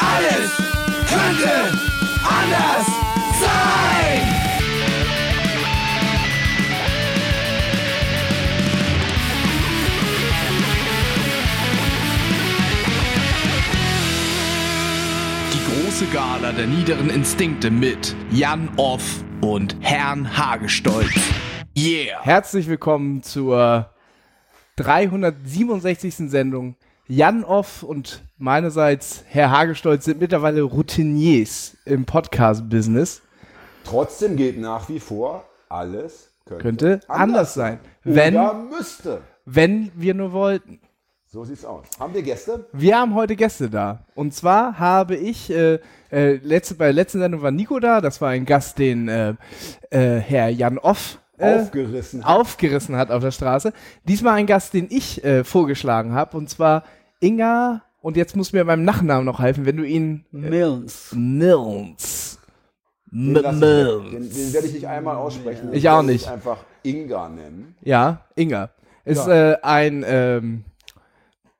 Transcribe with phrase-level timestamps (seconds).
[0.00, 0.56] Alles
[1.08, 1.78] könnte
[2.24, 2.86] anders
[3.38, 4.22] sein.
[15.52, 21.12] Die große Gala der niederen Instinkte mit Jan Off und Herrn Hagestolz.
[21.76, 22.22] Yeah!
[22.22, 23.90] Herzlich willkommen zur
[24.76, 26.30] 367.
[26.30, 26.76] Sendung.
[27.10, 33.22] Jan Off und meinerseits Herr Hagestolz sind mittlerweile Routiniers im Podcast-Business.
[33.82, 37.80] Trotzdem gilt nach wie vor, alles könnte, Könnte anders sein.
[38.04, 39.22] Wenn, Oder müsste.
[39.44, 40.78] wenn wir nur wollten.
[41.26, 41.84] So sieht's aus.
[41.98, 42.66] Haben wir Gäste?
[42.72, 44.06] Wir haben heute Gäste da.
[44.14, 45.80] Und zwar habe ich, äh,
[46.12, 48.00] äh, letzte, bei der letzten Sendung war Nico da.
[48.00, 49.34] Das war ein Gast, den äh,
[49.90, 52.24] äh, Herr Jan Off äh, Aufgerissen.
[52.24, 52.36] hat.
[52.36, 53.72] aufgerissen hat auf der Straße.
[54.04, 56.36] Diesmal ein Gast, den ich äh, vorgeschlagen habe.
[56.36, 56.84] Und zwar
[57.20, 57.82] Inga.
[58.00, 60.24] Und jetzt muss mir beim Nachnamen noch helfen, wenn du ihn.
[60.30, 61.12] Mills.
[61.14, 62.38] Mills.
[63.12, 65.70] Den, den, den werde ich nicht einmal aussprechen.
[65.72, 66.28] Ich auch nicht.
[66.28, 67.74] einfach Inga nennen.
[67.82, 68.70] Ja, Inga.
[69.04, 70.04] Ist äh, ein.
[70.06, 70.64] Ähm,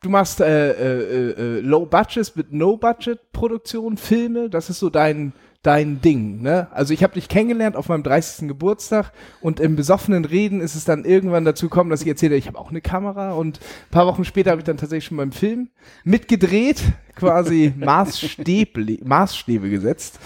[0.02, 4.48] du machst äh, äh, äh, Low Budget mit No Budget Produktion, Filme.
[4.48, 6.68] Das ist so dein dein Ding, ne?
[6.72, 8.48] Also ich habe dich kennengelernt auf meinem 30.
[8.48, 12.46] Geburtstag und im besoffenen Reden ist es dann irgendwann dazu gekommen, dass ich erzählte, ich
[12.46, 15.32] habe auch eine Kamera und ein paar Wochen später habe ich dann tatsächlich schon beim
[15.32, 15.68] Film
[16.04, 16.82] mitgedreht,
[17.14, 20.18] quasi Maßstäbe, Maßstäbe gesetzt,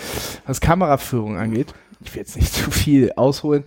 [0.46, 1.74] was Kameraführung angeht.
[2.04, 3.64] Ich will jetzt nicht zu viel ausholen.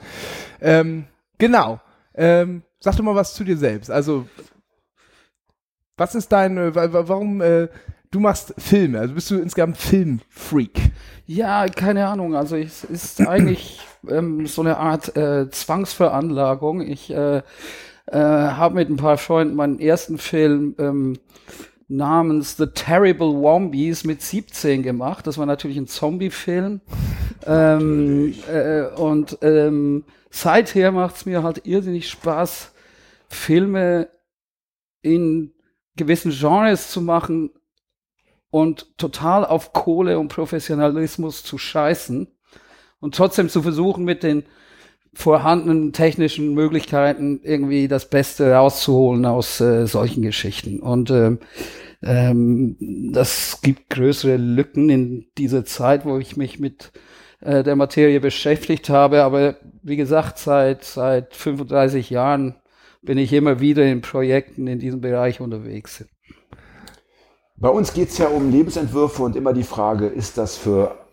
[0.62, 1.06] Ähm,
[1.38, 1.82] genau.
[2.16, 3.92] Ähm, sag doch mal was zu dir selbst.
[3.92, 4.26] Also,
[5.98, 7.68] was ist wa- warum, äh,
[8.18, 10.92] du machst Filme, also bist du insgesamt Filmfreak?
[11.28, 12.36] Ja, keine Ahnung.
[12.36, 16.82] Also es ist eigentlich ähm, so eine Art äh, Zwangsveranlagung.
[16.82, 17.44] Ich äh, äh,
[18.12, 21.20] habe mit ein paar Freunden meinen ersten Film ähm,
[21.88, 25.28] namens The Terrible Wombies mit 17 gemacht.
[25.28, 26.82] Das war natürlich ein Zombie-Film.
[27.46, 32.72] ähm, äh, und ähm, seither macht es mir halt irrsinnig Spaß,
[33.30, 34.10] Filme
[35.04, 35.54] in
[35.96, 37.52] gewissen Genres zu machen,
[38.58, 42.28] und total auf Kohle und Professionalismus zu scheißen
[43.00, 44.44] und trotzdem zu versuchen, mit den
[45.14, 50.80] vorhandenen technischen Möglichkeiten irgendwie das Beste rauszuholen aus äh, solchen Geschichten.
[50.80, 51.40] Und ähm,
[52.04, 52.78] ähm,
[53.14, 56.92] das gibt größere Lücken in dieser Zeit, wo ich mich mit
[57.42, 59.24] äh, der Materie beschäftigt habe.
[59.24, 62.56] Aber wie gesagt, seit, seit 35 Jahren
[63.02, 66.06] bin ich immer wieder in Projekten in diesem Bereich unterwegs.
[67.60, 71.07] Bei uns geht es ja um Lebensentwürfe und immer die Frage, ist das für.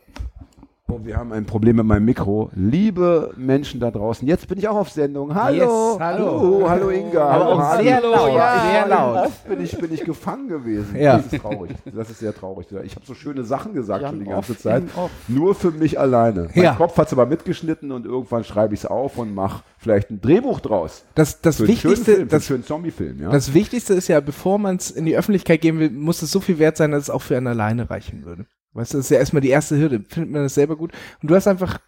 [0.86, 2.50] Oh, wir haben ein Problem mit meinem Mikro.
[2.54, 5.34] Liebe Menschen da draußen, jetzt bin ich auch auf Sendung.
[5.34, 6.38] Hallo, Yes, hallo.
[6.38, 7.24] hallo, hallo Inga.
[7.26, 9.26] Aber hallo, auch sehr laut, ja, sehr laut.
[9.26, 10.94] Oft bin ich, bin ich gefangen gewesen.
[11.00, 11.16] Ja.
[11.16, 11.70] Das ist traurig.
[11.86, 12.66] Das ist sehr traurig.
[12.84, 14.82] Ich habe so schöne Sachen gesagt Jan schon die ganze Off Zeit.
[15.26, 16.48] Nur für mich alleine.
[16.54, 16.74] Mein Ja.
[16.74, 20.20] Kopf hat es aber mitgeschnitten und irgendwann schreibe ich es auf und mache vielleicht ein
[20.20, 21.06] Drehbuch draus.
[21.14, 23.30] Das, das Für Wichtigste, Film, für einen das, Zombie-Film, ja.
[23.30, 26.40] das Wichtigste ist ja, bevor man es in die Öffentlichkeit geben will, muss es so
[26.40, 28.44] viel wert sein, dass es auch für einen alleine reichen würde.
[28.74, 30.04] Weißt du, das ist ja erstmal die erste Hürde.
[30.08, 30.92] Findet man das selber gut?
[31.22, 31.80] Und du hast einfach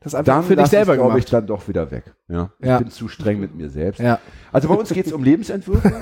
[0.00, 2.04] das einfach dann für dich selber ich, glaube ich, dann doch wieder weg.
[2.28, 2.50] Ja.
[2.58, 2.78] Ich Ja.
[2.78, 4.00] bin zu streng mit mir selbst.
[4.00, 4.18] Ja.
[4.52, 5.92] Also bei uns geht es um Lebensentwürfe.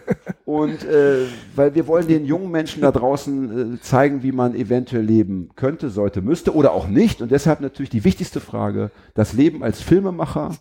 [0.46, 5.02] und äh, weil wir wollen den jungen Menschen da draußen äh, zeigen, wie man eventuell
[5.02, 7.20] leben könnte, sollte, müsste oder auch nicht.
[7.20, 10.56] Und deshalb natürlich die wichtigste Frage, das Leben als Filmemacher,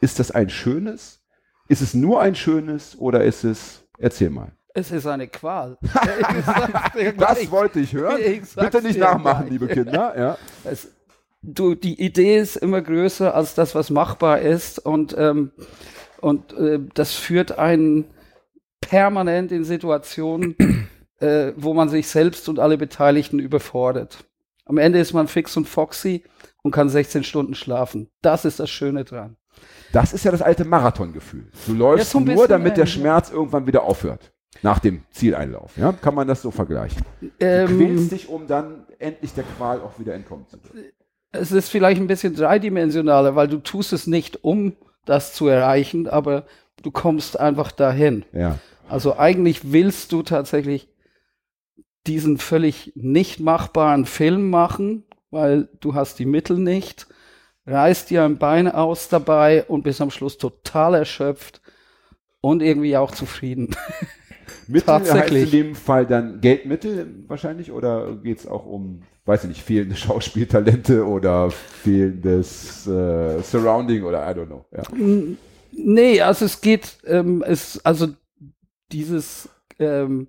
[0.00, 1.20] ist das ein schönes?
[1.68, 4.52] Ist es nur ein schönes oder ist es, erzähl mal.
[4.74, 5.78] Es ist eine Qual.
[7.16, 8.20] Das wollte ich hören.
[8.20, 9.52] Ich Bitte nicht nachmachen, gleich.
[9.52, 10.14] liebe Kinder.
[10.18, 10.38] Ja.
[10.64, 10.88] Es,
[11.42, 14.78] du, die Idee ist immer größer als das, was machbar ist.
[14.78, 15.52] Und, ähm,
[16.20, 18.04] und äh, das führt einen
[18.80, 20.56] permanent in Situationen,
[21.20, 24.24] äh, wo man sich selbst und alle Beteiligten überfordert.
[24.64, 26.24] Am Ende ist man fix und foxy
[26.62, 28.10] und kann 16 Stunden schlafen.
[28.20, 29.36] Das ist das Schöne dran.
[29.92, 31.50] Das ist ja das alte Marathongefühl.
[31.66, 32.90] Du läufst ein nur, damit der ja.
[32.90, 34.32] Schmerz irgendwann wieder aufhört.
[34.62, 35.76] Nach dem Zieleinlauf.
[35.76, 35.92] Ja?
[35.92, 37.02] Kann man das so vergleichen?
[37.20, 40.86] Du Ähm, quälst dich, um dann endlich der Qual auch wieder entkommen zu können.
[41.32, 44.74] es ist vielleicht ein bisschen dreidimensionaler, weil du tust es nicht, um
[45.04, 46.44] das zu erreichen, aber
[46.82, 48.24] du kommst einfach dahin.
[48.32, 48.58] Ja.
[48.88, 50.88] Also eigentlich willst du tatsächlich
[52.06, 57.06] diesen völlig nicht machbaren Film machen, weil du hast die Mittel nicht,
[57.66, 61.60] reißt dir ein Bein aus dabei und bist am Schluss total erschöpft
[62.40, 63.76] und irgendwie auch zufrieden.
[64.66, 65.44] Mittel Tatsächlich.
[65.44, 69.62] heißt in dem Fall dann Geldmittel wahrscheinlich oder geht es auch um, weiß ich nicht,
[69.62, 74.64] fehlende Schauspieltalente oder fehlendes äh, Surrounding oder I don't know.
[74.76, 74.82] Ja.
[75.72, 78.08] Nee, also es geht, ähm, es, also
[78.92, 79.48] dieses
[79.78, 80.28] ähm,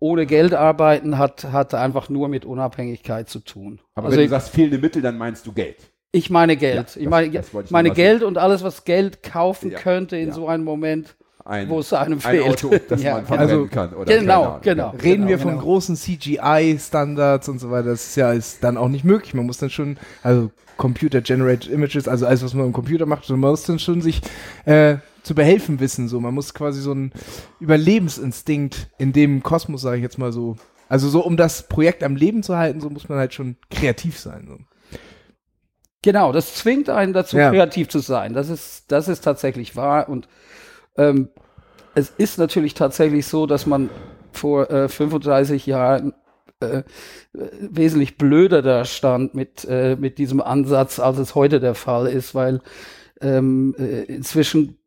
[0.00, 3.80] ohne Geld arbeiten hat, hat einfach nur mit Unabhängigkeit zu tun.
[3.94, 5.76] Aber also wenn du sagst fehlende Mittel, dann meinst du Geld.
[6.12, 6.94] ich meine Geld.
[6.94, 10.28] Ja, ich meine, das- ich meine Geld und alles, was Geld kaufen Ja, könnte in
[10.28, 10.34] ja.
[10.34, 11.16] so einem Moment,
[11.48, 12.44] Ein, wo es einem ein fehlt.
[12.44, 13.26] Auto, das Ja, man genau.
[13.26, 13.94] verbrennen Also, kann.
[13.94, 14.94] Oder Genau, genau.
[15.02, 15.62] Reden wir von genau.
[15.62, 19.34] großen CGI-Standards und so weiter, das ist ja ist dann auch nicht möglich.
[19.34, 23.40] Man muss dann schon, also Computer-Generated Images, also alles, was man im Computer macht, man
[23.40, 24.20] muss dann schon sich
[24.66, 26.06] äh, zu behelfen wissen.
[26.08, 27.12] So, man muss quasi so einen
[27.60, 30.56] Überlebensinstinkt in dem Kosmos, sage ich jetzt mal so.
[30.88, 34.18] Also so, um das Projekt am Leben zu halten, so muss man halt schon kreativ
[34.18, 34.46] sein.
[34.48, 34.58] So.
[36.02, 37.50] Genau, das zwingt einen dazu, Ja.
[37.50, 38.32] kreativ zu sein.
[38.32, 40.08] Das ist, das ist tatsächlich wahr.
[40.08, 40.28] Und
[40.98, 41.28] ähm,
[41.94, 43.90] es ist natürlich tatsächlich so, dass man
[44.32, 46.12] vor äh, 35 Jahren
[46.60, 46.82] äh, äh,
[47.60, 52.34] wesentlich blöder da stand mit, äh, mit diesem Ansatz, als es heute der Fall ist,
[52.34, 52.60] weil
[53.20, 54.78] ähm, äh, inzwischen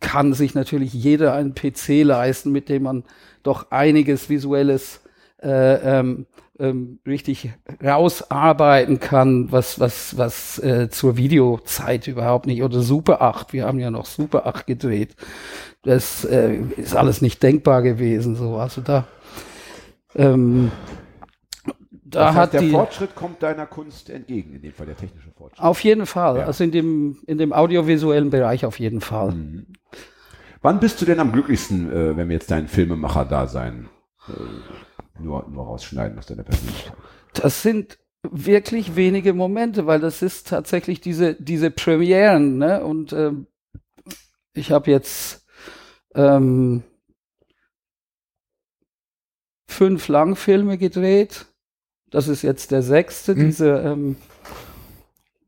[0.00, 3.04] kann sich natürlich jeder einen PC leisten, mit dem man
[3.42, 5.00] doch einiges Visuelles
[5.42, 6.26] äh, ähm,
[6.58, 7.50] ähm, richtig
[7.84, 13.78] rausarbeiten kann, was, was, was äh, zur Videozeit überhaupt nicht, oder Super 8, wir haben
[13.80, 15.16] ja noch Super 8 gedreht.
[15.82, 18.56] Das äh, ist alles nicht denkbar gewesen, so.
[18.56, 19.06] Also da,
[20.14, 20.70] ähm,
[22.04, 24.96] da Das heißt, hat der die, Fortschritt kommt deiner Kunst entgegen, in dem Fall der
[24.96, 25.60] technische Fortschritt.
[25.64, 26.46] auf jeden Fall, Ja.
[26.46, 29.32] also in dem, in dem audiovisuellen Bereich auf jeden Fall.
[29.32, 29.66] Mhm.
[30.62, 33.88] Wann bist du denn am glücklichsten, äh, wenn wir jetzt dein Filmemacher-Dasein
[34.28, 34.32] äh,
[35.18, 36.94] nur, nur rausschneiden aus deiner Persönlichkeit?
[37.34, 42.82] Das sind wirklich wenige Momente, weil das ist tatsächlich diese, diese Premieren, ne?
[42.84, 43.46] Und ähm,
[44.54, 45.44] ich habe jetzt
[46.14, 46.82] ähm,
[49.68, 51.46] fünf Langfilme gedreht.
[52.10, 53.40] Das ist jetzt der sechste, Mhm.
[53.46, 54.16] diese, ähm,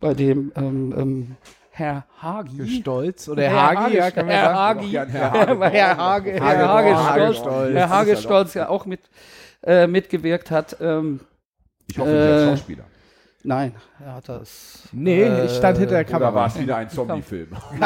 [0.00, 1.36] bei dem ähm, ähm,
[1.70, 2.80] Herr Hagi.
[2.80, 4.80] Stolz oder Herr Hagi, ja, kann man Herr sagen.
[4.80, 7.74] Hagi, Herr, Herr Herr, Herr Hage, Herr Hagedorn, Hagestolz, Hagestolz.
[7.74, 9.00] Herr Das ist Hagestolz ja auch mit,
[9.66, 10.76] äh, mitgewirkt hat.
[10.80, 11.20] Ähm,
[11.88, 12.84] Ich hoffe, du bist Äh, Schauspieler.
[13.42, 13.74] nein,
[14.04, 14.88] er hat das.
[14.92, 16.34] Nee, ich stand hinter der Kamera.
[16.34, 17.48] war es wieder ein Zombie-Film?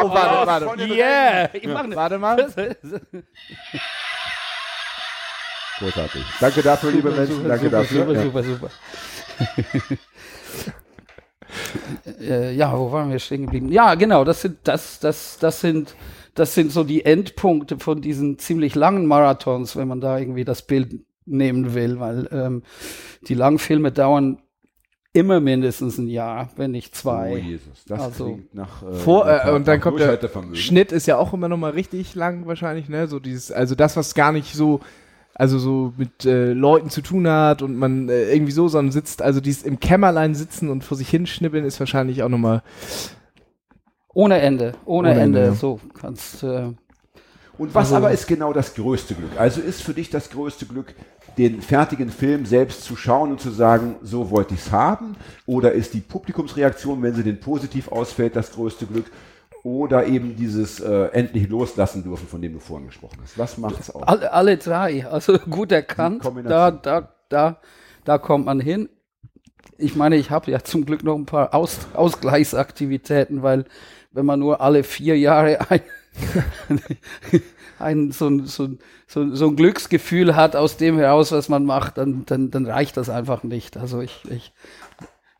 [0.00, 0.84] Oh, warte, warte.
[0.84, 1.48] Yeah!
[1.54, 2.36] Ich mach ne- Warte mal.
[5.78, 6.24] Großartig.
[6.40, 7.46] Danke dafür, liebe Menschen.
[7.48, 8.00] Danke super, dafür.
[8.06, 8.22] super, Ja.
[8.22, 8.70] super, super.
[12.20, 13.70] äh, ja, wo waren wir stehen geblieben?
[13.70, 15.94] Ja, genau, das sind, das, das, das sind,
[16.34, 20.62] das sind so die Endpunkte von diesen ziemlich langen Marathons, wenn man da irgendwie das
[20.62, 22.62] Bild nehmen will, weil ähm,
[23.28, 24.38] die Langfilme dauern
[25.12, 27.32] immer mindestens ein Jahr, wenn nicht zwei.
[27.32, 28.82] Oh Jesus, das Also, klingt nach.
[28.82, 30.18] Äh, Vor, äh, und dann kommt der.
[30.52, 33.08] Schnitt ist ja auch immer noch mal richtig lang wahrscheinlich, ne?
[33.08, 34.80] So dieses, also das, was gar nicht so,
[35.38, 39.22] also so mit äh, Leuten zu tun hat und man äh, irgendwie so, sondern sitzt,
[39.22, 42.62] also dieses im Kämmerlein sitzen und vor sich hinschnippeln ist wahrscheinlich auch noch mal
[44.12, 45.44] Ohne Ende, ohne, Ohne Ende.
[45.44, 45.54] Ende.
[45.56, 46.42] So kannst.
[46.42, 46.72] Äh,
[47.56, 49.30] Und was Also- aber ist genau das größte Glück?
[49.38, 50.94] Also ist für dich das größte Glück,
[51.38, 55.14] den fertigen Film selbst zu schauen und zu sagen, so wollte ich es haben?
[55.46, 59.06] Oder ist die Publikumsreaktion, wenn sie denn positiv ausfällt, das größte Glück?
[59.64, 63.36] Oder eben dieses äh, endlich loslassen dürfen, von dem du vorhin gesprochen hast?
[63.38, 64.02] Was macht es aus?
[64.04, 66.22] alle, alle drei, also gut erkannt.
[66.44, 67.60] Da, da, da,
[68.04, 68.88] da kommt man hin.
[69.76, 73.64] Ich meine, ich habe ja zum Glück noch ein paar Aus, Ausgleichsaktivitäten, weil
[74.12, 75.82] wenn man nur alle vier Jahre ein,
[77.78, 78.68] ein, so, ein, so,
[79.06, 82.96] so, so ein Glücksgefühl hat aus dem heraus, was man macht, dann, dann, dann reicht
[82.96, 83.76] das einfach nicht.
[83.76, 84.52] Also ich, ich,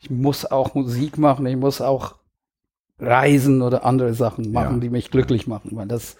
[0.00, 2.17] ich muss auch Musik machen, ich muss auch
[2.98, 4.80] reisen oder andere Sachen machen, Ja.
[4.80, 6.16] die mich glücklich machen, weil das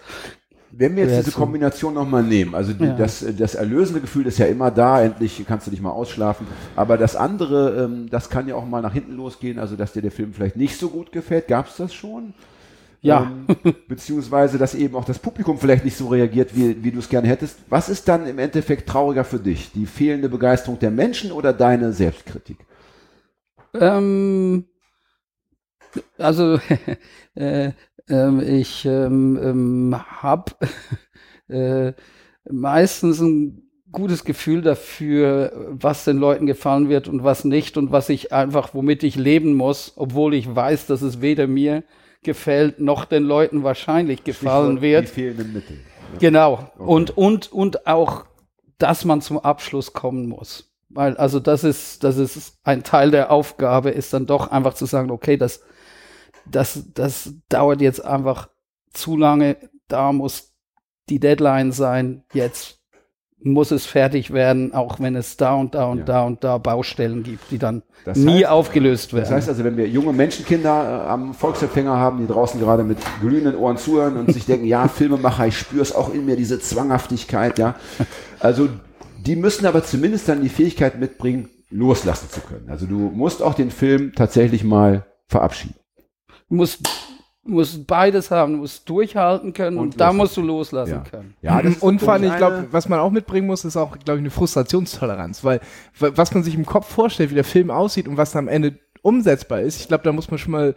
[0.71, 1.37] Wenn wir jetzt diese.
[1.37, 2.93] Kombination nochmal nehmen, also die, Ja.
[2.95, 6.97] das, das erlösende Gefühl ist ja immer da, endlich kannst du dich mal ausschlafen, aber
[6.97, 10.11] das andere, ähm, das kann ja auch mal nach hinten losgehen, also dass dir der
[10.11, 12.33] Film vielleicht nicht so gut gefällt, gab es das schon?
[13.01, 13.31] Ja.
[13.31, 17.07] Ähm, beziehungsweise, dass eben auch das Publikum vielleicht nicht so reagiert, wie, wie du es
[17.07, 17.57] gerne hättest.
[17.69, 19.71] Was ist dann im Endeffekt trauriger für dich?
[19.73, 22.57] Die fehlende Begeisterung der Menschen oder deine Selbstkritik?
[23.73, 24.65] Ähm,
[26.17, 26.59] also,
[27.35, 27.71] äh,
[28.09, 30.51] ähm, ich ähm, ähm, habe
[31.47, 31.93] äh,
[32.49, 38.09] meistens ein gutes Gefühl dafür, was den Leuten gefallen wird und was nicht und was
[38.09, 41.83] ich einfach, womit ich leben muss, obwohl ich weiß, dass es weder mir
[42.21, 45.03] gefällt noch den Leuten wahrscheinlich gefallen Stichwort wird.
[45.03, 45.77] Die fehlenden Mittel.
[46.19, 46.71] Genau.
[46.77, 48.25] Und, und, und auch,
[48.77, 50.71] dass man zum Abschluss kommen muss.
[50.89, 54.85] Weil, also das ist, das ist ein Teil der Aufgabe, ist dann doch einfach zu
[54.85, 55.61] sagen, okay, das,
[56.51, 58.49] das, das dauert jetzt einfach
[58.93, 60.53] zu lange, da muss
[61.09, 62.77] die Deadline sein, jetzt
[63.41, 66.03] muss es fertig werden, auch wenn es da und da und Ja.
[66.05, 69.23] da und da Baustellen gibt, die dann Das nie heißt- aufgelöst werden.
[69.23, 72.97] Das heißt also, wenn wir junge Menschenkinder äh, am Volksempfänger haben, die draußen gerade mit
[73.21, 76.59] glühenden Ohren zuhören und sich denken, ja, Filmemacher, ich spüre es auch in mir, diese
[76.59, 77.75] Zwanghaftigkeit, ja.
[78.41, 78.67] Also,
[79.25, 82.69] die müssen aber zumindest dann die Fähigkeit mitbringen, loslassen zu können.
[82.69, 85.75] Also, du musst auch den Film tatsächlich mal verabschieden.
[86.49, 86.81] Du musst,
[87.43, 90.99] musst beides haben, du musst durchhalten können und, Und da musst du loslassen Ja.
[91.09, 91.35] können.
[91.41, 93.91] Ja, das ist und vor allem, ich glaube, was man auch mitbringen muss, ist auch,
[93.99, 95.59] glaube ich, eine Frustrationstoleranz, weil
[95.99, 98.77] wa- was man sich im Kopf vorstellt, wie der Film aussieht und was am Ende
[99.01, 100.75] umsetzbar ist, ich glaube, da muss man schon mal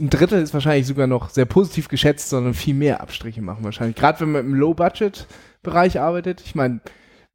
[0.00, 3.96] ein Drittel ist wahrscheinlich sogar noch sehr positiv geschätzt, sondern viel mehr Abstriche machen wahrscheinlich.
[3.96, 6.40] Gerade wenn man im Low-Budget-Bereich arbeitet.
[6.44, 6.80] Ich meine,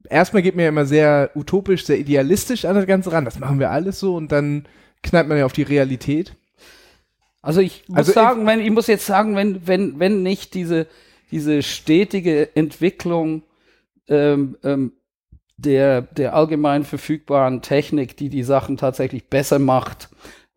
[0.10, 3.26] erstmal geht man ja immer sehr utopisch, sehr idealistisch an das Ganze ran.
[3.26, 4.66] Das machen wir alles so und dann
[5.02, 6.36] knallt man ja auf die Realität.
[7.44, 10.88] Also ich muss Also sagen, wenn, ich muss jetzt sagen, wenn, wenn, wenn nicht diese,
[11.30, 13.44] diese stetige Entwicklung
[14.08, 14.94] ähm, ähm,
[15.58, 20.10] der, der allgemein verfügbaren Technik, die die Sachen tatsächlich besser macht,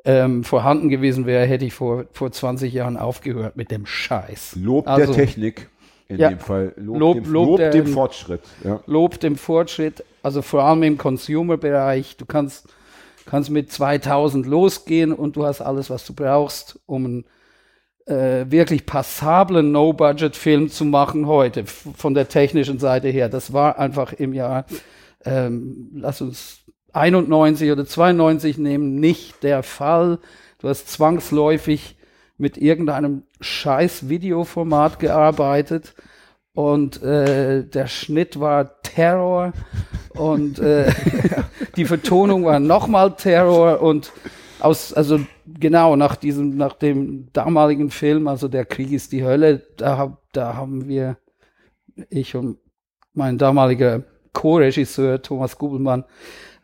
[0.04, 4.56] ähm, vorhanden gewesen wäre, hätte ich vor, vor 20 Jahren aufgehört mit dem Scheiß.
[4.56, 5.68] Lob Also- der Technik.
[6.08, 6.28] In Ja.
[6.28, 6.72] dem Fall.
[6.76, 8.40] Lob, Lob- dem, Lob Lob der- dem Fortschritt.
[8.62, 8.80] Ja.
[8.86, 12.16] Lob dem Fortschritt, also vor allem im Consumer-Bereich.
[12.16, 12.68] Du kannst,
[13.26, 17.24] kannst mit 2000 losgehen und du hast alles, was du brauchst, um einen
[18.06, 23.28] äh, wirklich passablen No-Budget-Film zu machen heute, von der technischen Seite her.
[23.28, 24.64] Das war einfach im Jahr,
[25.24, 26.60] ähm, lass uns
[26.92, 30.18] 91 oder 92 nehmen, nicht der Fall.
[30.60, 31.96] Du hast zwangsläufig
[32.38, 35.94] mit irgendeinem scheiß Videoformat gearbeitet
[36.56, 39.52] und äh, der Schnitt war Terror
[40.14, 40.90] und äh,
[41.76, 44.10] die Vertonung war nochmal Terror und
[44.58, 49.66] aus, also genau nach diesem, nach dem damaligen Film, also der Krieg ist die Hölle,
[49.76, 51.18] da, da haben wir,
[52.08, 52.56] ich und
[53.12, 56.04] mein damaliger Co-Regisseur Thomas Gubelmann,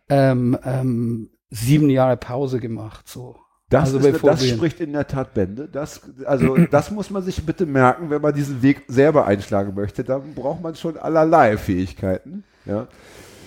[0.08, 3.36] ähm, ähm, sieben Jahre Pause gemacht, so.
[3.72, 5.68] Das, Also ist, das spricht in der Tat Bände.
[5.70, 10.04] Das, also, das muss man sich bitte merken, wenn man diesen Weg selber einschlagen möchte.
[10.04, 12.44] Da braucht man schon allerlei Fähigkeiten.
[12.66, 12.86] Ja.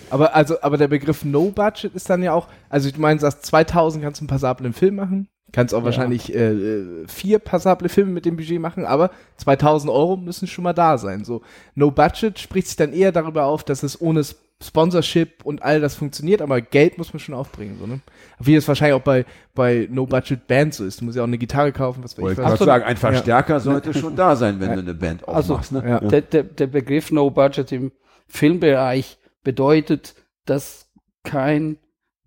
[0.10, 3.41] Aber also, aber der Begriff No Budget ist dann ja auch, also du meinst, dass
[3.41, 5.85] 2000 kannst du einen passablen Film machen, kannst auch Ja.
[5.85, 10.74] wahrscheinlich äh, vier passable Filme mit dem Budget machen, aber 2000 Euro müssen schon mal
[10.74, 11.24] da sein.
[11.24, 11.41] So
[11.74, 14.24] No Budget spricht sich dann eher darüber auf, dass es ohne
[14.63, 18.00] Sponsorship und all das funktioniert, aber Geld muss man schon aufbringen, so ne?
[18.39, 21.01] Wie es wahrscheinlich auch bei bei No Budget Bands so ist.
[21.01, 23.59] Du musst ja auch eine Gitarre kaufen, was weiß Wollte ich ich sagen, ein Verstärker
[23.59, 25.71] sollte schon da sein, wenn du eine Band Also, aufmachst.
[25.71, 25.83] ne?
[25.88, 26.00] ja.
[26.00, 27.91] Der, der, der Begriff No Budget im
[28.27, 30.89] Filmbereich bedeutet, dass
[31.24, 31.77] kein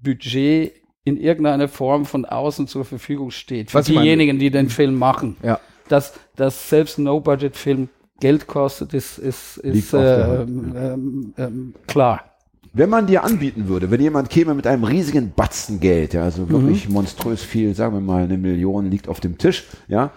[0.01, 0.73] Budget
[1.09, 3.71] in irgendeiner Form von außen zur Verfügung steht.
[3.71, 5.37] Für Was diejenigen, die den Film machen.
[5.43, 5.61] Ja.
[5.89, 7.89] Dass, dass selbst ein No-Budget-Film
[8.21, 12.25] Geld kostet, ist, ist, ist äh, ähm, ähm, ähm, klar.
[12.73, 16.49] Wenn man dir anbieten würde, wenn jemand käme mit einem riesigen Batzen Geld, ja, also
[16.51, 20.11] wirklich monströs viel, sagen wir mal, eine Million liegt auf dem Tisch, ja,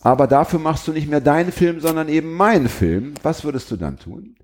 [0.00, 3.76] aber dafür machst du nicht mehr deinen Film, sondern eben meinen Film, was würdest du
[3.76, 4.34] dann tun?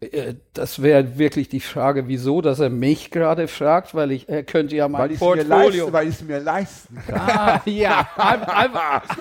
[0.00, 4.44] Äh, Das wäre wirklich die Frage, wieso, dass er mich gerade fragt, weil ich, er
[4.44, 5.84] könnte ja mein Weil ich es mir, Portfolio.
[5.86, 7.20] leisten, weil ich's mir leisten kann.
[7.20, 8.54] Ah, ja, einfach,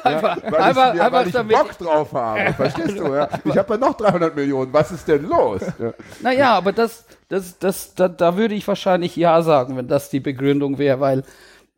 [0.05, 1.57] einfach, Weil, einfach, ich, mir, einfach weil ich damit.
[1.57, 3.13] Bock drauf habe, verstehst du?
[3.13, 3.29] Ja?
[3.45, 5.61] Ich habe ja noch 300 Millionen, was ist denn los?
[5.79, 5.93] Ja.
[6.21, 10.19] Naja, aber das, das, das, da, da würde ich wahrscheinlich Ja sagen, wenn das die
[10.19, 11.23] Begründung wäre, weil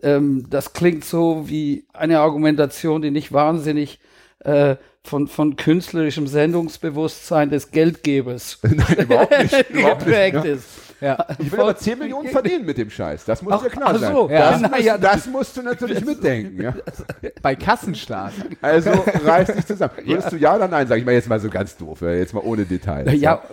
[0.02, 4.00] ähm, das klingt so wie eine Argumentation, die nicht wahnsinnig
[4.40, 4.76] äh,
[5.06, 9.70] von, von künstlerischem Sendungsbewusstsein des Geldgebers Nein, überhaupt nicht.
[9.70, 10.54] Überhaupt nicht geprägt ja.
[10.54, 10.68] ist.
[11.02, 11.26] Ja.
[11.40, 13.26] Ich will aber 10 Millionen verdienen mit dem Scheiß.
[13.26, 14.14] Das muss Ach, dir klar sein.
[14.14, 14.52] so, ja.
[14.52, 16.62] Das, Na ja, musst, das musst du natürlich mitdenken.
[16.62, 16.74] Ja.
[17.42, 18.34] Bei Kassenstart.
[18.62, 19.94] Also reiß dich zusammen.
[20.04, 21.00] Würdest du ja oder nein sagen?
[21.00, 23.14] Ich meine jetzt mal so ganz doof, ja, jetzt mal ohne Details.
[23.20, 23.44] Ja,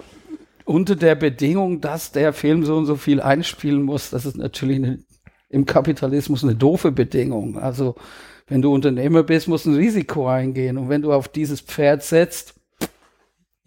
[0.64, 4.76] unter der Bedingung, dass der Film so und so viel einspielen muss, das ist natürlich
[4.76, 4.98] eine,
[5.48, 7.58] im Kapitalismus eine doofe Bedingung.
[7.58, 7.96] Also,
[8.52, 10.78] wenn du Unternehmer bist, musst du ein Risiko eingehen.
[10.78, 12.88] Und wenn du auf dieses Pferd setzt, Dann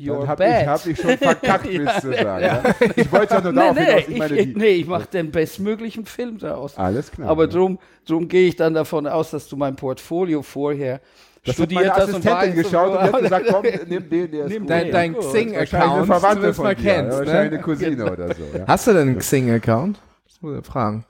[0.07, 0.61] you're hab bad.
[0.61, 2.43] ich, hab ich schon verkackt, willst du sagen.
[2.45, 2.63] Ja.
[2.95, 4.01] Ich wollte ja nur nee, darauf nee, hinaus.
[4.01, 6.77] Ich ich, meine, ich, nee, ich mache den bestmöglichen Film daraus.
[6.77, 7.29] alles klar.
[7.29, 7.49] Aber ja.
[7.49, 10.99] drum, drum gehe ich dann davon aus, dass du mein Portfolio vorher
[11.45, 14.09] das hat meine studiert hast und Assistentin weißt, geschaut und wo- hat gesagt, komm, nimm
[14.09, 14.69] den, der ist Nimm gut.
[14.71, 17.11] Dein, dein Xing-Account, Verwandte du das von mal kennst.
[17.11, 17.57] ja, wahrscheinlich Ne?
[17.57, 18.43] eine Cousine oder so.
[18.57, 18.65] Ja.
[18.67, 19.99] Hast du denn einen Xing-Account?
[20.27, 21.05] Das muss ich fragen.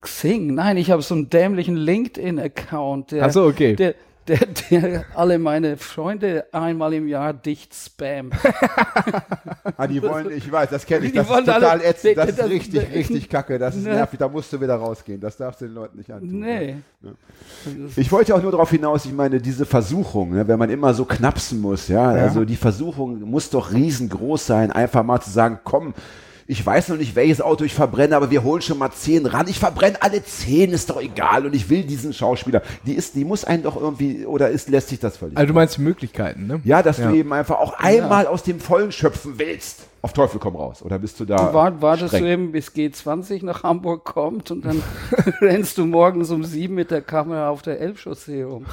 [0.00, 3.74] Xing, nein, ich habe so einen dämlichen LinkedIn-Account, der, so, okay.
[3.74, 3.94] der,
[4.28, 4.38] der,
[4.70, 8.34] der alle meine Freunde einmal im Jahr dicht spammt.
[9.76, 12.16] Ah, die wollen, ich weiß, das kenne ich, Die das ist wollen total alle- ätzend,
[12.16, 13.94] das ist das- richtig, das- richtig kacke, das ist Ne.
[13.94, 16.40] nervig, da musst du wieder rausgehen, das darfst du den Leuten nicht antun.
[16.40, 16.76] Nee.
[17.96, 21.06] Ich wollte auch nur darauf hinaus, ich meine, diese Versuchung, ne, wenn man immer so
[21.06, 25.92] knapsen muss, ja, also die Versuchung muss doch riesengroß sein, einfach mal zu sagen, komm,
[26.50, 29.46] ich weiß noch nicht, welches Auto ich verbrenne, aber wir holen schon mal zehn ran.
[29.48, 31.44] Ich verbrenne alle zehn, ist doch egal.
[31.44, 32.62] Und ich will diesen Schauspieler.
[32.86, 35.36] Die ist, die muss einen doch irgendwie, oder ist, lässt sich das völlig?
[35.36, 36.60] Also du meinst die Möglichkeiten, ne?
[36.64, 37.10] ja, dass Ja.
[37.10, 39.87] du eben einfach auch einmal aus dem Vollen schöpfen willst.
[40.00, 40.80] Auf Teufel komm raus.
[40.82, 41.52] Oder bist du da?
[41.52, 42.22] War, wartest streng?
[42.24, 44.80] du eben, bis G20 nach Hamburg kommt und dann
[45.40, 48.64] rennst du morgens um sieben mit der Kamera auf der Elbchaussee rum.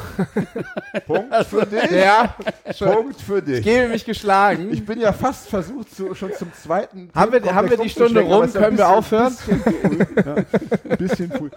[1.08, 1.90] Punkt für dich.
[1.92, 2.36] Ja,
[2.78, 3.64] Punkt für dich.
[3.64, 4.70] gebe mich geschlagen.
[4.72, 7.10] Ich bin ja fast versucht, zu, schon zum zweiten.
[7.16, 8.52] Haben wir- haben wir die Stunde rum?
[8.54, 9.34] Können wir aufhören?
[9.36, 10.46] Bisschen
[10.90, 11.50] ein bisschen früh.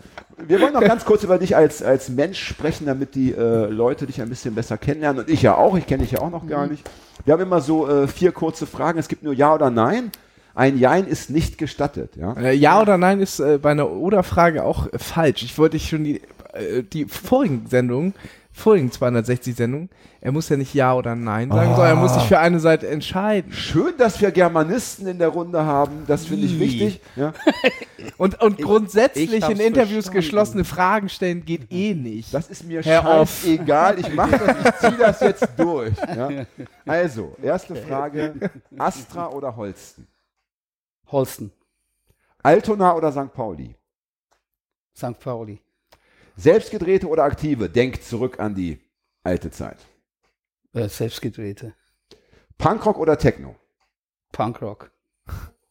[0.47, 4.07] Wir wollen noch ganz kurz über dich als, als Mensch sprechen, damit die äh, Leute
[4.07, 5.25] dich ein bisschen besser kennenlernen.
[5.25, 5.77] Und ich ja auch.
[5.77, 6.73] Ich kenne dich ja auch noch gar Mhm.
[6.73, 6.89] nicht.
[7.25, 8.99] Wir haben immer so äh, vier kurze Fragen.
[8.99, 10.11] Es gibt nur Ja oder Nein.
[10.59, 12.17] Ein Jein ist nicht gestattet.
[12.17, 12.33] Ja?
[12.33, 15.45] Äh, ja oder nein ist äh, bei einer Oder-Frage auch falsch.
[15.45, 16.21] Ich wollte dich schon die,
[16.53, 18.13] äh, die vorigen Sendungen,
[18.59, 19.89] vorigen 260 Sendungen,
[20.21, 22.89] er muss ja nicht Ja oder Nein sagen, sondern er muss sich für eine Seite
[22.89, 23.53] entscheiden.
[23.53, 26.05] Schön, dass wir Germanisten in der Runde haben.
[26.07, 27.01] Das finde ich wichtig.
[27.17, 27.33] Ja?
[28.17, 30.17] Und, und grundsätzlich ich in Interviews verstanden.
[30.17, 32.33] geschlossene Fragen stellen geht eh nicht.
[32.33, 33.99] Das ist mir scheißegal.
[33.99, 35.95] Ich mache das, ich ziehe das jetzt durch.
[36.17, 36.47] Ja?
[36.87, 38.35] Also, erste Frage.
[38.77, 40.07] Astra oder Holsten?
[41.11, 41.53] Holsten,
[42.43, 43.33] Altona oder St.
[43.33, 43.75] Pauli?
[44.97, 45.19] St.
[45.19, 45.61] Pauli,
[46.39, 47.69] Selbstgedrehte oder aktive?
[47.69, 48.79] Denkt zurück an die
[49.25, 49.79] alte Zeit.
[50.73, 51.75] äh, selbstgedrehte,
[52.57, 53.57] Punkrock oder Techno?
[54.33, 54.91] Punkrock.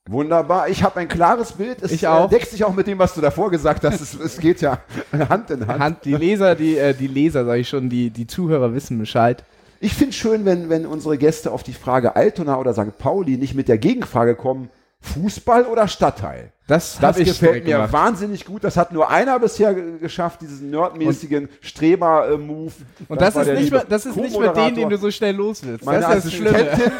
[0.10, 0.70] Wunderbar.
[0.70, 1.82] Ich habe ein klares Bild.
[1.82, 2.28] Es Ich auch.
[2.28, 4.00] Äh, deckt sich auch mit dem, was du davor gesagt hast.
[4.00, 4.82] Es, es geht ja
[5.30, 5.80] Hand in Hand.
[5.80, 9.44] Hand, die Leser, die, äh, die Leser, sage ich schon, die, die Zuhörer wissen Bescheid.
[9.80, 12.98] Ich finde schön, wenn, wenn unsere Gäste auf die Frage Altona oder St.
[12.98, 14.70] Pauli nicht mit der Gegenfrage kommen,
[15.01, 16.51] Fußball oder Stadtteil?
[16.68, 17.94] Das, Das gefällt mir gemacht.
[17.94, 18.63] wahnsinnig gut.
[18.63, 22.74] Das hat nur einer bisher ge- geschafft, diesen nerdmäßigen Streber-Move.
[23.08, 25.36] Und das, war ist nicht mal, das ist nicht mal den, den du so schnell
[25.36, 25.86] los willst.
[25.86, 26.54] Meine das ist das.
[26.54, 26.92] Assistentin,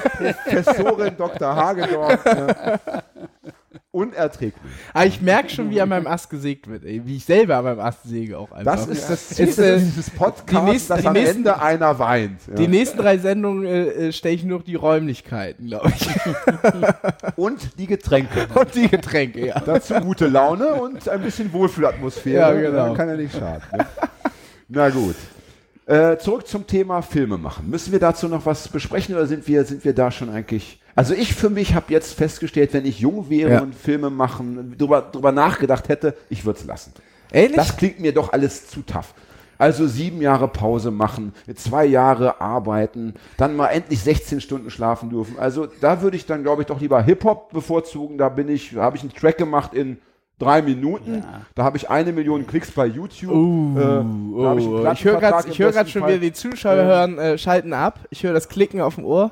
[0.46, 1.56] Professorin Dr.
[1.56, 2.18] Hagedorn.
[3.98, 4.62] Unerträglich.
[4.94, 7.02] Aber ich merke schon, wie an meinem Ast gesägt wird, ey.
[7.06, 8.76] wie ich selber an meinem Ast säge auch einfach.
[8.76, 11.62] Das ist das Ziel Ist, äh, dieses Podcasts, die nächsten- dass die am nächsten- Ende
[11.62, 12.40] einer weint.
[12.48, 12.54] Ja.
[12.56, 16.08] Die nächsten drei Sendungen äh, äh, stelle ich nur noch die Räumlichkeiten, glaube ich.
[17.36, 18.48] Und die Getränke.
[18.54, 19.60] Und die Getränke, ja.
[19.60, 22.40] Dazu gute Laune und ein bisschen Wohlfühlatmosphäre.
[22.56, 22.94] Ja, genau.
[22.94, 23.62] Kann ja nicht schaden.
[23.76, 23.86] Ne?
[24.70, 25.16] Na gut.
[25.88, 27.70] Äh, zurück zum Thema Filme machen.
[27.70, 30.82] Müssen wir dazu noch was besprechen oder sind wir, sind wir da schon eigentlich?
[30.96, 33.62] Also ich für mich habe jetzt festgestellt, wenn ich jung wäre Ja.
[33.62, 36.92] und Filme machen, drüber, drüber nachgedacht hätte, ich würde es lassen.
[37.32, 37.56] Ehrlich?
[37.56, 39.14] Das klingt mir doch alles zu tough.
[39.58, 45.40] Also sieben Jahre Pause machen, zwei Jahre arbeiten, dann mal endlich 16 Stunden schlafen dürfen.
[45.40, 48.18] Also da würde ich dann, glaube ich, doch lieber Hip-Hop bevorzugen.
[48.18, 49.98] Da bin ich, habe ich einen Track gemacht in
[50.40, 51.24] drei Minuten.
[51.56, 53.32] Da habe ich eine Million Klicks bei YouTube.
[53.32, 56.10] Uh, Äh, da habe ich höre Plattenvertrag gerade hör schon Fall.
[56.10, 58.00] wieder die Zuschauer hören, äh, schalten ab.
[58.10, 59.32] Ich höre das Klicken auf dem Ohr.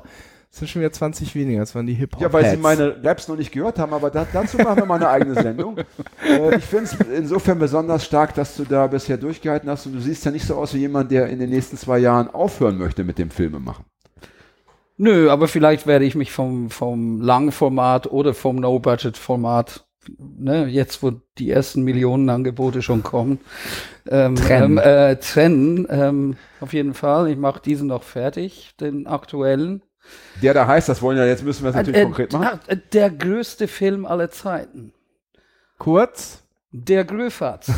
[0.50, 1.60] Es sind schon wieder 20 weniger.
[1.60, 4.10] Das waren die hip hop Ja, weil sie meine Raps noch nicht gehört haben, aber
[4.10, 5.76] da, dazu machen wir mal eine eigene Sendung.
[6.26, 10.00] äh, ich finde es insofern besonders stark, dass du da bisher durchgehalten hast und du
[10.00, 13.04] siehst ja nicht so aus wie jemand, der in den nächsten zwei Jahren aufhören möchte
[13.04, 13.84] mit dem Filme machen.
[14.98, 19.85] Nö, aber vielleicht werde ich mich vom, vom Langformat oder vom No-Budget-Format,
[20.18, 23.40] ne, jetzt wo die ersten Millionenangebote schon kommen,
[24.08, 24.78] ähm, Trennen.
[24.82, 25.86] Ähm, äh, trennen.
[25.90, 27.28] Ähm, auf jeden Fall.
[27.30, 29.82] Ich mache diesen noch fertig, den aktuellen.
[30.42, 32.60] Der da heißt, das wollen ja, jetzt müssen wir es natürlich Äh, konkret machen.
[32.68, 34.92] äh, der größte Film aller Zeiten.
[35.78, 36.42] Kurz.
[36.72, 37.70] Der Gröfatz.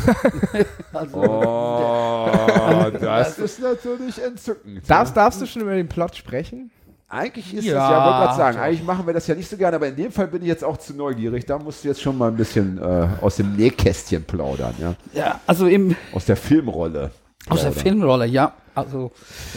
[0.93, 4.81] also, Oh, das ist natürlich entzückend.
[4.89, 6.71] Darfst, darfst du schon über den Plot sprechen?
[7.11, 8.63] Eigentlich ist Ja, das ja, wollte gerade sagen, doch.
[8.63, 10.63] eigentlich machen wir das ja nicht so gerne, aber in dem Fall bin ich jetzt
[10.63, 11.43] auch zu neugierig.
[11.45, 14.93] Da musst du jetzt schon mal ein bisschen äh, aus dem Nähkästchen plaudern, ja.
[15.13, 17.09] ja, also im, Aus der Filmrolle.
[17.49, 17.71] aus der.
[17.71, 18.53] Filmrolle, ja.
[18.75, 19.11] Also,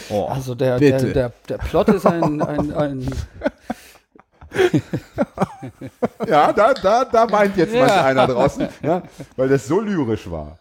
[0.08, 0.24] Oh.
[0.28, 3.06] also der, der, der, der Plot ist ein, ein, ein
[6.26, 7.80] Ja, da, da, da meint jetzt Ja.
[7.86, 9.02] manch einer draußen, ja,
[9.36, 10.58] weil das so lyrisch war.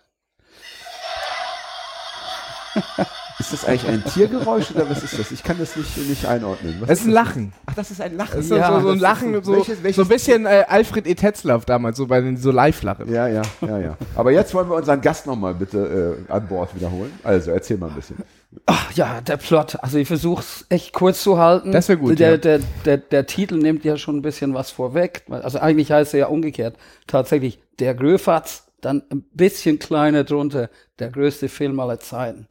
[3.41, 5.32] Ist das eigentlich ein Tiergeräusch oder was ist das?
[5.32, 6.75] Ich kann das nicht, nicht einordnen.
[6.80, 7.54] Was Es ist ein Lachen.
[7.65, 8.36] Ach, das ist ein Lachen.
[8.36, 10.45] Das ist Ja, so, so ein ist Lachen, so- so, welches- welches- so ein bisschen
[10.45, 11.15] äh, Alfred E.
[11.15, 13.12] Tetzlaff damals, so bei den so Live-Lachen.
[13.12, 13.97] Ja, ja, ja, ja.
[14.15, 17.12] Aber jetzt wollen wir unseren Gast nochmal bitte äh, an Bord wiederholen.
[17.23, 18.17] Also, erzähl mal ein bisschen.
[18.65, 19.77] Ach ja, der Plot.
[19.82, 21.71] Also ich versuche es echt kurz zu halten.
[21.71, 22.38] Das wär gut, Der, ja.
[22.38, 25.23] der, der, der Titel nimmt ja schon ein bisschen was vorweg.
[25.30, 26.75] Also eigentlich heißt er ja umgekehrt.
[27.08, 32.47] Tatsächlich der Gröfatz, dann ein bisschen kleiner drunter, der größte Film aller Zeiten.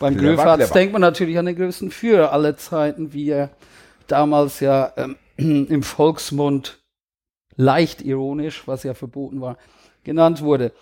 [0.00, 0.56] Beim clever.
[0.56, 3.50] denkt man natürlich an den größten Führer aller Zeiten, wie er
[4.08, 6.82] damals ja ähm, im Volksmund
[7.54, 9.58] leicht ironisch, was ja verboten war,
[10.02, 10.72] genannt wurde.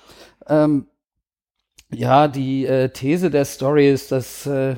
[0.48, 0.86] Ähm,
[1.92, 4.76] ja, die äh, These der Story ist, dass äh,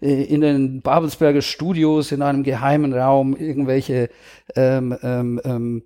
[0.00, 4.10] in den Babelsberger Studios in einem geheimen Raum irgendwelche
[4.56, 5.82] ähm, ähm, ähm,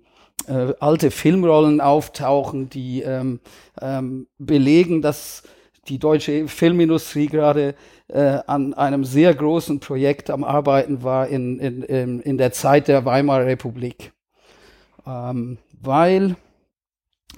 [0.47, 3.39] äh, alte Filmrollen auftauchen, die ähm,
[3.79, 5.43] ähm, belegen, dass
[5.87, 7.75] die deutsche Filmindustrie gerade
[8.07, 12.87] äh, an einem sehr großen Projekt am Arbeiten war in, in, in, in der Zeit
[12.87, 14.11] der Weimarer Republik.
[15.05, 16.35] Ähm, weil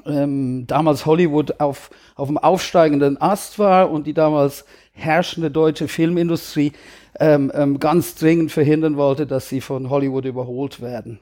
[0.05, 6.73] ähm, damals Hollywood auf, auf dem aufsteigenden Ast war und die damals herrschende deutsche Filmindustrie
[7.19, 11.19] ähm, ähm, ganz dringend verhindern wollte, dass sie von Hollywood überholt werden.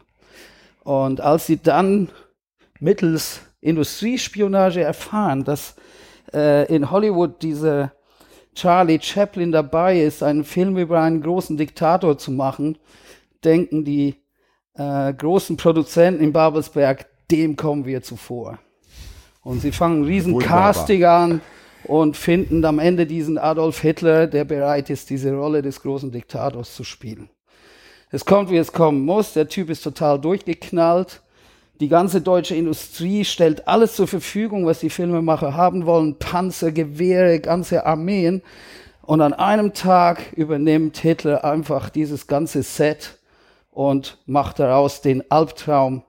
[0.83, 2.09] Und als sie dann
[2.79, 5.75] mittels Industriespionage erfahren, dass
[6.35, 7.93] äh, in Hollywood dieser
[8.53, 12.77] Charlie Chaplin dabei ist, einen Film über einen großen Diktator zu machen,
[13.43, 14.15] denken die
[14.75, 18.59] äh, großen Produzenten in Babelsberg, dem kommen wir zuvor.
[19.41, 20.73] Und sie fangen ein riesen Wunderbar.
[20.73, 21.41] Casting an
[21.83, 26.75] und finden am Ende diesen Adolf Hitler, der bereit ist, diese Rolle des großen Diktators
[26.75, 27.29] zu spielen.
[28.09, 29.33] Es kommt, wie es kommen muss.
[29.33, 31.21] Der Typ ist total durchgeknallt.
[31.81, 36.17] Die ganze deutsche Industrie stellt alles zur Verfügung, was die Filmemacher haben wollen.
[36.17, 38.41] Panzer, Gewehre, ganze Armeen.
[39.01, 43.19] Und an einem Tag übernimmt Hitler einfach dieses ganze Set
[43.71, 46.03] und macht daraus den Albtraum,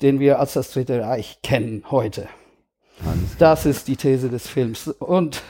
[0.00, 2.28] den wir als das Dritte Reich kennen heute.
[3.38, 4.88] Das ist die These des Films.
[4.88, 5.42] Und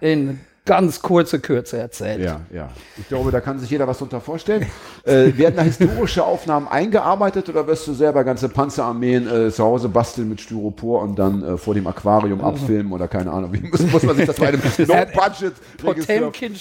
[0.00, 2.24] in ganz kurze Kürze erzählt.
[2.24, 2.70] Ja, ja.
[2.96, 4.66] Ich glaube, da kann sich jeder was drunter vorstellen.
[5.04, 9.90] äh, werden da historische Aufnahmen eingearbeitet oder wirst du selber ganze Panzerarmeen äh, zu Hause
[9.90, 12.62] basteln mit Styropor und dann äh, vor dem Aquarium also.
[12.62, 13.52] abfilmen oder keine Ahnung?
[13.52, 15.52] Wie muss, muss man sich das bei einem No-Budget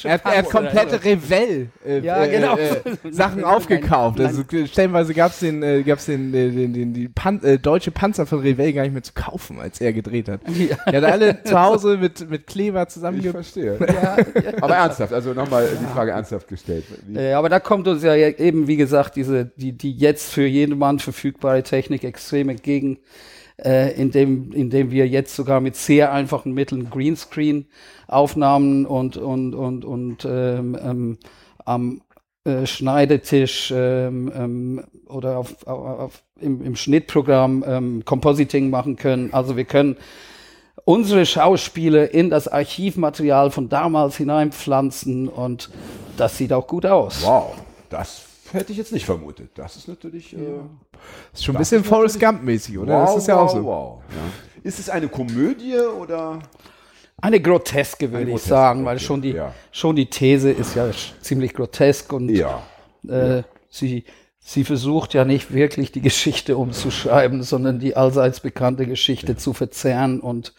[0.03, 2.57] er, er hat komplette Revell äh, ja, äh, genau.
[2.57, 4.19] Äh, Sachen aufgekauft.
[4.19, 8.25] Also stellenweise gab es den, äh, gab's den, den, den, den die Pan deutsche Panzer
[8.25, 10.41] von Revell gar nicht mehr zu kaufen, als er gedreht hat.
[10.49, 10.75] Ja.
[10.85, 13.19] Er hat alle zu Hause mit, mit Kleber zusammen.
[13.19, 13.77] Ich verstehe.
[13.93, 14.17] Ja,
[14.61, 16.85] aber ernsthaft, also nochmal die Frage ernsthaft gestellt.
[17.07, 17.19] Wie?
[17.31, 20.99] aber da kommt uns ja eben, wie gesagt, diese, die, die jetzt für jeden Mann
[20.99, 22.99] verfügbare Technik extrem entgegen,
[23.57, 30.25] äh, indem, indem wir jetzt sogar mit sehr einfachen Mitteln Greenscreen-Aufnahmen und, und, und, und
[30.25, 31.17] ähm, ähm,
[31.65, 32.01] am
[32.45, 39.33] äh, Schneidetisch ähm, ähm, oder auf, auf, auf, im, im Schnittprogramm ähm, Compositing machen können.
[39.33, 39.95] Also wir können
[40.85, 45.69] unsere Schauspieler in das Archivmaterial von damals hineinpflanzen und
[46.17, 47.23] das sieht auch gut aus.
[47.23, 47.55] Wow,
[47.89, 49.51] das hätte ich jetzt nicht vermutet.
[49.55, 50.33] Das ist natürlich.
[50.33, 50.37] Äh,
[51.31, 52.93] das ist schon ein bisschen Forrest Gump-mäßig, oder?
[52.93, 53.63] Wow, das ist ja wow, auch so.
[53.63, 54.01] Wow.
[54.09, 54.67] Ja.
[54.69, 56.39] Ist es eine Komödie oder?
[57.21, 58.89] Eine groteske, würde ich sagen, okay.
[58.89, 59.53] weil schon die, ja.
[59.71, 60.89] schon die These ist ja
[61.21, 62.61] ziemlich grotesk und ja.
[63.07, 64.03] Äh, sie
[64.43, 69.37] sie versucht ja nicht wirklich die Geschichte umzuschreiben, sondern die allseits bekannte Geschichte ja.
[69.37, 70.53] zu verzerren und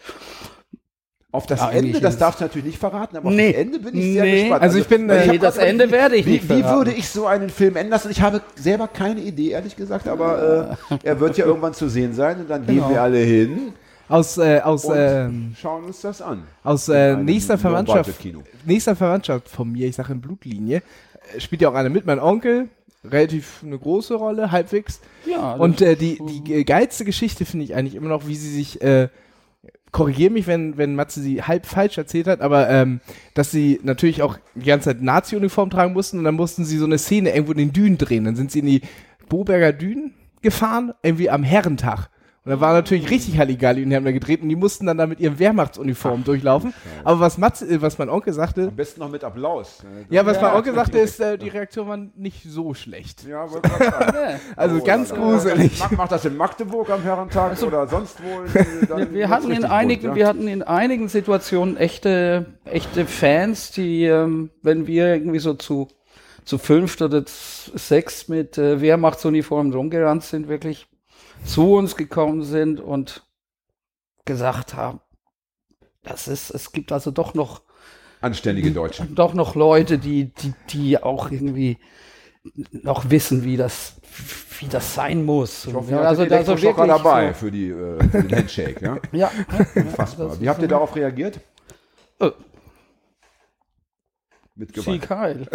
[1.31, 3.97] auf das Ende, das darfst du natürlich nicht verraten, aber nee, auf das Ende bin
[3.97, 4.61] ich sehr nee, gespannt.
[4.61, 6.47] Also ich bin, also, nee, das Ende werde ich wie, nicht.
[6.47, 8.09] Wie würde ich so einen Film enden lassen?
[8.09, 12.13] Ich habe selber keine Idee, ehrlich gesagt, aber äh, er wird ja irgendwann zu sehen
[12.13, 12.87] sein und dann genau.
[12.87, 13.73] gehen wir alle hin.
[14.07, 16.43] Aus, äh, aus ähm, schauen uns das an.
[16.63, 18.11] Aus äh, nächster Verwandtschaft,
[18.63, 20.83] nächster Verwandtschaft von mir, ich sage in Blutlinie,
[21.35, 22.69] äh, spielt ja auch einer mit, mein Onkel,
[23.11, 25.01] relativ eine große Rolle, halbwegs.
[25.25, 25.53] Ja.
[25.53, 29.09] Und äh, die, die geilste Geschichte finde ich eigentlich immer noch, wie sie sich, äh,
[29.91, 32.99] korrigiere mich, wenn, wenn Matze sie halb falsch erzählt hat, aber ähm,
[33.33, 36.85] dass sie natürlich auch die ganze Zeit Nazi-Uniform tragen mussten und dann mussten sie so
[36.85, 38.25] eine Szene irgendwo in den Dünen drehen.
[38.25, 38.81] Dann sind sie in die
[39.29, 42.09] Boberger Dünen gefahren, irgendwie am Herrentag.
[42.45, 44.99] Und da war natürlich richtig Halligalli und die haben da gedreht und die mussten dann
[44.99, 46.73] da mit ihren Wehrmachtsuniformen Ach, durchlaufen.
[46.73, 47.05] Scheiße.
[47.05, 48.67] Aber was, Matze, äh, was mein Onkel sagte.
[48.67, 49.83] Am besten noch mit Applaus.
[50.11, 53.25] Ja, was ja, mein Onkel sagte, ist, äh, die Reaktion war nicht so schlecht.
[53.27, 54.39] Ja, wollte sagen.
[54.55, 55.79] Also oh, ganz gruselig.
[55.79, 58.43] Macht, macht das in Magdeburg am Herrentag also, oder sonst wo?
[58.95, 60.15] wir, wir hatten in einigen, gut, ja?
[60.15, 65.87] wir hatten in einigen Situationen echte, echte Fans, die, ähm, wenn wir irgendwie so zu,
[66.43, 70.87] zu fünft oder sechs mit äh, Wehrmachtsuniformen rumgerannt sind, wirklich
[71.45, 73.23] zu uns gekommen sind und
[74.25, 74.99] gesagt haben,
[76.03, 77.61] das ist, es gibt also doch noch
[78.21, 79.05] anständige Deutsche.
[79.15, 81.77] Doch noch Leute, die, die, die auch irgendwie
[82.71, 83.95] noch wissen, wie das,
[84.59, 85.65] wie das sein muss.
[85.65, 88.83] Ich hoffe, ja, also da so wirklich dabei so für, die, äh, für den Handshake.
[88.83, 89.31] Ja, ja.
[89.75, 90.39] Unfassbar.
[90.39, 91.39] Wie habt ihr darauf reagiert?
[94.57, 95.09] Mit Sieg Gewalt.
[95.09, 95.47] Heil.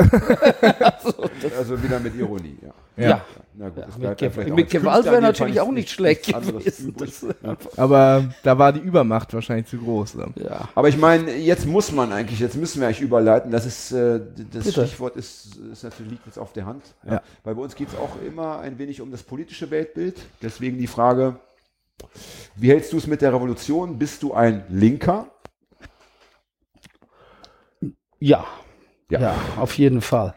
[1.57, 3.09] Also wieder mit Ironie, ja.
[3.09, 3.25] Ja.
[3.55, 6.95] Na gut, das mit Ge ja mit Gewalt wäre natürlich auch nicht schlecht gewesen.
[6.99, 10.17] Das, Aber da war die Übermacht wahrscheinlich zu groß.
[10.17, 10.27] Ne?
[10.37, 10.69] ja.
[10.75, 13.51] Aber ich meine, jetzt muss man eigentlich, jetzt müssen wir eigentlich überleiten.
[13.51, 14.21] Das ist äh,
[14.53, 14.87] das Bitte.
[14.87, 16.85] Stichwort ist, ist natürlich liegt jetzt auf der Hand.
[17.07, 17.23] Ja.
[17.43, 20.21] Weil bei uns geht es auch immer ein wenig um das politische Weltbild.
[20.43, 21.37] Deswegen die Frage:
[22.55, 23.99] Wie hältst du es mit der Revolution?
[23.99, 25.27] Bist du ein Linker?
[28.19, 28.45] Ja.
[29.11, 29.21] Ja.
[29.21, 30.35] ja, auf jeden Fall.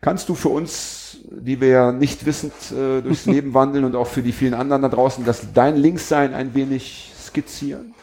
[0.00, 4.06] Kannst du für uns, die wir ja nicht wissend äh, durchs Leben wandeln und auch
[4.06, 7.94] für die vielen anderen da draußen, das dein Linkssein ein wenig skizzieren?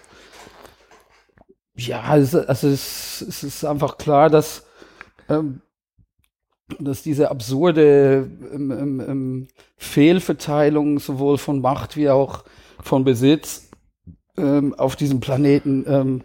[1.75, 4.65] Ja, also, also es, es ist einfach klar, dass,
[5.29, 5.61] ähm,
[6.79, 12.43] dass diese absurde ähm, ähm, ähm, Fehlverteilung sowohl von Macht wie auch
[12.83, 13.69] von Besitz
[14.37, 16.23] ähm, auf diesem Planeten ähm,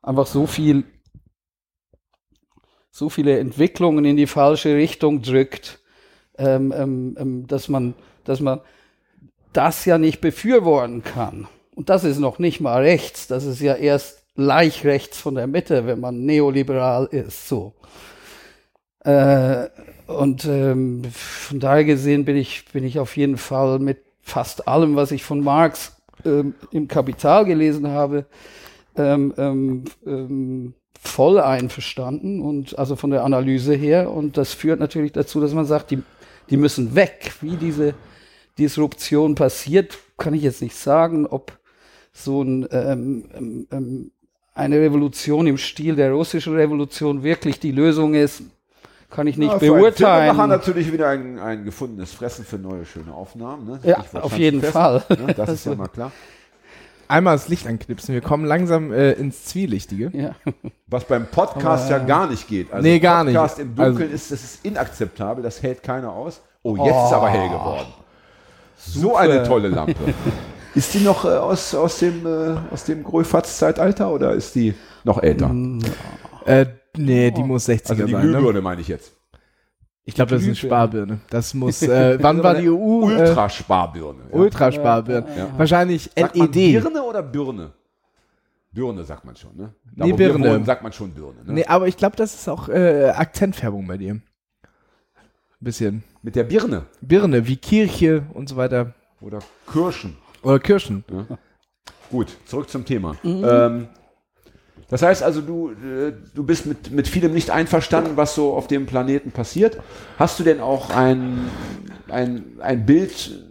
[0.00, 0.84] einfach so viel
[2.98, 5.78] so viele Entwicklungen in die falsche Richtung drückt,
[6.36, 8.60] ähm, ähm, ähm, dass man, dass man
[9.52, 11.46] das ja nicht befürworten kann.
[11.76, 15.46] Und das ist noch nicht mal rechts, das ist ja erst leicht rechts von der
[15.46, 17.72] Mitte, wenn man neoliberal ist, so.
[19.04, 19.68] Äh,
[20.08, 24.96] und ähm, von daher gesehen bin ich, bin ich auf jeden Fall mit fast allem,
[24.96, 28.26] was ich von Marx ähm, im Kapital gelesen habe,
[28.96, 34.10] ähm, ähm, ähm, voll einverstanden und also von der Analyse her.
[34.10, 36.02] Und das führt natürlich dazu, dass man sagt, die,
[36.50, 37.32] die müssen weg.
[37.40, 37.94] Wie diese
[38.58, 41.58] Disruption passiert, kann ich jetzt nicht sagen, ob
[42.12, 44.10] so ein, ähm, ähm, ähm,
[44.54, 48.42] eine Revolution im Stil der russischen Revolution wirklich die Lösung ist,
[49.08, 50.36] kann ich nicht Ja, beurteilen.
[50.36, 53.66] natürlich wieder ein, ein gefundenes Fressen für neue, schöne Aufnahmen.
[53.66, 53.80] Ne?
[53.84, 55.26] Ja, auf jeden Schanzenfest, Fall.
[55.26, 55.34] Ne?
[55.34, 56.12] Das ist ja mal klar.
[57.08, 58.14] Einmal das Licht anknipsen.
[58.14, 60.10] Wir kommen langsam äh, ins Zwielichtige.
[60.12, 60.34] Ja.
[60.86, 62.72] Was beim Podcast ja gar nicht geht.
[62.72, 63.34] Also Nee, gar nicht.
[63.34, 66.40] Podcast im Dunkeln Also- ist, das ist inakzeptabel, das hält keiner aus.
[66.62, 67.86] Oh, jetzt ist aber hell geworden.
[68.76, 69.18] So Super.
[69.18, 69.94] eine tolle Lampe.
[70.74, 75.22] ist die noch äh, aus, aus dem, äh, aus dem Gröfatz-Zeitalter oder ist die noch
[75.22, 75.50] älter?
[76.44, 76.66] Äh,
[76.96, 78.26] nee, die muss 60er Also die sein.
[78.26, 78.32] Ne?
[78.32, 79.12] Glühbirne meine ich jetzt.
[80.08, 80.54] Ich glaube, das ist eine.
[80.56, 81.20] Sparbirne.
[81.28, 81.82] Das muss.
[81.98, 82.72] Äh, wann war die EU?
[83.10, 84.20] Äh, Ultrasparbirne.
[84.32, 84.38] ja.
[84.38, 85.26] Ultrasparbirne.
[85.36, 85.48] Ja.
[85.58, 86.82] Wahrscheinlich Sagt man LED.
[86.82, 87.72] Birne oder Birne?
[88.72, 89.74] Birne sagt man schon, ne?
[89.94, 90.48] Da, Nee, Birne.
[90.48, 91.44] wohnen, sagt man schon Birne.
[91.44, 91.52] Ne?
[91.52, 94.18] Nee, aber ich glaube, das ist auch äh, Akzentfärbung bei dir.
[95.60, 96.02] Bisschen.
[96.22, 98.94] Mit der Birne Birne, wie Kirche und so weiter.
[99.20, 99.40] oder
[99.70, 100.16] Kirschen.
[100.42, 101.04] Oder Kirschen.
[102.10, 103.14] Gut, zurück zum Thema.
[103.24, 103.88] Ähm,
[104.88, 108.68] das heißt also, du, äh, du bist mit, mit vielem nicht einverstanden, was so auf
[108.68, 109.78] dem Planeten passiert.
[110.18, 111.50] Hast du denn auch ein,
[112.08, 113.44] ein, ein Bild,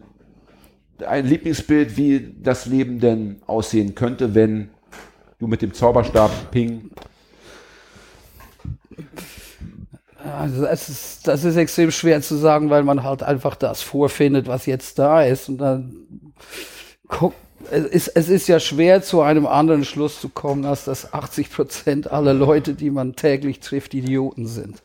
[1.05, 4.69] ein Lieblingsbild, wie das Leben denn aussehen könnte, wenn
[5.37, 6.89] du mit dem Zauberstab Ping.
[10.35, 14.47] Also das ist, das ist extrem schwer zu sagen, weil man halt einfach das vorfindet,
[14.47, 15.49] was jetzt da ist.
[15.49, 16.07] Und dann
[17.07, 17.33] guck,
[17.71, 21.51] es ist, es ist ja schwer, zu einem anderen Schluss zu kommen, als dass 80
[21.51, 24.81] Prozent aller Leute, die man täglich trifft, Idioten sind.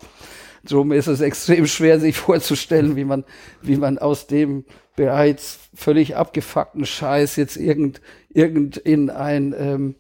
[0.65, 3.25] Drum ist es extrem schwer, sich vorzustellen, wie man,
[3.63, 4.65] wie man aus dem
[4.95, 9.95] bereits völlig abgefuckten Scheiß jetzt irgend, irgend in ein ähm,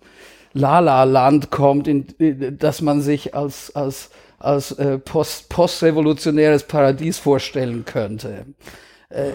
[0.52, 7.84] Lala-Land kommt, in, in, dass man sich als, als, als äh, post, postrevolutionäres Paradies vorstellen
[7.84, 8.46] könnte.
[9.08, 9.30] Äh,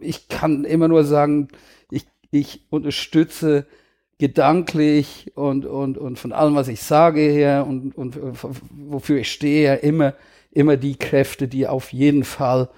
[0.00, 1.48] ich kann immer nur sagen,
[2.32, 3.66] ich, unterstütze
[4.18, 8.18] gedanklich und, und, und von allem, was ich sage her und, und
[8.70, 10.14] wofür ich stehe, immer,
[10.50, 12.68] immer die Kräfte, die auf jeden Fall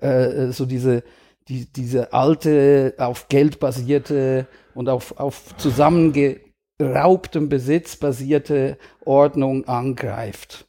[0.00, 1.02] äh, so diese,
[1.48, 10.66] die, diese alte, auf Geld basierte und auf, auf zusammengeraubtem Besitz basierte Ordnung angreift.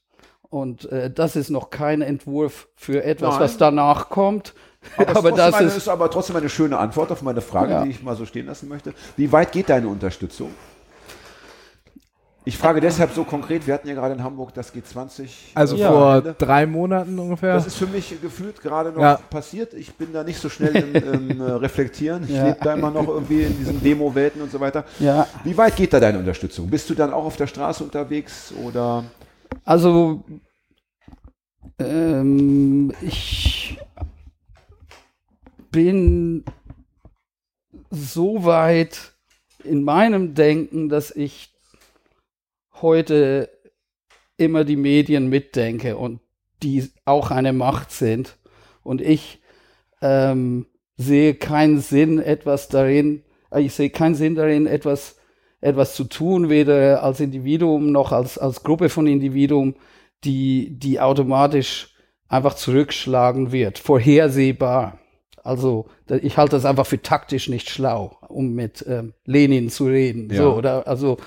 [0.50, 3.40] Und äh, das ist noch kein Entwurf für etwas, Nein.
[3.42, 4.54] was danach kommt.
[4.98, 7.84] Aber, Aber das eine, ist, ist aber trotzdem eine schöne Antwort auf meine Frage, Ja.
[7.84, 8.94] die ich mal so stehen lassen möchte.
[9.18, 10.52] Wie weit geht deine Unterstützung?
[12.46, 15.28] Ich frage deshalb so konkret, wir hatten ja gerade in Hamburg das G20.
[15.54, 15.92] Also äh, Ja.
[15.92, 16.36] vor Wochenende.
[16.38, 17.54] drei Monaten ungefähr.
[17.54, 19.18] Das ist für mich gefühlt gerade noch Ja.
[19.30, 19.74] passiert.
[19.76, 20.96] Ich bin da nicht so schnell im,
[21.32, 22.24] im äh, Reflektieren.
[22.24, 22.48] Ich Ja.
[22.48, 24.84] lebe da immer noch irgendwie in diesen Demo-Welten und so weiter.
[25.00, 26.70] ja, Wie weit geht da deine Unterstützung?
[26.70, 29.04] Bist du dann auch auf der Straße unterwegs oder?
[29.66, 30.24] Also,
[31.78, 33.78] ähm, ich
[35.72, 36.44] bin
[37.90, 39.14] so weit
[39.64, 41.54] in meinem Denken, dass ich
[42.82, 43.50] heute
[44.38, 46.22] immer die Medien mitdenke und
[46.64, 48.38] die auch eine Macht sind.
[48.84, 49.42] Und ich
[50.02, 50.66] ähm,
[50.98, 55.18] sehe keinen Sinn, etwas darin, äh, ich sehe keinen Sinn darin, etwas,
[55.62, 59.76] etwas zu tun, weder als Individuum noch als, als Gruppe von Individuen,
[60.24, 61.94] die, die automatisch
[62.28, 64.99] einfach zurückschlagen wird, vorhersehbar.
[65.50, 70.30] Also ich halte das einfach für taktisch nicht schlau, um mit ähm, Lenin zu reden.
[70.32, 70.44] Ja.
[70.44, 71.18] So, oder also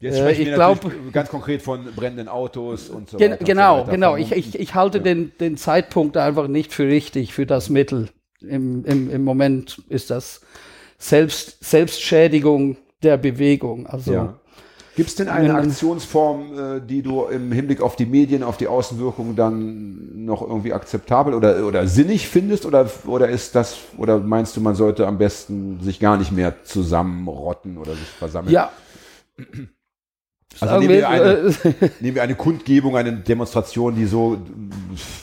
[0.00, 3.44] Jetzt äh, ich glaube ganz konkret von brennenden Autos und so gen weiter.
[3.44, 4.16] Genau, so genau.
[4.16, 5.04] Ich, ich, ich halte ja.
[5.04, 8.08] den, den Zeitpunkt einfach nicht für richtig für das Mittel.
[8.40, 10.40] Im, im, im Moment ist das
[10.98, 13.86] Selbst, Selbstschädigung der Bewegung.
[13.86, 14.40] Also ja.
[14.96, 18.66] Gibt es denn eine Aktionsform, äh, die du im Hinblick auf die Medien, auf die
[18.66, 22.66] Außenwirkung dann noch irgendwie akzeptabel oder, oder sinnig findest?
[22.66, 26.64] Oder, oder ist das, oder meinst du, man sollte am besten sich gar nicht mehr
[26.64, 28.52] zusammenrotten oder sich versammeln?
[28.52, 28.72] Ja.
[30.58, 31.52] Also nehmen wir, eine, äh,
[32.00, 34.38] nehmen wir eine Kundgebung, eine Demonstration, die so,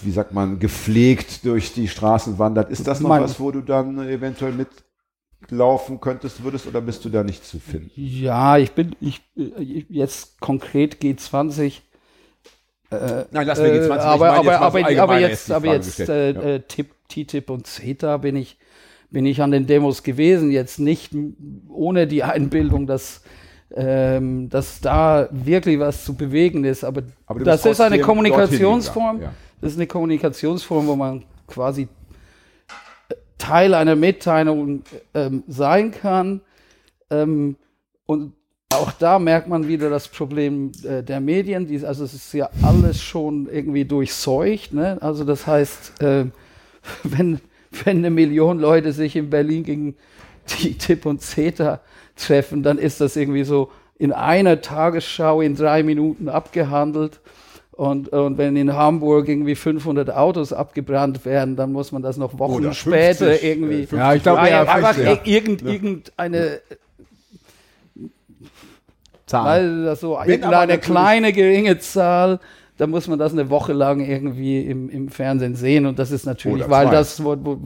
[0.02, 2.72] wie sagt man, gepflegt durch die Straßen wandert.
[2.72, 4.54] Ist das noch was, wo du dann eventuell
[5.42, 7.92] mitlaufen könntest, würdest, oder bist du da nicht zu finden?
[7.96, 9.22] Ja, ich bin, ich,
[9.90, 11.82] jetzt konkret G20.
[12.90, 13.88] Äh, Nein, lass mir G20.
[13.88, 16.42] Äh, aber, aber, aber, so aber jetzt, aber jetzt äh, ja.
[16.42, 16.62] Äh,
[17.10, 18.58] TTIP und CETA bin ich,
[19.10, 20.52] bin ich an den Demos gewesen.
[20.52, 21.14] Jetzt nicht
[21.70, 23.22] ohne die Einbildung, dass
[23.76, 26.84] ähm, dass da wirklich was zu bewegen ist.
[26.84, 29.22] Aber, aber das ist eine Kommunikationsform.
[29.22, 29.34] Ja.
[29.62, 31.88] Das ist eine Kommunikationsform, wo man quasi
[33.38, 36.42] Teil einer Mitteilung ähm, sein kann.
[37.10, 37.56] Ähm,
[38.06, 38.34] und
[38.70, 41.68] auch da merkt man wieder das Problem äh, der Medien.
[41.68, 44.74] Die, also es ist ja alles schon irgendwie durchseucht.
[44.74, 44.98] Ne?
[45.02, 46.26] Also das heißt, äh,
[47.04, 47.40] wenn,
[47.84, 49.96] wenn eine Million Leute sich in Berlin gegen
[50.48, 51.82] Tipp und CETA
[52.16, 57.20] treffen, dann ist das irgendwie so in einer Tagesschau in drei Minuten abgehandelt.
[57.78, 62.40] Und, und wenn in Hamburg irgendwie 500 Autos abgebrannt werden, dann muss man das noch
[62.40, 63.96] Wochen Oder später 50, irgendwie.
[63.96, 65.20] Äh, ja, ich glaube, ja, einfach 50, ja.
[65.24, 66.60] irgend, irgendeine
[69.28, 69.46] Zahl.
[69.46, 72.40] Weil das so irgendeine kleine, geringe Zahl
[72.78, 76.26] da muss man das eine Woche lang irgendwie im, im Fernsehen sehen und das ist
[76.26, 77.58] natürlich, weil das, wo, wo,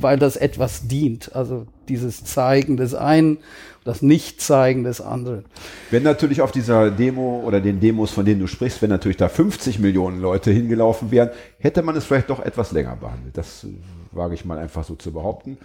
[0.00, 1.34] weil das etwas dient.
[1.36, 3.38] Also dieses Zeigen des einen,
[3.84, 5.44] das Nicht-Zeigen des anderen.
[5.90, 9.28] Wenn natürlich auf dieser Demo oder den Demos, von denen du sprichst, wenn natürlich da
[9.28, 13.36] 50 Millionen Leute hingelaufen wären, hätte man es vielleicht doch etwas länger behandelt.
[13.36, 13.66] Das
[14.12, 15.58] wage ich mal einfach so zu behaupten.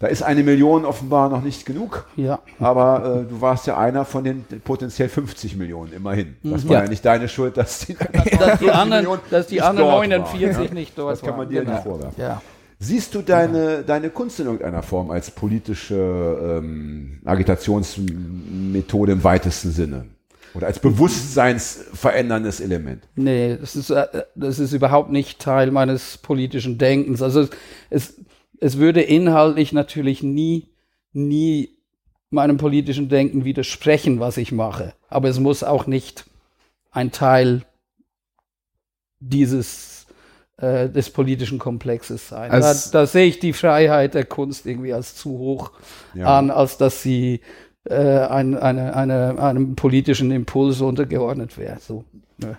[0.00, 2.06] Da ist eine Million offenbar noch nicht genug.
[2.16, 2.40] Ja.
[2.58, 6.36] Aber äh, du warst ja einer von den potenziell 50 Millionen immerhin.
[6.42, 7.96] Das war ja, ja nicht deine Schuld, dass die,
[8.38, 11.74] dass die anderen, dass die anderen 49 war, nicht dort Das kann man dir genau.
[11.74, 12.14] nicht vorwerfen.
[12.18, 12.40] Ja.
[12.78, 15.94] Siehst du deine, deine Kunst in irgendeiner Form als politische
[16.62, 20.06] ähm, Agitationsmethode im weitesten Sinne?
[20.54, 23.04] Oder als bewusstseinsveränderndes Element?
[23.16, 27.20] Nee, das ist, äh, das ist überhaupt nicht Teil meines politischen Denkens.
[27.20, 27.50] Also es,
[27.90, 28.14] es
[28.60, 30.68] würde inhaltlich natürlich nie,
[31.12, 31.70] nie
[32.30, 34.94] meinem politischen Denken widersprechen, was ich mache.
[35.08, 36.24] Aber es muss auch nicht
[36.92, 37.62] ein Teil
[39.18, 40.06] dieses
[40.56, 42.50] äh, des politischen Komplexes sein.
[42.50, 45.72] Da, da, sehe ich die Freiheit der Kunst irgendwie als zu hoch
[46.14, 46.38] ja.
[46.38, 47.40] an, als dass sie
[47.84, 51.78] äh, ein, eine, eine, einem politischen Impuls untergeordnet wäre.
[51.80, 52.04] So.
[52.38, 52.54] Nö.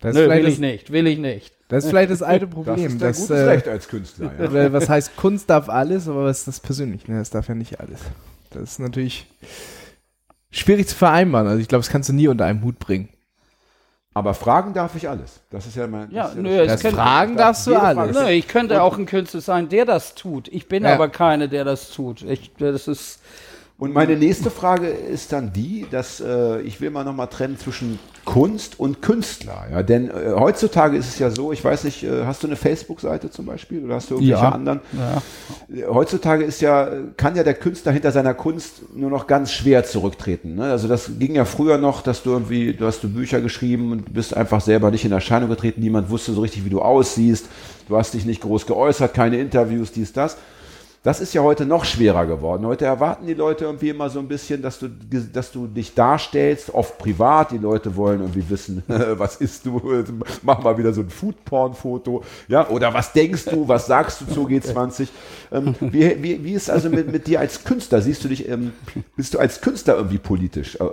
[0.00, 1.55] Das Nö, will ich nicht, will ich nicht.
[1.68, 2.98] Das ist vielleicht das alte Problem.
[2.98, 4.30] Das ist ein gutes äh, Recht als Künstler.
[4.38, 4.72] Ja.
[4.72, 7.08] Was heißt, Kunst darf alles, aber was ist das persönlich?
[7.08, 7.18] Ne?
[7.18, 8.00] Das darf ja nicht alles.
[8.50, 9.26] Das ist natürlich
[10.50, 11.48] schwierig zu vereinbaren.
[11.48, 13.08] Also ich glaube, das kannst du nie unter einem Hut bringen.
[14.14, 15.40] Aber fragen darf ich alles.
[15.50, 16.10] Das ist ja mein.
[16.10, 18.16] Ja, nö, ja das könnte, fragen darfst du alles.
[18.16, 20.48] Nö, ich könnte auch ein Künstler sein, der das tut.
[20.48, 20.94] Ich bin ja.
[20.94, 22.22] aber keine, der das tut.
[22.22, 23.20] Ich, das ist
[23.78, 27.98] und meine nächste Frage ist dann die, dass äh, ich will mal nochmal trennen zwischen
[28.24, 29.66] Kunst und Künstler.
[29.70, 29.82] Ja?
[29.82, 33.30] Denn äh, heutzutage ist es ja so, ich weiß nicht, äh, hast du eine Facebook-Seite
[33.30, 34.50] zum Beispiel oder hast du irgendwelche ja.
[34.50, 34.80] anderen?
[35.68, 35.92] Ja.
[35.92, 40.54] Heutzutage ist ja, kann ja der Künstler hinter seiner Kunst nur noch ganz schwer zurücktreten.
[40.54, 40.64] Ne?
[40.70, 44.14] Also das ging ja früher noch, dass du irgendwie, du hast du Bücher geschrieben und
[44.14, 47.46] bist einfach selber nicht in Erscheinung getreten, niemand wusste so richtig, wie du aussiehst,
[47.90, 50.38] du hast dich nicht groß geäußert, keine Interviews, dies, das.
[51.02, 52.66] Das ist ja heute noch schwerer geworden.
[52.66, 56.74] Heute erwarten die Leute irgendwie immer so ein bisschen, dass du, dass du dich darstellst,
[56.74, 57.52] oft privat.
[57.52, 59.80] Die Leute wollen irgendwie wissen, was isst du?
[60.42, 62.24] Mach mal wieder so ein Foodporn-Foto.
[62.48, 63.68] Ja, oder was denkst du?
[63.68, 65.08] Was sagst du zu G20?
[65.52, 68.02] Ähm, wie, wie, wie ist also mit, mit dir als Künstler?
[68.02, 68.72] Siehst du dich, ähm,
[69.16, 70.76] bist du als Künstler irgendwie politisch?
[70.76, 70.84] Äh,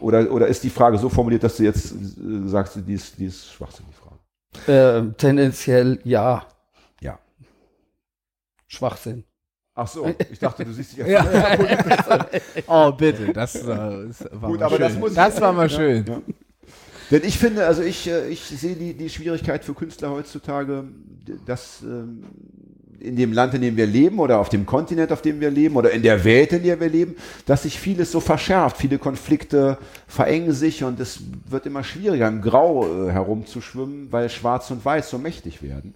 [0.00, 3.26] oder, oder ist die Frage so formuliert, dass du jetzt äh, sagst, die ist, die
[3.26, 4.14] ist Schwachsinn, die Frage?
[4.66, 6.46] Äh, tendenziell ja.
[7.00, 7.18] Ja.
[8.66, 9.24] Schwachsinn.
[9.76, 11.26] Ach so, ich dachte, du siehst dich ja.
[12.68, 15.00] oh, bitte, das, äh, war Gut, mal aber schön.
[15.02, 16.04] Das, das war mal schön.
[16.06, 16.22] Ja.
[17.10, 20.84] Denn ich finde, also ich, äh, ich sehe die, die Schwierigkeit für Künstler heutzutage,
[21.44, 22.24] dass ähm,
[23.00, 25.76] in dem Land, in dem wir leben oder auf dem Kontinent, auf dem wir leben
[25.76, 28.78] oder in der Welt, in der wir leben, dass sich vieles so verschärft.
[28.78, 34.70] Viele Konflikte verengen sich und es wird immer schwieriger, im Grau äh, herumzuschwimmen, weil Schwarz
[34.70, 35.94] und Weiß so mächtig werden.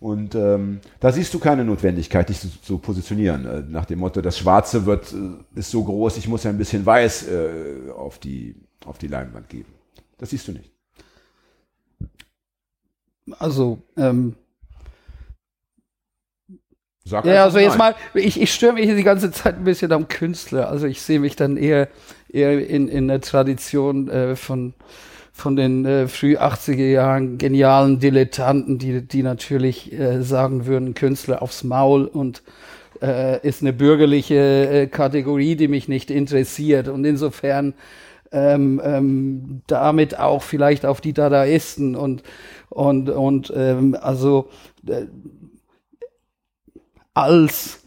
[0.00, 3.46] Und ähm, da siehst du keine Notwendigkeit, dich zu, zu positionieren.
[3.46, 6.58] Äh, nach dem Motto, das Schwarze wird, äh, ist so groß, ich muss ja ein
[6.58, 9.72] bisschen Weiß äh, auf, die, auf die Leinwand geben.
[10.16, 10.70] Das siehst du nicht.
[13.38, 14.34] Also, ähm,
[17.04, 17.94] Sag ja, also jetzt nein.
[18.12, 20.68] mal, ich, ich störe mich hier die ganze Zeit ein bisschen am Künstler.
[20.68, 21.88] Also ich sehe mich dann eher,
[22.28, 24.74] eher in, in der Tradition äh, von,
[25.38, 31.42] von den äh, früh 80er Jahren genialen Dilettanten, die, die natürlich äh, sagen würden, Künstler
[31.42, 32.42] aufs Maul und
[33.00, 36.88] äh, ist eine bürgerliche äh, Kategorie, die mich nicht interessiert.
[36.88, 37.74] Und insofern
[38.32, 42.24] ähm, ähm, damit auch vielleicht auf die Dadaisten und
[42.68, 44.48] und und ähm, also
[44.86, 45.06] äh,
[47.14, 47.80] als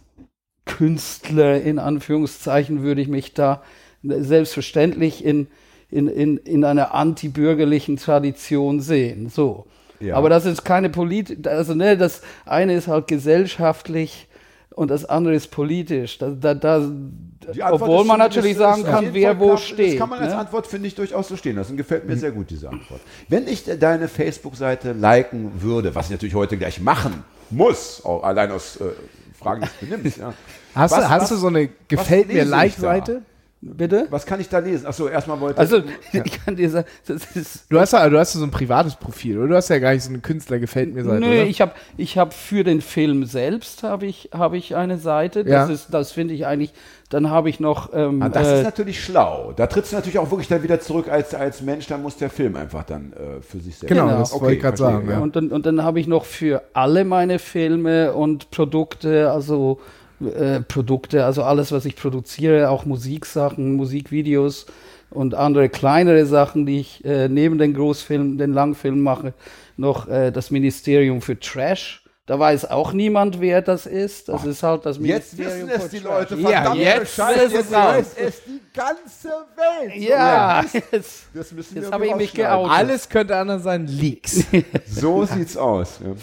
[0.66, 3.62] Künstler in Anführungszeichen würde ich mich da
[4.04, 5.48] selbstverständlich in
[5.92, 9.30] in, in, in einer antibürgerlichen Tradition sehen.
[9.30, 9.66] So.
[10.00, 10.16] Ja.
[10.16, 14.28] Aber das ist keine Politik, also ne, das eine ist halt gesellschaftlich
[14.74, 16.18] und das andere ist politisch.
[16.18, 16.90] Da, da, da,
[17.72, 19.92] obwohl man natürlich ist sagen kann, wer Fall wo klar, steht.
[19.94, 20.40] Das kann man als ne?
[20.40, 21.78] Antwort, finde ich, durchaus so stehen lassen.
[21.78, 23.02] Gefällt mir sehr gut, diese Antwort.
[23.28, 28.78] Wenn ich deine Facebook-Seite liken würde, was ich natürlich heute gleich machen muss, allein aus
[28.78, 28.86] äh,
[29.38, 30.34] Fragen des Benehmens, ja.
[30.74, 33.24] Hast, Was- du, hast was- du so eine Gefällt mir Like-Seite?
[33.64, 34.08] Bitte?
[34.10, 34.88] Was kann ich da lesen?
[34.88, 35.84] Achso, erstmal wollte Also,
[36.14, 37.66] ich kann dir sagen, das ist.
[37.70, 39.50] Du hast ja, du hast ja so ein privates Profil, oder?
[39.50, 41.44] Du hast ja gar nicht so eine Künstler gefällt mir Seite, Nö, oder?
[41.44, 45.44] ich habe ich hab für den Film selbst habe ich, hab ich eine Seite.
[45.44, 45.74] Das, Ja.
[45.74, 46.74] ist das finde ich eigentlich.
[47.10, 47.94] Dann habe ich noch.
[47.94, 49.54] Ähm, Ah, das äh, ist natürlich schlau.
[49.56, 52.32] Da trittst du natürlich auch wirklich dann wieder zurück als, als Mensch, da muss der
[52.32, 53.90] Film einfach dann äh, für sich selbst.
[53.90, 54.20] Genau, Genau.
[54.20, 55.08] das wollte ich gerade sagen.
[55.08, 55.20] Ja.
[55.20, 59.80] Und dann, und dann habe ich noch für alle meine Filme und Produkte, also
[60.22, 64.66] äh, Produkte, also alles, was ich produziere, auch Musiksachen, Musikvideos
[65.10, 69.34] und andere kleinere Sachen, die ich äh, neben den Großfilmen, den Langfilmen mache,
[69.78, 72.06] noch äh, das Ministerium für Trash.
[72.28, 74.30] Da weiß auch niemand, wer das ist.
[74.30, 76.30] Das ist halt das Jetzt Ministerium wissen es für die Trash.
[76.30, 79.96] Leute, Ja, verdammt jetzt Bescheid, ist es jetzt weiß es die ganze Welt.
[79.96, 82.72] Ja, jetzt, Das müssen Jetzt wir habe ich mich geoutet.
[82.72, 84.46] Alles könnte anders sein, Leaks.
[84.86, 86.00] So sieht's aus.
[86.02, 86.14] Ja.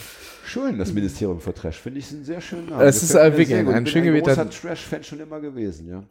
[0.49, 1.79] Schön, das Ministerium für Trash.
[1.79, 2.85] Finde ich ein sehr schöner Name.
[2.85, 6.03] Es ist, ein- ein Bin schön ein großer gewählter- Trash-Fan schon immer gewesen, ja.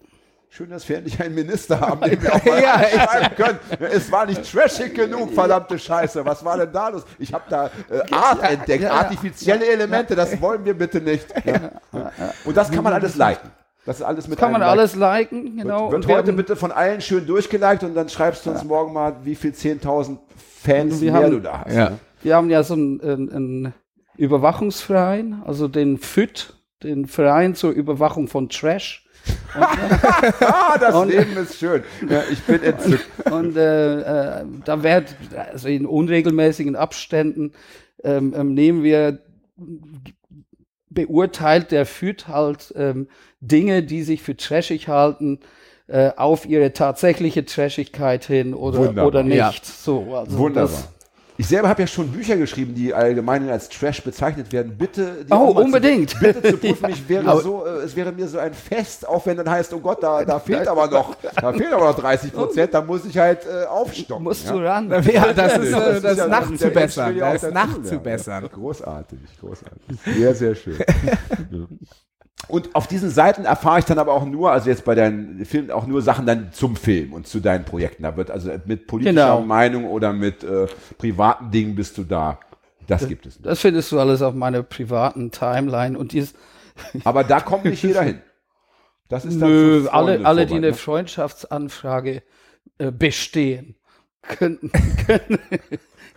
[0.50, 3.60] Schön, dass wir endlich einen Minister haben, den wir auch mal Ja, schreiben können.
[3.92, 6.24] Es war nicht trashig genug, verdammte Scheiße.
[6.24, 7.04] Was war denn da los?
[7.20, 11.26] Ich habe da äh, Art entdeckt, artifizielle Elemente, das wollen wir bitte nicht.
[11.46, 11.72] Ja.
[12.46, 13.50] Und das kann man alles liken.
[13.86, 15.92] Das ist alles mit kann man alles liken, genau.
[15.92, 18.94] Wird Und wir heute bitte von allen schön durchgeliked und dann schreibst du uns morgen
[18.94, 20.18] mal, wie viel 10.000
[20.64, 21.74] Fans Wir mehr haben- du da hast.
[21.76, 21.90] Ja.
[21.92, 22.00] ne?
[22.22, 23.74] Wir haben ja so einen, einen, einen
[24.18, 26.54] Überwachungsverein, also den FÜT,
[26.84, 29.08] den Verein zur Überwachung von Trash.
[29.54, 31.84] Ah, das Leben ist schön.
[32.10, 33.08] Ja, ich bin entzückt.
[33.32, 35.16] Und äh, äh, da wird,
[35.52, 37.54] also in unregelmäßigen Abständen,
[38.04, 39.20] ähm, ähm, nehmen wir,
[40.90, 43.08] beurteilt der FÜT halt ähm,
[43.42, 45.40] Dinge, die sich für trashig halten,
[45.88, 49.08] äh, auf ihre tatsächliche Trashigkeit hin oder, Wunderbar.
[49.08, 49.38] oder nicht.
[49.38, 49.54] Ja.
[49.64, 50.72] So, also Wunderbar.
[50.72, 50.97] Das,
[51.40, 54.76] Ich selber habe ja schon Bücher geschrieben, die allgemein als Trash bezeichnet werden.
[54.76, 56.10] Bitte, die Oh, unbedingt.
[56.10, 56.90] Zu, bitte zu prüfen.
[56.90, 59.72] Ich wäre Aber- so, äh, es wäre mir so ein Fest, auch wenn dann heißt,
[59.74, 63.06] oh Gott, da, da fehlt aber noch, da fehlen aber noch 30 Prozent, da muss
[63.06, 64.24] ich halt äh, aufstocken.
[64.24, 64.54] musst ja?
[64.54, 64.90] du ran.
[64.90, 67.16] Ja, das ist, äh, das ja- ist nachzubessern.
[67.16, 68.50] ja Das ist nachzubessern.
[68.52, 69.98] Großartig, großartig.
[70.18, 70.78] Sehr, sehr schön.
[72.48, 75.72] Und auf diesen Seiten erfahre ich dann aber auch nur, also jetzt bei deinen Filmen
[75.72, 78.04] auch nur Sachen dann zum Film und zu deinen Projekten.
[78.04, 79.42] Da wird also mit politischer Genau.
[79.42, 80.68] Meinung oder mit äh,
[80.98, 82.40] privaten Dingen bist du da.
[82.86, 83.46] Das gibt es nicht.
[83.46, 86.34] Das findest du alles auf meiner privaten Timeline und dies,
[87.04, 88.22] Aber da kommt nicht jeder hin.
[89.10, 90.74] Das ist dann Nö, alle, alle, die eine ne?
[90.74, 92.24] Freundschaftsanfrage
[92.78, 93.76] äh, bestehen,
[94.22, 94.60] können,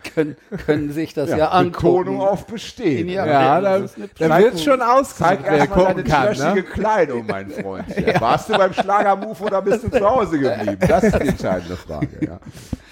[0.03, 0.35] können,
[0.65, 2.05] können sich das ja, angucken.
[2.05, 3.07] Betonung auf bestehen.
[3.09, 6.35] Ja, Ja, da, das ist eine da wird schon ausgesucht, Zeig wer erstmal gucken deine
[6.35, 6.55] kann.
[6.55, 6.63] Ne?
[6.63, 7.85] Kleidung, mein Freund.
[7.97, 8.19] Ja.
[8.21, 10.77] Warst du beim Schlagermove oder bist du zu Hause geblieben?
[10.87, 12.09] Das ist die entscheidende Frage.
[12.21, 12.39] Ja.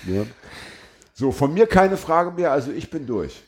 [0.07, 0.23] Ja.
[1.13, 3.43] So, von mir keine Frage mehr, also ich bin durch.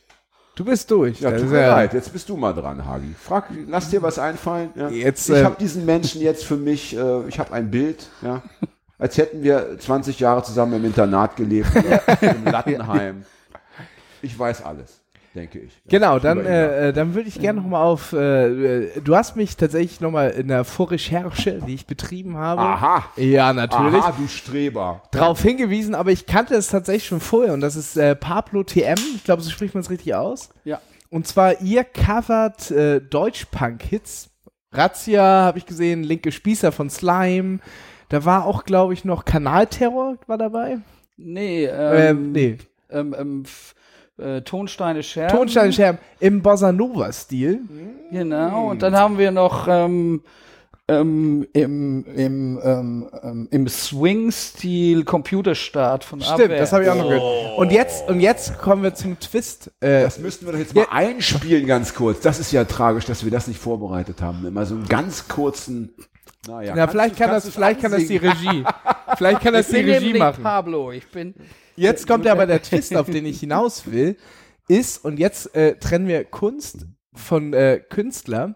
[0.54, 1.20] Du bist durch.
[1.20, 3.14] Ja, tut mir ja- leid, jetzt bist du mal dran, Hagi.
[3.18, 4.68] Frag, lass dir was einfallen.
[4.74, 4.90] Ja.
[4.90, 8.42] Jetzt, ich äh, habe diesen Menschen jetzt für mich, äh, ich habe ein Bild, ja,
[8.98, 13.24] als hätten wir 20 Jahre zusammen im Internat gelebt, ja, im Lattenheim.
[14.22, 15.00] Ich weiß alles,
[15.34, 15.72] denke ich.
[15.84, 19.36] Ja, Genau, dann, äh, äh, dann würde ich gerne nochmal auf, äh, äh, du hast
[19.36, 22.60] mich tatsächlich nochmal in der Vorrecherche, die ich betrieben habe.
[22.62, 23.04] Aha.
[23.16, 24.00] Ja, natürlich.
[24.02, 25.02] Aha, du Streber.
[25.10, 28.96] Drauf hingewiesen, aber ich kannte es tatsächlich schon vorher und das ist äh, Pablo TM,
[29.16, 30.50] ich glaube, so spricht man es richtig aus.
[30.64, 30.80] Ja.
[31.10, 34.28] und zwar ihr covert äh, Deutsch-Punk-Hits.
[34.74, 37.58] Razzia habe ich gesehen, Linke Spießer von Slime.
[38.08, 40.78] Da war auch, glaube ich, noch Kanalterror war dabei.
[41.18, 42.58] Nee, Ähm, ähm, nee,
[42.90, 43.42] ähm, ähm,
[44.22, 45.36] äh, Tonsteine Scherben.
[45.36, 47.60] Tonstein Scherben im Bossa Nova-Stil.
[48.10, 50.22] Genau, und dann haben wir noch ähm,
[50.88, 56.58] ähm, im, im, ähm, ähm, im Swing-Stil Computerstart von Stimmt, Abwehr.
[56.58, 57.58] das habe ich auch noch gehört.
[57.58, 59.70] Und jetzt, und jetzt kommen wir zum Twist.
[59.80, 62.20] Äh, Das müssten wir doch jetzt mal einspielen, ganz kurz.
[62.20, 64.44] Das ist ja tragisch, dass wir das nicht vorbereitet haben.
[64.46, 65.94] Immer so einen ganz kurzen.
[66.48, 68.64] Naja, na, vielleicht kann das, vielleicht kann das die Regie.
[69.16, 70.42] vielleicht kann das Ich die bin Regie machen.
[70.42, 71.34] Pablo, ich bin
[71.76, 74.16] Jetzt kommt aber der Twist, auf den ich hinaus will,
[74.68, 78.54] ist, und jetzt äh, trennen wir Kunst von äh, Künstler.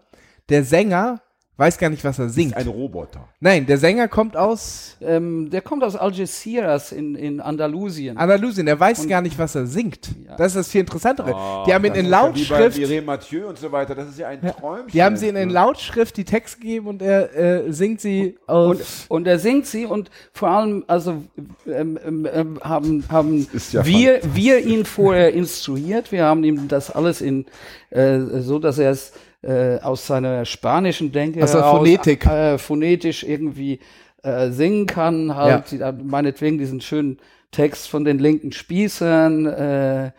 [0.49, 1.21] Der Sänger
[1.57, 2.55] weiß gar nicht, was er singt.
[2.55, 3.27] ein Roboter.
[3.39, 8.17] Nein, der Sänger kommt aus ähm, der kommt aus Algeciras in, in Andalusien.
[8.17, 10.09] Andalusien, der weiß gar nicht, was er singt.
[10.25, 10.35] Ja.
[10.35, 11.63] Das ist das viel interessantere.
[11.65, 13.95] die haben ihn in ist ja Lautschrift, Wie bei Mathieu und so weiter.
[13.95, 14.91] Das ist ja ein Träumchen.
[14.91, 19.27] die haben sie in Lautschrift die Texte gegeben und er äh, singt sie und, und
[19.27, 21.23] er singt sie und vor allem, also
[21.67, 26.11] ähm, ähm, ähm, haben, haben ist ja wir, wir ihn vorher instruiert.
[26.11, 27.45] Wir haben ihm das alles in
[27.89, 32.25] äh, so, dass er es äh, aus seiner spanischen Denke Aus der heraus, Phonetik.
[32.25, 33.79] äh, phonetisch irgendwie
[34.23, 35.35] äh, singen kann.
[35.35, 37.19] Halt die, meinetwegen diesen schönen
[37.51, 39.45] Text von den linken Spießern.
[39.45, 40.11] Äh,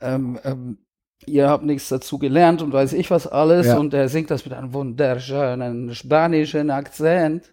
[0.00, 0.78] ähm, ähm,
[1.26, 3.68] ihr habt nichts dazu gelernt und weiß ich was alles.
[3.68, 3.78] Ja.
[3.78, 7.52] Und er singt das mit einem wunderschönen spanischen Akzent.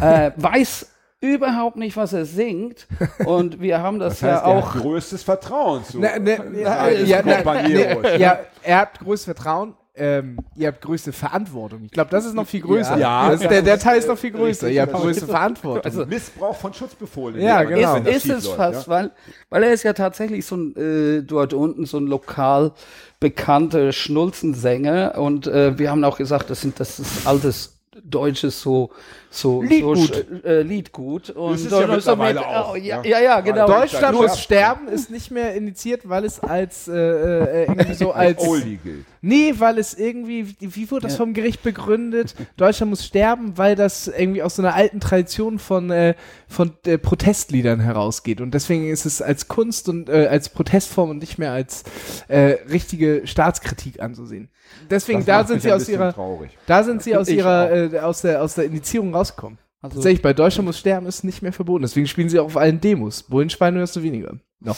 [0.00, 2.86] äh, weiß überhaupt nicht, was er singt.
[3.26, 4.74] Und wir haben das, Das heißt, ja er auch.
[4.74, 5.98] hat größtes Vertrauen zu.
[6.00, 9.74] Ne, ne, ja, seinen ja, ne, ja, er hat größtes Vertrauen.
[9.94, 11.82] Ähm, ihr habt größte Verantwortung.
[11.84, 12.96] Ich glaube, das ist noch viel größer.
[12.96, 13.32] Ja.
[13.32, 14.66] ist der, der Teil ist noch viel größer.
[14.66, 14.76] Richtig.
[14.76, 15.84] Ihr habt größte Verantwortung.
[15.84, 17.40] Also, Missbrauch von Schutzbefohlen.
[17.40, 17.96] Ja, genau.
[17.96, 18.92] Ist, ist es läuft, fast, ja.
[18.92, 19.10] weil,
[19.50, 22.72] weil er ist ja tatsächlich so ein, äh, dort unten so ein lokal
[23.18, 28.90] bekannter Schnulzensänger und äh, wir haben auch gesagt, das sind, das ist altes deutsches so,
[29.30, 30.26] so, Liedgut.
[30.42, 31.30] so äh, Liedgut.
[31.30, 33.18] Und ist ja mittlerweile auch, oh, ja, ja.
[33.18, 33.66] ja, ja, genau.
[33.66, 38.40] Deutschland muss sterben ist nicht mehr indiziert, weil es als äh, äh, irgendwie so als
[38.40, 39.04] Oldie gilt.
[39.20, 42.34] nee, weil es irgendwie wie wie wurde das vom Gericht begründet?
[42.56, 46.14] Deutschland muss sterben, weil das irgendwie aus so einer alten Tradition von äh,
[46.48, 51.18] von äh, Protestliedern herausgeht und deswegen ist es als Kunst und äh, als Protestform und
[51.18, 51.84] nicht mehr als
[52.28, 54.50] äh, richtige Staatskritik anzusehen.
[54.88, 56.58] Deswegen Das da sind mich sie ein aus ihrer traurig.
[56.66, 59.58] da sind sie aus ihrer äh, aus der aus der Indizierung rausgekommen.
[59.82, 61.82] Also, Tatsächlich, bei Deutschland muss sterben ist nicht mehr verboten.
[61.82, 63.22] Deswegen spielen sie auch auf allen Demos.
[63.22, 64.34] Bullenschweine hörst du weniger.
[64.60, 64.76] Noch.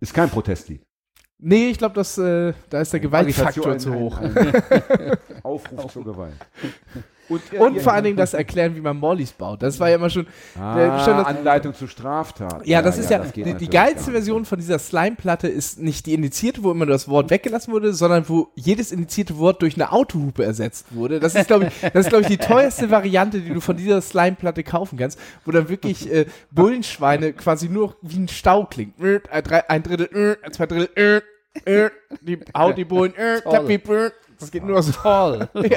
[0.00, 0.82] Ist kein Protestlied.
[1.38, 4.18] Nee, ich glaube, das äh, da ist der Gewaltfaktor zu hoch.
[4.18, 4.52] ein- ein
[5.42, 6.34] Aufruf zur Gewalt.
[7.28, 9.62] Und, äh, Und ihr- vor allen Dingen das erklären, wie man Mollis baut.
[9.62, 10.26] Das war ja immer schon.
[10.60, 12.66] ah, schon das- Anleitung zur Straftat.
[12.66, 14.10] Ja, das ist ja, das die, die geilste.
[14.10, 18.28] Version von dieser Slime-Platte ist nicht die indizierte, wo immer das Wort weggelassen wurde, sondern
[18.28, 21.20] wo jedes indizierte Wort durch eine Autohupe ersetzt wurde.
[21.20, 24.00] Das ist, glaube ich, das ist, glaube ich, die teuerste Variante, die du von dieser
[24.00, 29.00] Slime-Platte kaufen kannst, wo dann wirklich äh, Bullenschweine quasi nur wie ein Stau klingt.
[29.00, 29.20] Äh,
[29.68, 31.22] Ein, Drittel, äh, zwei Drittel,
[31.64, 31.90] äh, äh,
[32.22, 33.40] die haut die Bullen, äh,
[34.42, 34.90] Das geht nur so.
[34.90, 35.48] toll.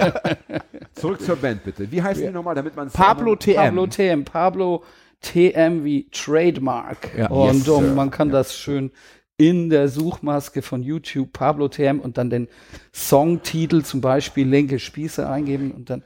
[0.95, 1.91] Zurück zur Band bitte.
[1.91, 3.55] Wie heißt die nochmal, damit man Pablo TM.
[3.55, 4.83] Pablo TM, Pablo
[5.21, 7.15] TM wie Trademark.
[7.15, 7.27] Ja.
[7.27, 8.91] Und Yes, man kann das schön
[9.37, 12.47] in der Suchmaske von YouTube Pablo TM und dann den
[12.91, 16.03] Songtitel zum Beispiel Linke Spieße eingeben und dann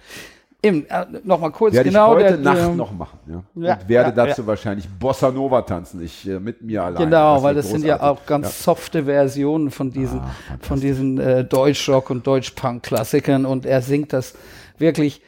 [0.61, 3.19] eben, äh, noch mal kurz Werde genau ich heute der, Nacht noch machen.
[3.27, 3.43] Ja?
[3.55, 6.03] Ja, und werde ja, dazu wahrscheinlich Bossa Nova tanzen.
[6.03, 7.05] Ich äh, mit mir alleine.
[7.05, 8.21] Genau, weil das sind ja großartig.
[8.21, 10.21] auch ganz softe Versionen von diesen,
[10.61, 14.33] von diesen äh, Deutschrock und Deutschpunk-Klassikern und er singt das
[14.77, 15.21] wirklich,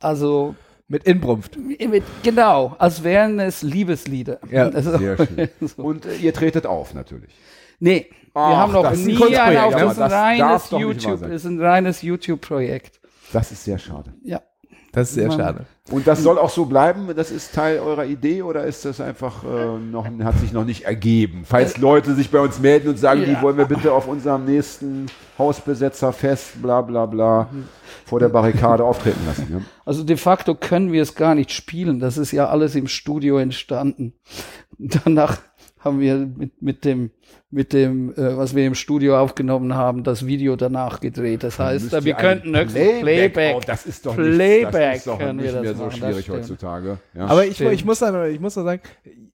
[0.00, 0.54] also
[0.88, 1.56] Mit Inbrunft.
[1.56, 4.38] mit, genau, als wären es Liebeslieder.
[4.50, 5.48] Ja, also, Sehr schön.
[5.76, 7.34] Und äh, ihr tretet auf natürlich.
[7.78, 9.74] Nee, Ach, wir haben noch das nie einen auf.
[9.74, 13.00] aber Das ist ein das reines YouTube, ist ein reines YouTube-Projekt.
[13.32, 14.14] Das ist sehr schade.
[14.22, 14.40] Ja.
[14.96, 15.66] Das ist sehr schade.
[15.90, 17.10] Und das soll auch so bleiben?
[17.14, 20.84] Das ist Teil eurer Idee oder ist das einfach äh, noch, hat sich noch nicht
[20.84, 21.42] ergeben?
[21.44, 23.26] Falls Leute sich bei uns melden und sagen, Ja.
[23.26, 25.04] die wollen wir bitte auf unserem nächsten
[25.38, 27.50] Hausbesetzerfest, bla bla bla,
[28.06, 29.48] vor der Barrikade auftreten lassen.
[29.50, 29.60] Ja?
[29.84, 32.00] Also de facto können wir es gar nicht spielen.
[32.00, 34.14] Das ist ja alles im Studio entstanden.
[34.78, 35.36] Danach
[35.86, 37.10] haben wir mit, mit dem,
[37.50, 41.42] mit dem, äh, was wir im Studio aufgenommen haben, das Video danach gedreht.
[41.42, 43.56] Das heißt, wir könnten höchstens Playback.
[43.56, 45.84] Oh, das ist doch Playback nicht, das ist doch können wir nicht das mehr so
[45.84, 46.98] machen, schwierig heutzutage.
[47.14, 47.26] Ja.
[47.26, 48.82] Aber ich, ich, muss da, ich muss da sagen,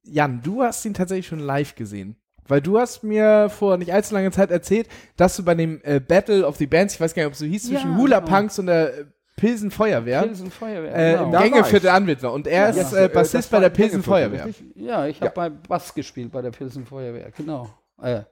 [0.04, 2.16] Jan, du hast ihn tatsächlich schon live gesehen.
[2.48, 6.00] Weil du hast mir vor nicht allzu langer Zeit erzählt, dass du bei dem äh,
[6.00, 8.18] Battle of the Bands, ich weiß gar nicht, ob es so hieß, zwischen Ja, Hula
[8.20, 8.36] genau.
[8.36, 9.04] Punks und der äh,
[9.36, 10.94] Pilsen Feuerwehr, Pilsen Feuerwehr.
[10.94, 11.38] äh, genau.
[11.40, 11.90] Gängeviertel ich.
[11.92, 12.32] Anwitler.
[12.32, 14.48] Und er Ja, ist äh, äh, Bassist bei der Pilsen Feuerwehr.
[14.74, 15.32] Ja, ich habe Ja.
[15.34, 17.30] bei Bass gespielt bei der Pilsen Feuerwehr.
[17.36, 17.68] Genau.
[18.00, 18.22] Äh,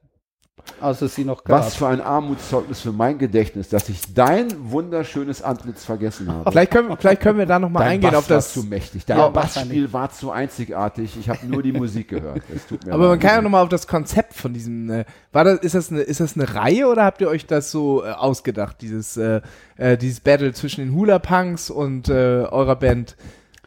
[0.81, 1.59] als es sie noch gab.
[1.61, 6.51] Was für ein Armutszeugnis für mein Gedächtnis, dass ich dein wunderschönes Antlitz vergessen habe.
[6.51, 8.57] Vielleicht können, vielleicht können wir da nochmal Dein eingehen Bass auf das.
[8.57, 9.05] war zu mächtig.
[9.07, 11.17] Dein Ja, Bassspiel war zu einzigartig.
[11.19, 12.43] Ich habe nur die Musik gehört.
[12.55, 14.91] Es tut mir Aber man kann ja nochmal auf das Konzept von diesem.
[14.91, 17.71] Äh, war das, ist, das eine, ist das eine Reihe oder habt ihr euch das
[17.71, 19.41] so äh, ausgedacht, dieses, äh,
[19.77, 22.13] äh, dieses Battle zwischen den Hula Punks und äh,
[22.51, 23.17] eurer Band,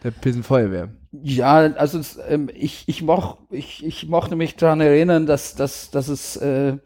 [0.03, 0.89] der Pilsen Feuerwehr?
[1.21, 6.07] Ja, also ähm, ich, ich, moch, ich, ich mochte mich daran erinnern, dass, dass, dass
[6.07, 6.77] es äh,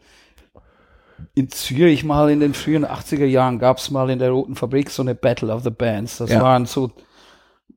[1.34, 4.90] in Zürich mal in den frühen 80er Jahren gab es mal in der Roten Fabrik
[4.90, 6.18] so eine Battle of the Bands.
[6.18, 6.42] Das Ja.
[6.42, 6.92] waren so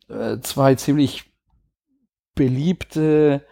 [0.10, 1.32] äh, zwei ziemlich
[2.36, 3.45] beliebte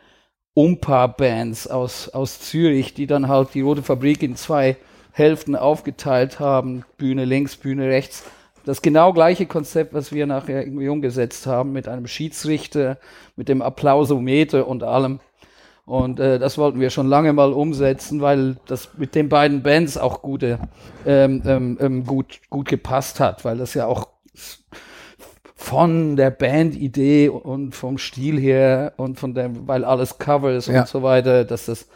[0.53, 4.77] Umpa-Bands aus, aus Zürich, die dann halt die Rote Fabrik in zwei
[5.11, 6.83] Hälften aufgeteilt haben.
[6.97, 8.23] Bühne links, Bühne rechts.
[8.65, 12.97] Das genau gleiche Konzept, was wir nachher irgendwie umgesetzt haben, mit einem Schiedsrichter,
[13.35, 15.19] mit dem Applausometer und allem.
[15.85, 19.97] Und äh, das wollten wir schon lange mal umsetzen, weil das mit den beiden Bands
[19.97, 20.59] auch gute,
[21.05, 24.07] ähm, ähm, ähm, gut, gut gepasst hat, weil das ja auch
[25.55, 30.81] von der Bandidee und vom Stil her und von dem, weil alles Covers Ja.
[30.81, 31.87] und so weiter, dass das,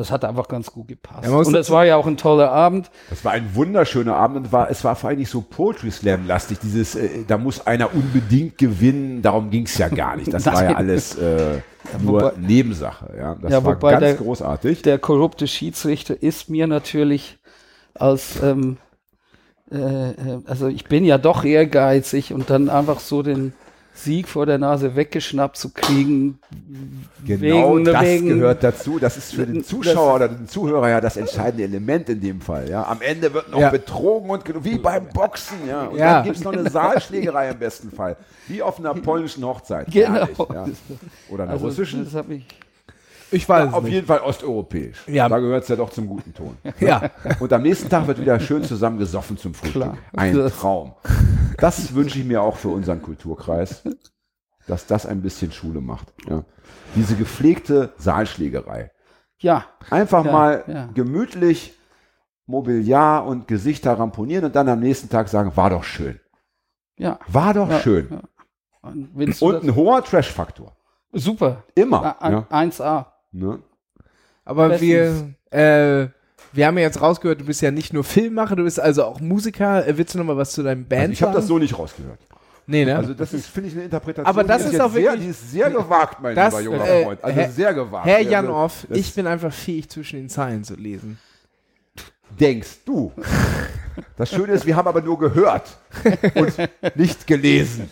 [0.00, 1.24] das hat einfach ganz gut gepasst.
[1.28, 2.90] Ja, und es war ja auch ein toller Abend.
[3.10, 6.26] Das war ein wunderschöner Abend und war, es war vor allem nicht so Poetry Slam
[6.26, 6.58] lastig.
[6.60, 9.22] Dieses, äh, da muss einer unbedingt gewinnen.
[9.22, 10.32] Darum ging es ja gar nicht.
[10.32, 11.60] Das war ja alles äh,
[12.02, 13.14] nur wobei- Nebensache.
[13.16, 14.82] Ja, das Ja, war wobei ganz der- großartig.
[14.82, 17.38] der korrupte Schiedsrichter ist mir natürlich
[17.94, 18.78] als, ähm,
[19.70, 19.76] äh,
[20.10, 20.14] äh,
[20.46, 23.52] also ich bin ja doch ehrgeizig und dann einfach so den
[24.02, 26.38] Sieg vor der Nase weggeschnappt zu kriegen.
[27.26, 28.98] Genau wegen- das wegen- gehört dazu.
[28.98, 32.40] Das ist für den Das- Zuschauer oder den Zuhörer ja das entscheidende Element in dem
[32.40, 32.68] Fall.
[32.68, 32.84] Ja.
[32.86, 33.70] Am Ende wird noch Ja.
[33.70, 35.56] betrogen und wie beim Boxen.
[35.68, 35.82] Ja.
[35.86, 36.14] Und Ja.
[36.14, 38.16] dann gibt es noch eine Saalschlägerei im besten Fall.
[38.48, 39.86] Wie auf einer polnischen Hochzeit.
[39.90, 40.14] Genau.
[40.14, 40.66] Herrlich, ja.
[41.28, 42.04] Oder einer Also russischen.
[42.04, 42.44] das hab ich,
[43.32, 43.92] Ich weiß es Auf nicht.
[43.92, 45.06] jeden Fall osteuropäisch.
[45.06, 45.28] Ja.
[45.28, 46.56] Da gehört es ja doch zum guten Ton.
[46.80, 47.10] Ja.
[47.40, 49.82] Und am nächsten Tag wird wieder schön zusammen gesoffen zum Frühstück.
[49.82, 49.98] Klar.
[50.16, 50.94] Ein Das- Traum.
[51.58, 53.82] Das wünsche ich mir auch für unseren Kulturkreis,
[54.66, 56.12] dass das ein bisschen Schule macht.
[56.28, 56.44] Ja.
[56.96, 58.90] Diese gepflegte Saalschlägerei.
[59.38, 60.88] ja, Einfach Ja, mal ja.
[60.94, 61.74] gemütlich
[62.46, 66.18] Mobiliar und Gesichter ramponieren und dann am nächsten Tag sagen, war doch schön.
[66.96, 67.18] ja.
[67.28, 68.08] War doch Ja, schön.
[68.10, 68.20] ja.
[68.82, 70.74] Und, Und ein hoher Trash-Faktor.
[71.12, 71.62] super.
[71.74, 72.16] Immer.
[72.22, 72.46] A- ja.
[72.50, 73.06] 1A.
[73.32, 73.60] Ne?
[74.44, 75.34] Aber wir, Bestens.
[75.52, 76.08] äh,
[76.52, 79.20] wir haben ja jetzt rausgehört, du bist ja nicht nur Filmmacher, du bist also auch
[79.20, 79.86] Musiker.
[79.86, 81.78] Äh, willst du noch mal was zu deinem Band Also ich habe das so nicht
[81.78, 82.18] rausgehört.
[82.66, 82.96] Nee, ne?
[82.96, 84.26] Also das ist, finde ich, eine Interpretation.
[84.26, 86.76] Aber das die ist jetzt auch sehr, wirklich- die ist sehr gewagt, mein Das, lieber
[86.76, 87.24] junger äh, Freund.
[87.24, 88.06] Also Herr- sehr gewagt.
[88.06, 91.18] Herr Also, Jan Off, das ich bin einfach fähig, zwischen den Zeilen zu lesen.
[92.38, 93.12] denkst du.
[94.16, 95.76] Das Schöne ist, wir haben aber nur gehört
[96.34, 97.90] und nicht gelesen.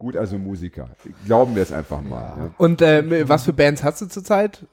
[0.00, 0.88] Gut, also Musiker.
[1.26, 2.34] Glauben wir es einfach mal.
[2.38, 2.54] Ja.
[2.56, 4.64] Und äh, was für Bands hast du zurzeit?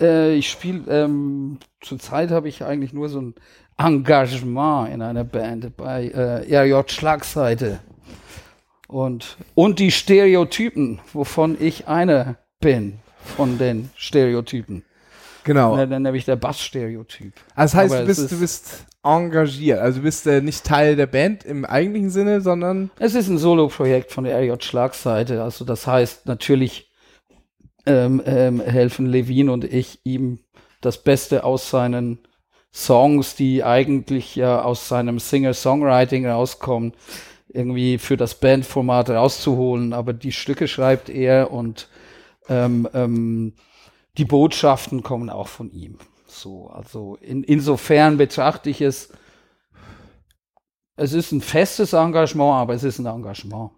[0.00, 3.34] Äh, ich spiele, ähm, zurzeit habe ich eigentlich nur so ein
[3.76, 7.80] Engagement in einer Band bei äh, RJ Schlagseite.
[8.88, 12.94] Und, und die Stereotypen, wovon ich einer bin
[13.36, 14.84] von den Stereotypen.
[15.46, 15.76] Genau.
[15.76, 17.32] Ne, nämlich der Bassstereotyp.
[17.54, 19.78] Also das heißt, aber du bist, du ist- bist engagiert.
[19.78, 23.38] Also du bist äh, nicht Teil der Band im eigentlichen Sinne, sondern Es ist ein
[23.38, 25.42] Solo-Projekt von der RJ Schlagseite.
[25.42, 26.90] Also das heißt, natürlich
[27.86, 30.40] ähm, ähm, helfen Levin und ich ihm
[30.80, 32.18] das Beste aus seinen
[32.74, 36.92] Songs, die eigentlich ja aus seinem Singer-Songwriting rauskommen,
[37.48, 39.92] irgendwie für das Bandformat rauszuholen.
[39.92, 41.88] Aber die Stücke schreibt er und
[42.48, 43.52] ähm, ähm,
[44.18, 45.98] die Botschaften kommen auch von ihm.
[46.26, 49.12] So, also in, insofern betrachte ich es.
[50.96, 53.70] Es ist ein festes Engagement, aber es ist ein Engagement.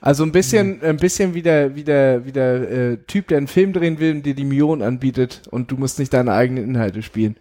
[0.00, 3.46] also ein bisschen, ein bisschen wie der, wie der, wie der äh, Typ, der einen
[3.46, 7.02] Film drehen will und dir die Millionen anbietet und du musst nicht deine eigenen Inhalte
[7.02, 7.36] spielen.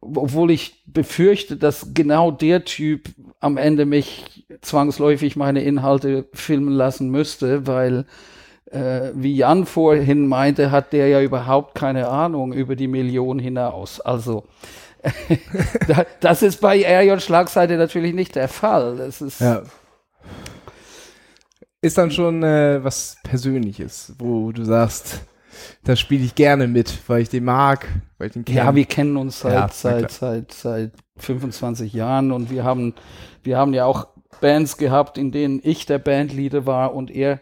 [0.00, 3.08] Obwohl ich befürchte, dass genau der Typ
[3.40, 8.06] am Ende mich zwangsläufig meine Inhalte filmen lassen müsste, weil,
[8.70, 14.00] äh, wie Jan vorhin meinte, hat der ja überhaupt keine Ahnung über die Million hinaus.
[14.00, 14.44] Also,
[15.88, 18.96] da- das ist bei RJ Schlagseite natürlich nicht der Fall.
[18.96, 19.62] Das ist, Ja.
[21.82, 25.20] Ist dann schon äh, was Persönliches, wo du sagst,
[25.84, 27.86] da spiele ich gerne mit, weil ich den mag,
[28.18, 28.58] weil ich den kenne.
[28.58, 32.94] Ja, wir kennen uns seit, Ja, seit, seit, seit 25 Jahren und wir haben,
[33.44, 34.08] wir haben ja auch
[34.40, 37.40] Bands gehabt, in denen ich der Bandleader war und er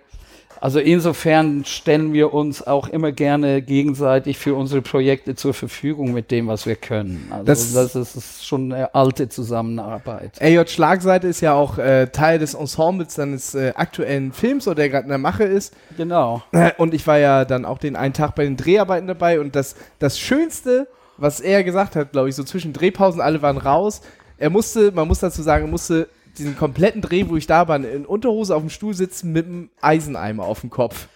[0.65, 6.31] Also insofern stellen wir uns auch immer gerne gegenseitig für unsere Projekte zur Verfügung mit
[6.31, 7.27] dem, was wir können.
[7.31, 10.41] Also Das- das, ist schon eine alte Zusammenarbeit.
[10.41, 14.89] AJ Schlagseite ist ja auch äh, Teil des Ensembles seines äh, aktuellen Films, oder der
[14.89, 15.75] gerade in der Mache ist.
[15.99, 16.43] Genau.
[16.53, 19.55] Äh, Und ich war ja dann auch den einen Tag bei den Dreharbeiten dabei und
[19.55, 20.89] das, das Schönste,
[21.19, 24.01] was er gesagt hat, glaube ich, so zwischen Drehpausen, alle waren raus.
[24.39, 26.09] Er musste, man muss dazu sagen, er musste
[26.39, 29.70] diesen kompletten Dreh, wo ich da war, in Unterhose auf dem Stuhl sitzen mit einem
[29.80, 31.09] Eiseneimer auf dem Kopf.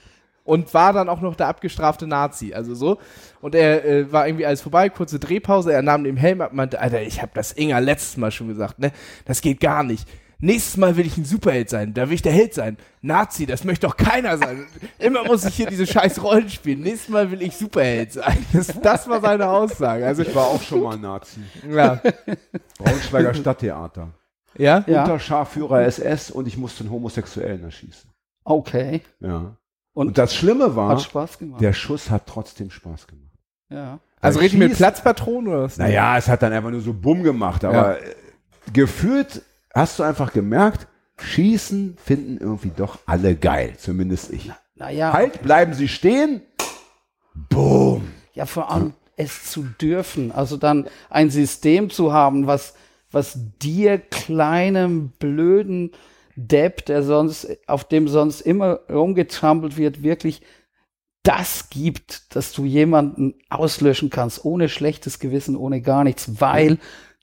[0.44, 2.98] Und war dann auch noch der abgestrafte Nazi, also so.
[3.42, 6.56] Und er äh, war irgendwie alles vorbei, kurze Drehpause, er nahm den Helm ab und
[6.56, 8.92] meinte, Alter, ich habe das Inga letztes Mal schon gesagt, ne?
[9.26, 10.08] Das geht gar nicht.
[10.40, 12.76] Nächstes Mal will ich ein Superheld sein, da will ich der Held sein.
[13.02, 14.66] Nazi, das möchte doch keiner sein.
[15.00, 16.80] Immer muss ich hier diese scheiß Rollen spielen.
[16.80, 18.46] Nächstes Mal will ich Superheld sein.
[18.52, 20.06] Das, das war seine Aussage.
[20.06, 21.40] Also, Ich war auch schon mal Nazi.
[21.68, 22.00] ja.
[22.78, 24.08] Braunschweiger Stadttheater.
[24.58, 24.84] Ja?
[24.86, 25.02] Ja.
[25.02, 28.10] Unterscharführer SS und ich musste einen Homosexuellen erschießen.
[28.44, 29.02] Okay.
[29.20, 29.56] Ja.
[29.94, 31.60] Und- Und, das Schlimme war, Hat Spaß gemacht.
[31.60, 33.32] der Schuss hat trotzdem Spaß gemacht.
[33.70, 33.98] ja.
[34.20, 35.76] Also richtig mit Platzpatronen oder was?
[35.76, 38.14] Naja, es hat dann einfach nur so Bumm gemacht, aber äh,
[38.72, 39.42] gefühlt
[39.72, 40.88] hast du einfach gemerkt,
[41.20, 44.50] Schießen finden irgendwie doch alle geil, zumindest ich.
[44.74, 46.42] Naja, Halt, bleiben sie stehen.
[47.48, 48.08] Boom.
[48.34, 50.32] ja, vor allem es zu dürfen.
[50.32, 52.74] Also dann ein System zu haben, was,
[53.10, 55.92] was dir kleinem, blöden
[56.36, 60.42] Depp, der sonst, auf dem sonst immer rumgetrampelt wird, wirklich
[61.22, 66.78] das gibt, dass du jemanden auslöschen kannst, ohne schlechtes Gewissen, ohne gar nichts, weil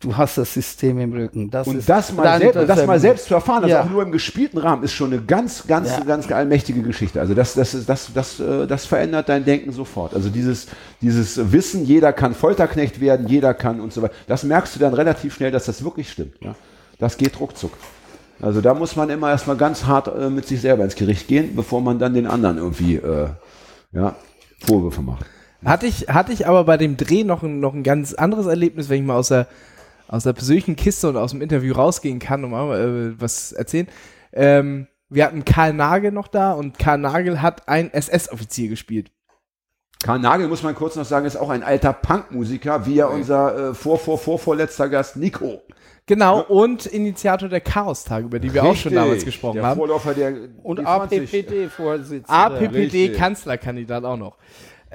[0.06, 1.50] du hast das System im Rücken.
[1.50, 3.84] Das Und ist, das mal, selbst, das ähm, mal selbst zu erfahren, das ja.
[3.84, 6.04] auch nur im gespielten Rahmen, ist schon eine ganz, ganz, Ja.
[6.04, 7.20] ganz allmächtige Geschichte.
[7.20, 10.14] Also das, das, ist, das, das, äh, das verändert dein Denken sofort.
[10.14, 10.68] Also dieses,
[11.02, 14.14] dieses Wissen, jeder kann Folterknecht werden, jeder kann und so weiter.
[14.28, 16.36] Das merkst du dann relativ schnell, dass das wirklich stimmt.
[16.42, 16.56] Ja?
[17.00, 17.72] Das geht ruckzuck.
[18.42, 21.56] Also da muss man immer erstmal ganz hart äh, mit sich selber ins Gericht gehen,
[21.56, 23.30] bevor man dann den anderen irgendwie äh,
[23.92, 24.16] ja,
[24.66, 25.26] Vorwürfe macht.
[25.64, 28.88] Hatte ich, hatte ich aber bei dem Dreh noch ein, noch ein ganz anderes Erlebnis,
[28.88, 29.48] wenn ich mal aus der,
[30.08, 33.88] aus der persönlichen Kiste und aus dem Interview rausgehen kann und mal äh, was erzählen.
[34.34, 39.12] Ähm, wir hatten Karl Nagel noch da und Karl Nagel hat einen SS-Offizier gespielt.
[40.04, 43.70] Karl Nagel, muss man kurz noch sagen, ist auch ein alter Punkmusiker, wie ja unser
[43.70, 45.62] äh, vor, vor, vor, vorletzter Gast Nico.
[46.08, 49.78] Genau, und Initiator der Chaos-Tage, über die wir auch schon damals Richtig, gesprochen der haben.
[49.78, 50.86] Vorläufer der Und G20.
[50.86, 52.62] APPD-Vorsitzender.
[52.62, 52.70] Richtig.
[52.70, 54.38] APPD-Kanzlerkandidat auch noch.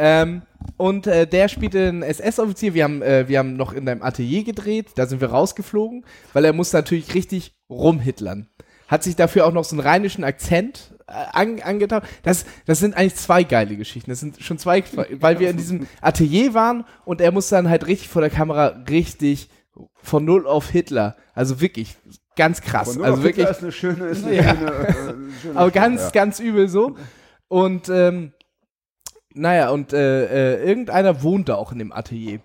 [0.03, 0.43] Ähm,
[0.79, 2.73] und äh, der spielte einen SS-Offizier.
[2.73, 4.89] Wir haben, äh, wir haben noch in deinem Atelier gedreht.
[4.95, 8.49] Da sind wir rausgeflogen, weil er muss natürlich richtig rumhitlern.
[8.89, 12.03] Hat sich dafür auch noch so einen rheinischen Akzent äh, an, angetan.
[12.23, 14.11] Das, das sind eigentlich zwei geile Geschichten.
[14.11, 14.83] Das sind schon zwei,
[15.21, 18.83] weil wir in diesem Atelier waren und er muss dann halt richtig vor der Kamera
[18.89, 19.51] richtig
[20.03, 21.17] von null auf Hitler.
[21.35, 21.97] Also wirklich
[22.37, 22.89] ganz krass.
[22.89, 23.47] Aber nur also noch wirklich.
[23.47, 24.57] Hitler ist eine schöne, ist eine Ja.
[24.57, 24.95] schöne, äh,
[25.43, 26.11] schöne Aber ganz, ja.
[26.11, 26.97] ganz übel so.
[27.49, 28.33] Und ähm,
[29.35, 32.41] naja, und äh, äh, irgendeiner wohnt da auch in dem Atelier.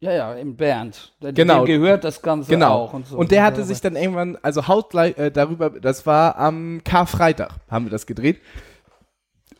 [0.00, 1.14] Ja, ja, im Bernd.
[1.22, 1.64] Der, Genau.
[1.64, 2.74] Dem gehört das Ganze Genau.
[2.74, 2.92] auch.
[2.92, 3.16] Und, so.
[3.16, 7.86] Und der hatte sich dann irgendwann, also hautgleich äh, darüber, das war am Karfreitag, haben
[7.86, 8.40] wir das gedreht.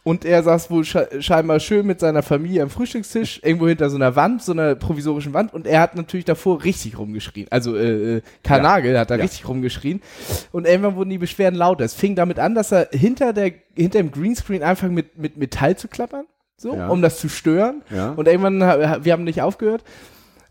[0.06, 3.96] Und er saß wohl sche scheinbar schön mit seiner Familie am Frühstückstisch, irgendwo hinter so
[3.96, 5.52] einer Wand, so einer provisorischen Wand.
[5.52, 7.48] Und er hat natürlich davor richtig rumgeschrien.
[7.50, 9.00] Also äh, äh, Karl Ja.
[9.00, 9.22] Hat da Ja.
[9.22, 10.00] richtig rumgeschrien.
[10.52, 11.84] Und irgendwann wurden die Beschwerden lauter.
[11.84, 15.76] Es fing damit an, dass er hinter, der, hinter dem Greenscreen einfach mit, mit Metall
[15.76, 16.26] zu klappern,
[16.56, 16.86] so, Ja.
[16.88, 17.82] um das zu stören.
[17.90, 18.10] Ja.
[18.12, 18.60] Und irgendwann,
[19.04, 19.82] wir haben nicht aufgehört.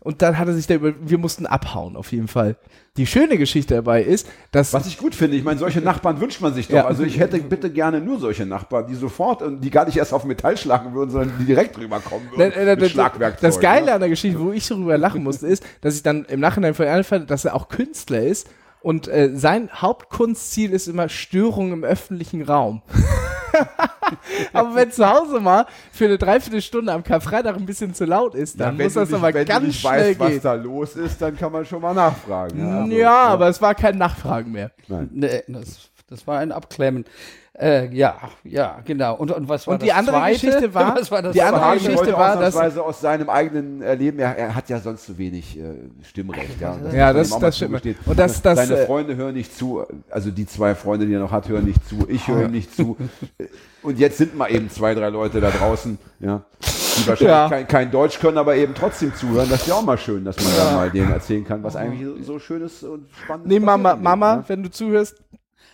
[0.06, 2.54] Und dann hat er sich da über, wir mussten abhauen, auf jeden Fall.
[2.96, 6.40] Die schöne Geschichte dabei ist, dass Was ich gut finde, ich meine, solche Nachbarn wünscht
[6.40, 6.76] man sich doch.
[6.76, 6.86] Ja.
[6.86, 10.12] Also ich hätte bitte gerne nur solche Nachbarn, die sofort, und die gar nicht erst
[10.12, 12.52] auf Metall schlagen würden, sondern die direkt drüber kommen würden.
[12.52, 13.40] Äh, äh, mit das-.
[13.40, 13.92] Das Geile ne?
[13.94, 17.28] an der Geschichte, wo ich darüber lachen musste, ist, dass ich dann im Nachhinein fand,
[17.28, 18.48] dass er auch Künstler ist
[18.86, 22.82] und äh, sein Hauptkunstziel ist immer Störung im öffentlichen Raum.
[24.52, 28.60] Aber wenn zu Hause mal für eine Dreiviertelstunde am Karfreitag ein bisschen zu laut ist,
[28.60, 31.20] dann Ja, muss das aber wenn du ganz nicht schnell weißt, was da los ist,
[31.20, 32.92] dann kann man schon mal nachfragen.
[32.92, 34.70] Ja, Also, aber es war kein Nachfragen mehr.
[34.86, 35.10] Nein.
[35.12, 37.06] Nee, das, das war ein Abklemmen.
[37.58, 39.14] Äh, ja, ja, genau.
[39.16, 40.32] Und, und was war Und die das andere zweite?
[40.46, 41.92] Geschichte war- was war das die andere Hagen zweite?
[41.92, 45.62] Geschichte war, dass- aus seinem eigenen Erleben, er, er hat ja sonst so wenig äh,
[46.02, 46.60] Stimmrecht.
[46.60, 47.80] Ja, Ja, das- das stimmt.
[48.04, 51.20] Und das- das, Seine äh, Freunde hören nicht zu, also die zwei Freunde, die er
[51.20, 52.96] noch hat, hören nicht zu, ich höre ihm nicht zu.
[53.82, 57.48] Und jetzt sind mal eben zwei, drei Leute da draußen, ja, die wahrscheinlich Ja.
[57.48, 59.48] kein, kein Deutsch können, aber eben trotzdem zuhören.
[59.48, 62.04] Das ist ja auch mal schön, dass man dann mal denen erzählen kann, was eigentlich
[62.04, 64.44] so, so schönes und spannendes Nee, Mama, Leben, Mama, ne?
[64.48, 65.22] wenn du zuhörst,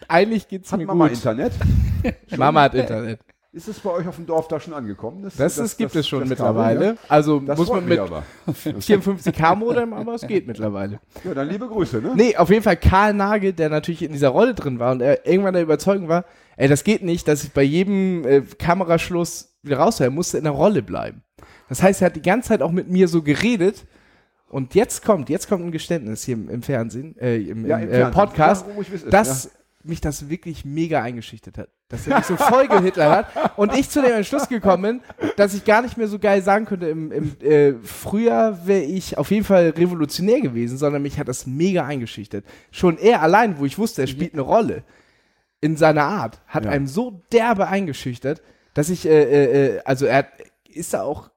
[0.09, 1.16] eigentlich geht's Hat mir Mama gut.
[1.16, 1.53] Internet?
[2.36, 3.20] Mama hat Internet.
[3.55, 5.22] Ist es bei euch auf dem Dorf da schon angekommen?
[5.36, 6.78] Das, das, gibt es schon mittlerweile.
[6.78, 7.09] Kabel, ja?
[7.11, 8.22] Also Das muss man mit aber.
[8.48, 11.00] 54k Modem, aber es geht mittlerweile.
[11.22, 12.12] Ja, dann liebe Grüße, ne?
[12.16, 15.26] Nee, auf jeden Fall Karl Nagel, der natürlich in dieser Rolle drin war und er
[15.26, 16.24] irgendwann der Überzeugung war,
[16.57, 20.44] ey, das geht nicht, dass ich bei jedem äh, Kameraschluss wieder raushöre, er musste in
[20.44, 21.22] der Rolle bleiben.
[21.68, 23.84] Das heißt, er hat die ganze Zeit auch mit mir so geredet
[24.48, 27.84] und jetzt kommt, jetzt kommt ein Geständnis hier im, im Fernsehen, äh, im, Ja, im,
[27.84, 28.14] im äh, Fernsehen.
[28.14, 29.50] Podcast, ist, dass
[29.84, 31.68] mich das wirklich mega eingeschüchtert hat.
[31.88, 35.52] Dass er mich so voll gehitlert hat und ich zu dem Entschluss gekommen bin, dass
[35.54, 39.30] ich gar nicht mehr so geil sagen könnte, im, im äh, Frühjahr wäre ich auf
[39.30, 42.44] jeden Fall revolutionär gewesen, sondern mich hat das mega eingeschüchtert.
[42.70, 44.84] Schon er allein, wo ich wusste, er spielt eine Rolle
[45.60, 46.70] in seiner Art, hat Ja.
[46.70, 48.42] einem so derbe eingeschüchtert,
[48.74, 50.28] dass ich, äh, äh, äh, also er hat-
[50.68, 51.30] ist da auch,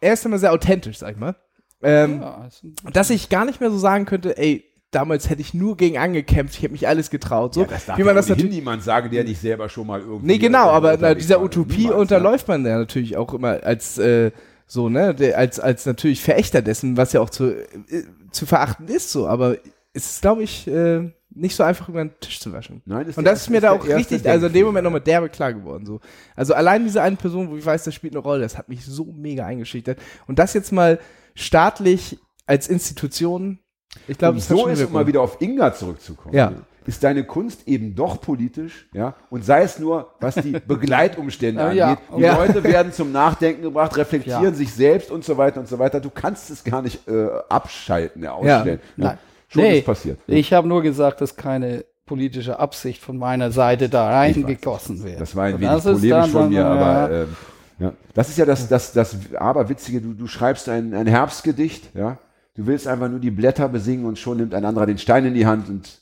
[0.00, 1.34] er ist immer sehr authentisch, sag ich mal.
[1.82, 5.54] Ähm, Ja, ein- dass ich gar nicht mehr so sagen könnte, ey, damals hätte ich
[5.54, 7.54] nur gegen angekämpft, ich hätte mich alles getraut.
[7.54, 8.52] So, das darf wie man ja das natürlich.
[8.52, 10.26] niemand sagen, der nicht selber schon mal irgendwie.
[10.26, 11.42] Nee, genau, aber na, dieser.
[11.42, 14.30] Utopie Niemals, unterläuft man ja natürlich auch immer als äh,
[14.66, 19.10] so, ne, als, als natürlich Verächter dessen, was ja auch zu, äh, zu verachten ist,
[19.10, 19.56] so, aber
[19.92, 22.82] es ist, glaube ich, äh, nicht so einfach über den Tisch zu waschen.
[22.86, 24.66] Nein, ist Und das ist mir da auch erste richtig, also in dem.
[24.66, 25.86] Moment nochmal derbe klar geworden.
[25.86, 26.00] So.
[26.34, 28.84] Also allein diese eine Person, wo ich weiß, das spielt eine Rolle, das hat mich
[28.84, 29.98] so mega eingeschüchtert.
[30.26, 30.98] Und das jetzt mal
[31.34, 33.60] staatlich als Institution,
[34.08, 36.52] ich glaube, hat so ist, um mal wieder auf Inga zurückzukommen, Ja.
[36.86, 41.72] ist deine Kunst eben doch politisch, ja, und sei es nur, was die Begleitumstände Ah,
[41.72, 42.04] ja, angeht.
[42.16, 42.36] Die ja.
[42.36, 44.52] Leute werden zum Nachdenken gebracht, reflektieren Ja.
[44.52, 46.00] sich selbst und so weiter und so weiter.
[46.00, 48.80] Du kannst es gar nicht äh, abschalten, ja, ausstellen.
[48.96, 49.18] Nein.
[49.48, 50.18] Schon Nee, ist passiert.
[50.28, 55.20] Ich habe nur gesagt, dass keine politische Absicht von meiner Seite da reingegossen wird.
[55.20, 57.36] Das war ein wenig polemisch von mir, aber ähm,
[57.78, 57.92] ja.
[58.14, 60.00] das ist ja das, das, das Aberwitzige.
[60.00, 62.18] Du, du schreibst ein, ein Herbstgedicht, ja.
[62.56, 65.34] Du willst einfach nur die Blätter besingen und schon nimmt ein anderer den Stein in
[65.34, 66.00] die Hand und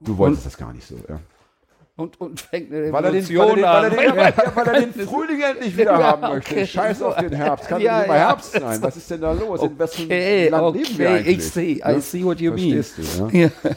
[0.00, 1.18] du wolltest das gar nicht so, ja.
[1.96, 4.16] und, und fängt eine Weil er, den, Revolution weil, er den, weil, er an.
[4.16, 6.54] den, ja, weil er den Frühling endlich wieder Ja, haben möchte.
[6.54, 6.66] okay.
[6.66, 7.68] Scheiß auf den Herbst.
[7.68, 8.28] Kann Ja, doch nicht mal ja.
[8.28, 8.82] Herbst sein.
[8.82, 9.62] Was ist denn da los?
[9.62, 11.38] In wessen Okay, Land leben wir okay, eigentlich?
[11.38, 12.00] ich sehe, I Ja?
[12.00, 12.82] see what you mean.
[12.82, 13.48] Verstehst du, ja?
[13.62, 13.70] Ja.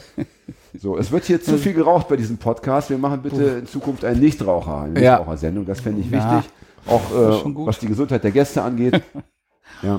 [0.78, 2.90] So, es wird hier zu viel geraucht bei diesem Podcast.
[2.90, 4.92] Wir machen bitte in Zukunft einen Nichtraucher, eine.
[5.00, 5.64] Nichtrauchersendung.
[5.64, 6.36] Das fände ich Ja.
[6.36, 6.50] wichtig.
[6.86, 9.00] Auch äh, was die Gesundheit der Gäste angeht.
[9.82, 9.98] ja.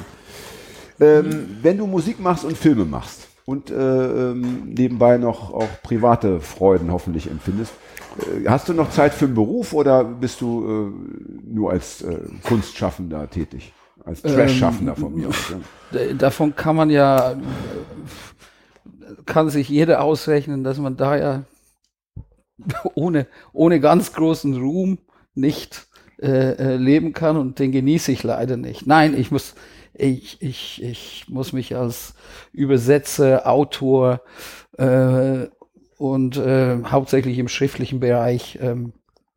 [1.00, 6.39] Ähm, wenn du Musik machst und Filme machst und äh, ähm, nebenbei noch auch private
[6.39, 7.74] Freuden hoffentlich empfindest,
[8.20, 12.20] äh, hast du noch Zeit für einen Beruf oder bist du äh, nur als äh,
[12.43, 13.74] Kunstschaffender tätig?
[14.04, 15.54] Als Trash-Schaffender von mir aus.
[15.91, 16.14] Ja.
[16.14, 17.36] Davon kann man ja,
[19.26, 21.43] kann sich jeder ausrechnen, dass man da ja
[22.95, 24.98] ohne, ohne ganz großen Ruhm
[25.36, 25.88] nicht
[26.22, 28.88] äh, äh, leben kann und den genieße ich leider nicht.
[28.88, 29.54] Nein, ich muss,
[29.98, 32.14] ich, ich, ich muss mich als
[32.54, 34.22] Übersetzer, Autor
[34.78, 35.48] äh,
[35.98, 38.93] und äh, hauptsächlich im schriftlichen Bereich ähm,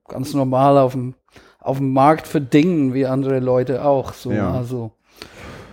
[0.08, 1.14] ganz normal auf dem,
[1.60, 4.12] auf dem Markt verdingen, wie andere Leute auch.
[4.12, 4.52] So, Ja.
[4.52, 4.92] also,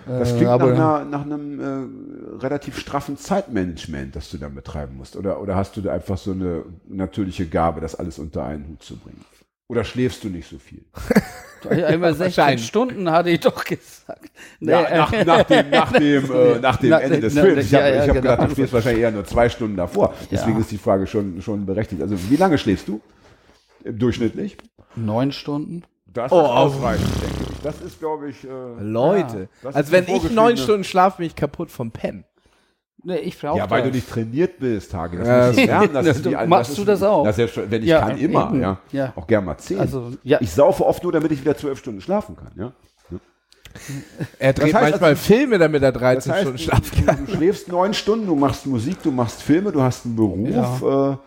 [0.05, 4.55] Das äh, klingt aber- nach, einer, nach einem äh, relativ straffen Zeitmanagement, das du dann
[4.55, 5.15] betreiben musst.
[5.17, 8.83] Oder, oder hast du da einfach so eine natürliche Gabe, das alles unter einen Hut
[8.83, 9.25] zu bringen?
[9.69, 10.85] Oder schläfst du nicht so viel?
[11.65, 12.67] Ja, immer 16 Wahrscheinlich.
[12.67, 14.29] Stunden hatte ich doch gesagt.
[14.59, 17.65] Nee, Ja, äh, nach, nach dem, nach dem, äh, nach dem Na- Ende des Films.
[17.65, 18.31] Ich habe ja, ja, ich hab genau.
[18.31, 20.13] gedacht, du schläfst wahrscheinlich eher nur zwei Stunden davor.
[20.31, 20.59] Deswegen Ja.
[20.61, 22.01] ist die Frage schon, schon berechtigt.
[22.01, 23.01] Also wie lange schläfst du?
[23.83, 24.57] Im Durchschnittlich?
[24.95, 25.83] Neun Stunden.
[26.13, 27.61] Das Oh, ist ausreichend, denke ich.
[27.61, 28.47] Das ist, glaube ich, äh,
[28.81, 32.23] Leute, das als ist wenn ich neun Stunden schlafe, bin ich kaputt vom Pennen.
[33.09, 35.19] Nee, ich brauche ja, weil du nicht trainiert bist, Tage.
[35.19, 35.93] Das Ja, musst du lernen.
[35.93, 37.23] Das ist all- machst ist du das auch?
[37.23, 38.49] Na, selbst, wenn ich Ja, kann, immer.
[38.51, 38.59] eben.
[38.61, 38.77] Ja.
[38.91, 39.13] Ja.
[39.15, 39.79] Auch gern mal zehn.
[39.79, 40.39] Also, ja.
[40.41, 42.51] Ich saufe oft nur, damit ich wieder zwölf Stunden schlafen kann.
[42.57, 42.73] Ja?
[44.39, 47.17] Er dreht heißt, manchmal also- Filme, damit er Das 13 heißt, Stunden schlafen kann.
[47.25, 50.81] du, du schläfst neun Stunden, du machst Musik, du machst Filme, du hast einen Beruf.
[50.81, 51.17] Äh,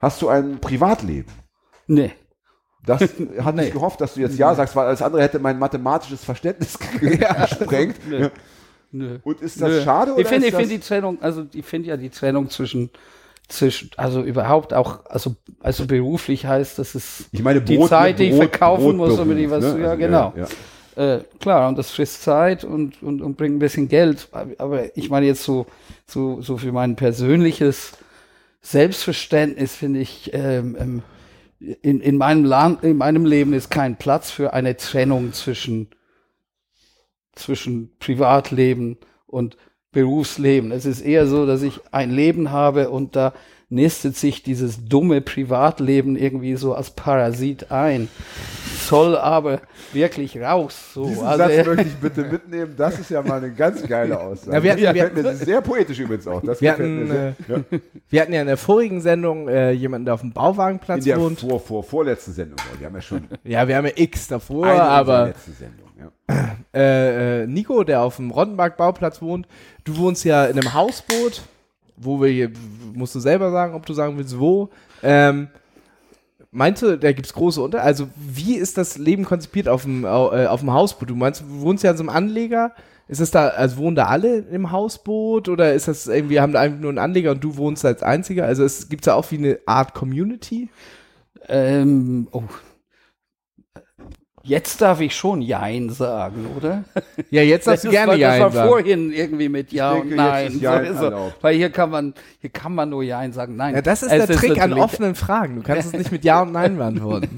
[0.00, 1.30] hast du ein Privatleben?
[1.88, 2.12] Nee.
[2.86, 3.02] Das
[3.44, 6.78] hatte ich gehofft, dass du jetzt Ja sagst, weil alles andere hätte mein mathematisches Verständnis
[7.00, 7.96] gesprengt.
[8.10, 8.30] Ja.
[8.92, 9.18] Nö.
[9.22, 9.82] Und ist das Nö.
[9.82, 12.10] schade oder Ich finde, ist ich finde das, die Trennung, also ich finde ja die
[12.10, 12.90] Trennung zwischen,
[13.48, 18.18] zwischen, also überhaupt auch, also, also beruflich heißt, dass es ich meine, die Brot, Zeit,
[18.18, 19.82] die ich Brot- verkaufen muss, damit ich Brotberuf, was, ne?
[19.82, 20.34] ja, Also, genau.
[20.36, 20.46] ja.
[20.96, 24.28] Äh, klar, und das frisst Zeit und, und, und bringt ein bisschen Geld.
[24.58, 25.66] Aber ich meine jetzt so,
[26.06, 27.92] so, so für mein persönliches
[28.60, 31.02] Selbstverständnis finde ich, ähm, ähm,
[31.82, 35.88] in, in, meinem Land, in meinem Leben ist kein Platz für eine Trennung zwischen,
[37.40, 39.56] zwischen Privatleben und
[39.92, 40.70] Berufsleben.
[40.70, 43.32] Es ist eher so, dass ich ein Leben habe und da
[43.70, 48.08] nistet sich dieses dumme Privatleben irgendwie so als Parasit ein.
[48.88, 49.60] soll aber
[49.92, 50.92] wirklich raus.
[50.94, 51.06] So.
[51.06, 52.74] Diesen Also, Satz möchte ich bitte mitnehmen.
[52.76, 54.56] Das ist ja mal eine ganz geile Aussage.
[54.56, 56.42] Ja, wir hatten- das wir mir sehr poetisch übrigens auch.
[56.42, 57.28] Das Wir hatten, sehr.
[57.48, 61.04] äh, wir hatten ja in der vorigen Sendung äh, jemanden, der auf dem In Bauwagenplatz
[61.04, 61.38] der wohnt.
[61.40, 62.58] vor, vor, vorletzten Sendung.
[62.78, 65.86] Wir haben ja schon Ja, wir haben ja X davor, aber letzten Sendung.
[66.00, 66.56] Ja.
[66.74, 69.46] äh, äh, Nico, der auf dem Rottenberg-Bauplatz wohnt,
[69.84, 71.42] du wohnst ja in einem Hausboot,
[71.96, 72.50] wo wir hier,
[72.94, 74.70] musst du selber sagen, ob du sagen willst, wo.
[75.02, 75.48] Ähm,
[76.50, 77.82] meinte, da gibt's große Unter...
[77.82, 81.10] Also, wie ist das Leben konzipiert auf dem, äh, auf dem Hausboot?
[81.10, 82.72] Du meinst, du wohnst ja in so einem Anleger.
[83.06, 86.60] Ist es da, also wohnen da alle im Hausboot oder ist das irgendwie, haben da
[86.60, 88.46] einfach nur einen Anleger und du wohnst als einziger?
[88.46, 90.68] Also es gibt's da auch wie eine Art Community?
[91.48, 92.44] ähm, oh.
[94.42, 96.84] Jetzt darf ich schon Jein sagen, oder?
[97.30, 98.68] Ja, jetzt darfst du gerne war, Ja Das war sagen.
[98.70, 100.46] vorhin irgendwie mit Ja denke, und Nein.
[100.52, 101.04] ist Jein So- so.
[101.04, 101.36] erlaubt.
[101.42, 103.56] Weil hier kann man, hier kann man nur Jein sagen.
[103.56, 103.74] Nein.
[103.74, 105.56] Ja, das ist Es der Trick an offenen Fragen.
[105.56, 107.28] Du kannst es nicht mit Ja und Nein beantworten.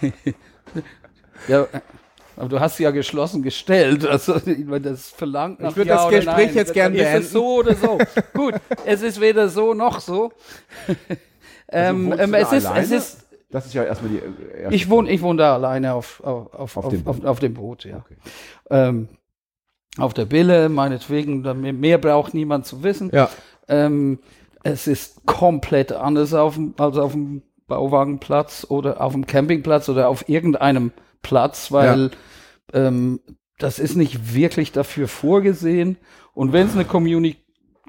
[1.48, 1.66] Ja,
[2.36, 4.06] aber du hast sie ja geschlossen gestellt.
[4.06, 6.54] Also, das verlangt nach Ich würde ja das Gespräch Nein.
[6.54, 7.22] jetzt gern Ist beenden.
[7.22, 7.98] es so oder so?
[8.34, 8.54] Gut,
[8.86, 10.32] es ist weder so noch so.
[11.68, 13.23] ähm, du ähm, da es, ist, es ist,
[13.54, 16.52] Das ist ja erstmal die äh, erste ich wohne, ich wohne da alleine auf, auf,
[16.52, 17.26] auf, Auf auf, dem auf, Boot.
[17.26, 17.98] auf dem Boot, ja.
[17.98, 18.16] Okay.
[18.68, 19.08] Ähm,
[19.96, 21.42] auf der Bille, meinetwegen,
[21.78, 23.10] mehr- braucht niemand zu wissen.
[23.12, 23.30] Ja.
[23.68, 24.18] Ähm,
[24.64, 30.08] es ist komplett anders auf dem, als auf dem Bauwagenplatz oder auf dem Campingplatz oder
[30.08, 30.90] auf irgendeinem
[31.22, 32.10] Platz, weil
[32.72, 33.20] ähm,
[33.58, 35.96] das ist nicht wirklich dafür vorgesehen.
[36.34, 37.36] Und wenn es eine Communi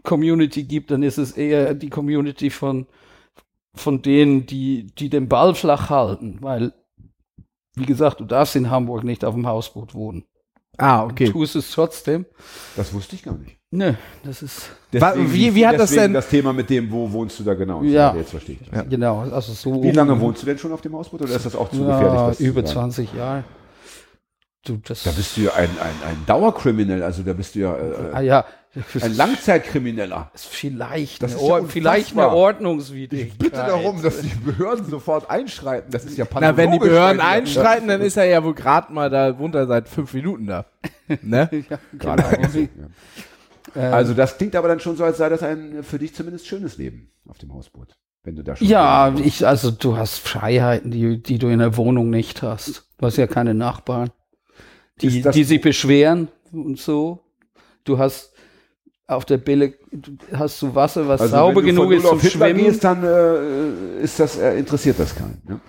[0.04, 2.86] Community gibt, dann ist es eher die Community von,
[3.76, 6.38] von denen, die, die den Ball flach halten.
[6.42, 6.74] Weil,
[7.76, 10.24] wie gesagt, du darfst in Hamburg nicht auf dem Hausboot wohnen.
[10.78, 11.30] Ah, okay.
[11.32, 12.26] Tust es trotzdem.
[12.76, 13.58] Das wusste ich gar nicht.
[13.72, 17.10] Nö, das ist Wa- wie- wie hat das deswegen denn- das Thema mit dem, wo
[17.12, 17.82] wohnst du da genau?
[17.84, 18.10] Ja.
[18.10, 18.18] weiter.
[18.20, 18.70] Jetzt verstehe ich.
[18.70, 18.90] das.
[18.90, 19.82] genau, also so.
[19.84, 22.14] Wie lange wohnst du denn schon auf dem Hausboot oder ist das auch zu gefährlich?
[22.14, 22.74] ja, das zu über sagen?
[22.74, 23.44] 20 Jahre.
[24.66, 25.04] Du, das.
[25.04, 28.22] Da bist du ja ein, ein, ein Dauerkriminell, also da bist du ja äh, ah
[28.22, 28.46] ja,
[29.02, 30.32] ein Langzeitkrimineller.
[30.34, 32.30] ist vielleicht, Das eine, ist ja vielleicht eine.
[32.30, 33.38] Ordnungswidrigkeit.
[33.38, 35.92] Bitte darum, dass die Behörden sofort einschreiten.
[35.92, 39.10] Das ist ja Na, wenn die Behörden einschreiten, dann ist er ja wohl gerade mal
[39.10, 40.66] da, wohnt er seit fünf Minuten da.
[41.22, 41.50] Ne?
[42.00, 42.90] Gerade Genau.
[43.76, 43.92] ja.
[43.92, 46.78] Also das klingt aber dann schon so, als sei das ein für dich zumindest schönes
[46.78, 47.96] Leben auf dem Hausboot.
[48.24, 51.78] Wenn du da schon Ja, ich, also du hast Freiheiten, die, die du in der
[51.78, 52.88] Wohnung nicht hast.
[52.98, 54.10] Du hast ja keine Nachbarn,
[55.02, 57.20] die, die sich beschweren und so.
[57.84, 58.35] Du hast
[59.08, 59.74] auf der Bille
[60.34, 62.64] hast du Wasser, was also sauber wenn du genug von ist zum auf Hitler Schwimmen.
[62.66, 65.42] Gehst, dann äh, ist das, äh, interessiert das keinen.
[65.48, 65.60] Ne?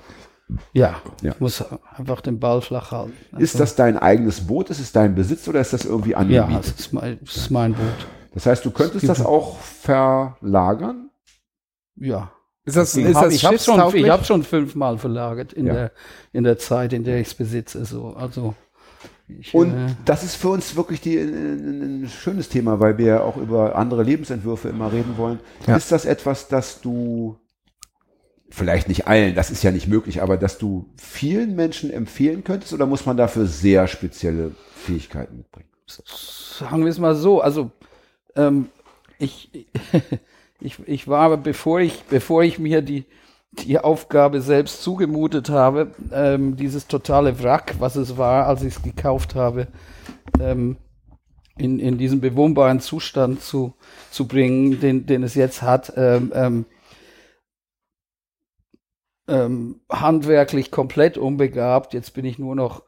[0.72, 1.32] ja, Ja.
[1.32, 1.64] du musst
[1.97, 3.12] einfach den Ball flach halten.
[3.39, 4.70] Ist das dein eigenes Boot?
[4.70, 6.72] Ist es dein Besitz oder ist das irgendwie ja, angemietet?
[6.74, 8.07] das ist mein, das ist mein Boot.
[8.32, 11.11] Das heißt, du könntest das auch verlagern?
[11.97, 12.30] Ja.
[12.64, 15.72] Ist das, Ich habe hab schon, ich hab schon fünfmal verlagert in, Ja.
[15.72, 15.93] der,
[16.32, 17.84] in der Zeit, in der ich es besitze.
[17.84, 18.14] So.
[18.14, 18.55] Also,
[19.28, 23.06] ich, Und äh, das ist für uns wirklich die, ein, ein schönes Thema, weil wir
[23.06, 25.40] ja auch über andere Lebensentwürfe immer reden wollen.
[25.66, 25.76] Ja.
[25.76, 27.36] Ist das etwas, das du
[28.48, 32.72] vielleicht nicht allen, das ist ja nicht möglich, aber dass du vielen Menschen empfehlen könntest
[32.72, 35.68] oder muss man dafür sehr spezielle Fähigkeiten mitbringen?
[35.86, 37.70] sagen wir es mal so, also
[38.34, 38.68] ähm,
[39.18, 39.66] ich,
[40.60, 43.04] ich, ich war, bevor ich, bevor ich mir die,
[43.57, 48.82] die Aufgabe selbst zugemutet habe, ähm, dieses totale Wrack, was es war, als ich es
[48.82, 49.68] gekauft habe,
[50.40, 50.76] ähm,
[51.59, 53.74] in, in diesen bewohnbaren Zustand zu,
[54.11, 56.66] zu bringen, den, den es jetzt hat, ähm, ähm,
[59.28, 61.94] ähm, handwerklich komplett unbegabt.
[61.94, 62.82] Jetzt bin ich nur noch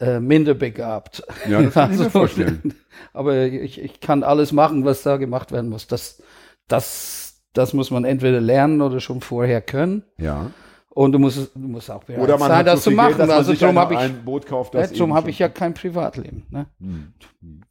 [0.00, 1.22] äh, minder begabt.
[1.48, 2.74] Ja, das kann ich mir Also, vorstellen.
[3.12, 5.86] Aber ich, ich kann alles machen, was da gemacht werden muss.
[5.86, 6.22] Das,
[6.68, 7.25] das,
[7.56, 10.02] das muss man entweder lernen oder schon vorher können.
[10.18, 10.50] Ja.
[10.90, 13.10] Und du musst, du musst auch bereit Oder man sein, hat das so zu Geld,
[13.10, 13.18] machen.
[13.18, 15.74] man also darum ein, habe ich, ein Boot kauft, das darum habe ich ja kein
[15.74, 16.46] Privatleben.
[16.50, 16.66] Ne?
[16.80, 17.12] Hm.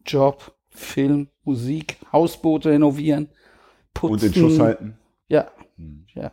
[0.06, 3.30] Job, Film, Musik, Hausboote renovieren,
[3.96, 4.14] putzen.
[4.14, 4.98] und den Schuss halten.
[5.28, 6.06] Ja, Hm.
[6.14, 6.32] ja.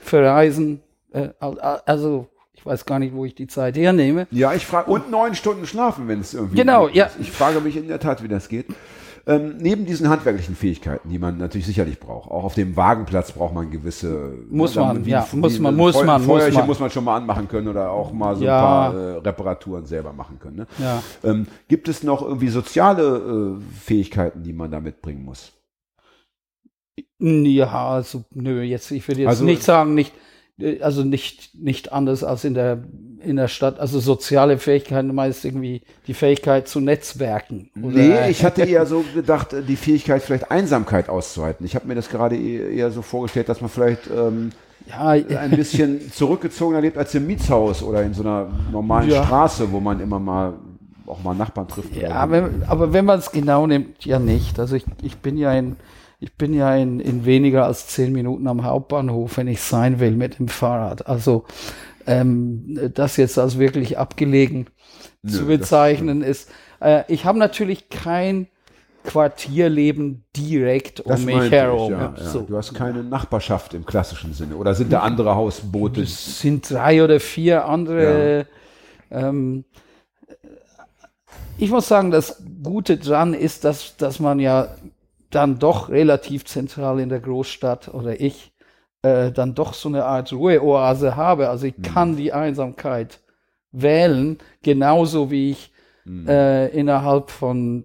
[0.00, 0.82] Verreisen.
[1.12, 4.26] Äh, al- al- also, ich weiß gar nicht, wo ich die Zeit hernehme.
[4.30, 6.56] Ja, ich frage, und neun Stunden schlafen, wenn es irgendwie.
[6.56, 7.06] Genau, ja.
[7.06, 7.16] ist.
[7.20, 8.66] Ich frage mich in der Tat, wie das geht.
[9.28, 13.54] Ähm, neben diesen handwerklichen Fähigkeiten, die man natürlich sicherlich braucht, auch auf dem Wagenplatz braucht
[13.54, 14.34] man gewisse.
[14.48, 16.58] Muss ne, man, wie- ja, wie muss man, ein muss Feu- man, ein muss Feuerchen
[16.60, 16.66] man.
[16.68, 18.56] muss man schon mal anmachen können oder auch mal so Ja.
[18.56, 20.56] ein paar äh, Reparaturen selber machen können.
[20.58, 20.66] Ne?
[20.78, 21.02] Ja.
[21.24, 25.52] Ähm, gibt es noch irgendwie soziale äh, Fähigkeiten, die man da mitbringen muss?
[27.18, 30.18] Ja, also, nö, jetzt, ich würde jetzt Also- nicht sagen, nicht, äh,
[30.80, 32.78] also nicht, nicht anders als in der,
[33.22, 33.78] in der Stadt.
[33.78, 37.70] Also soziale Fähigkeiten meist irgendwie die Fähigkeit zu Netzwerken.
[37.82, 41.66] Oder, Nee, ich hatte eher so gedacht, äh, die Fähigkeit, vielleicht Einsamkeit auszuhalten.
[41.66, 44.52] Ich habe mir das gerade e- eher so vorgestellt, dass man vielleicht ähm,
[44.88, 49.24] ja, ein bisschen zurückgezogener lebt als im Mietshaus oder in so einer normalen ja.
[49.24, 50.54] Straße, wo man immer mal
[51.06, 51.94] auch mal Nachbarn trifft.
[51.94, 54.58] Ja, wenn, aber wenn man es genau nimmt, ja nicht.
[54.58, 55.76] Also ich, ich bin ja in,
[56.18, 60.12] ich bin ja in, in weniger als zehn Minuten am Hauptbahnhof, wenn ich sein will
[60.12, 61.06] mit dem Fahrrad.
[61.06, 61.44] Also
[62.06, 64.66] ähm, das jetzt als wirklich abgelegen
[65.22, 66.50] Nö, zu bezeichnen ist.
[66.80, 68.48] Äh, ich habe natürlich kein
[69.04, 71.92] Quartierleben direkt das um mich herum.
[71.92, 72.24] Ich, ja, ja.
[72.24, 72.40] So.
[72.40, 74.56] Du hast keine Nachbarschaft im klassischen Sinne.
[74.56, 76.02] Oder sind da andere Hausboote?
[76.02, 78.46] Es sind drei oder vier andere.
[79.10, 79.28] Ja.
[79.28, 79.64] Ähm,
[81.58, 84.68] ich muss sagen, das Gute dran ist, dass, dass man ja
[85.36, 88.54] dann doch relativ zentral in der Großstadt oder ich
[89.02, 91.50] äh, dann doch so eine Art Ruheoase habe.
[91.50, 91.82] Also ich mhm.
[91.82, 93.20] kann die Einsamkeit
[93.70, 95.72] wählen, genauso wie ich
[96.06, 96.26] mhm.
[96.26, 97.84] äh, innerhalb von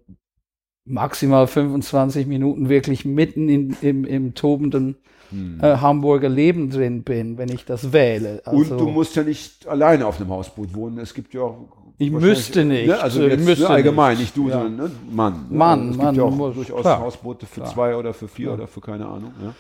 [0.86, 4.96] maximal 25 Minuten wirklich mitten in, im, im tobenden
[5.30, 5.60] hm.
[5.62, 8.42] äh, Hamburger Leben drin bin, wenn ich das wähle.
[8.46, 10.98] Also, und du musst ja nicht alleine auf einem Hausboot wohnen.
[10.98, 11.81] Es gibt ja auch.
[12.02, 12.88] Ich müsste nicht.
[12.88, 13.00] Ne?
[13.00, 14.54] Also jetzt, müsste ne, allgemein, nicht, du, ja.
[14.54, 14.92] sondern ne?
[15.12, 15.46] Mann.
[15.52, 16.08] Mann, es Mann.
[16.08, 17.00] gibt ja auch muss, durchaus klar.
[17.00, 17.74] Hausboote für klar.
[17.74, 18.54] zwei oder für vier ja.
[18.54, 19.32] oder für keine Ahnung.
[19.40, 19.54] Ja.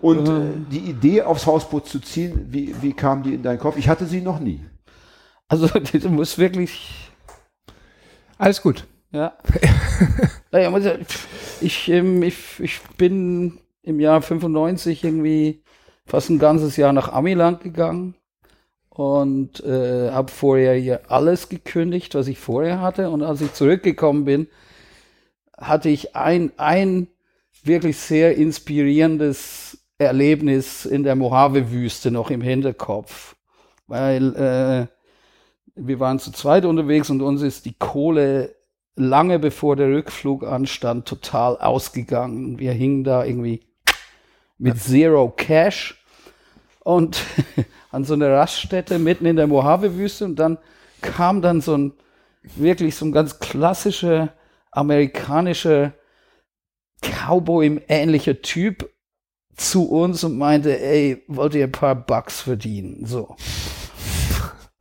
[0.00, 3.76] Und äh, die Idee, aufs Hausboot zu ziehen, wie, wie kam die in deinen Kopf?
[3.76, 4.66] Ich hatte sie noch nie.
[5.46, 7.08] Also, du musst wirklich.
[8.36, 8.84] Alles gut.
[9.12, 9.34] Ja.
[10.50, 10.72] naja,
[11.60, 15.62] ich, ähm, ich, ich bin im Jahr 95 irgendwie
[16.04, 18.16] fast ein ganzes Jahr nach Amiland gegangen
[18.98, 23.10] und äh, habe vorher hier alles gekündigt, was ich vorher hatte.
[23.10, 24.48] Und als ich zurückgekommen bin,
[25.56, 27.06] hatte ich ein, ein
[27.62, 33.36] wirklich sehr inspirierendes Erlebnis in der Mojave-Wüste noch im Hinterkopf.
[33.86, 34.86] Weil äh,
[35.76, 38.56] wir waren zu zweit unterwegs und uns ist die Kohle
[38.96, 42.58] lange bevor der Rückflug anstand, total ausgegangen.
[42.58, 43.60] Wir hingen da irgendwie
[44.58, 46.04] mit Zero Cash
[46.80, 47.22] und
[47.98, 50.58] an so einer Raststätte mitten in der Mojave-Wüste und dann
[51.00, 51.92] kam dann so ein
[52.54, 54.32] wirklich so ein ganz klassischer
[54.70, 55.94] amerikanischer
[57.02, 58.88] Cowboy-ähnlicher Typ
[59.56, 63.04] zu uns und meinte, ey, wollt ihr ein paar Bucks verdienen?
[63.04, 63.34] So.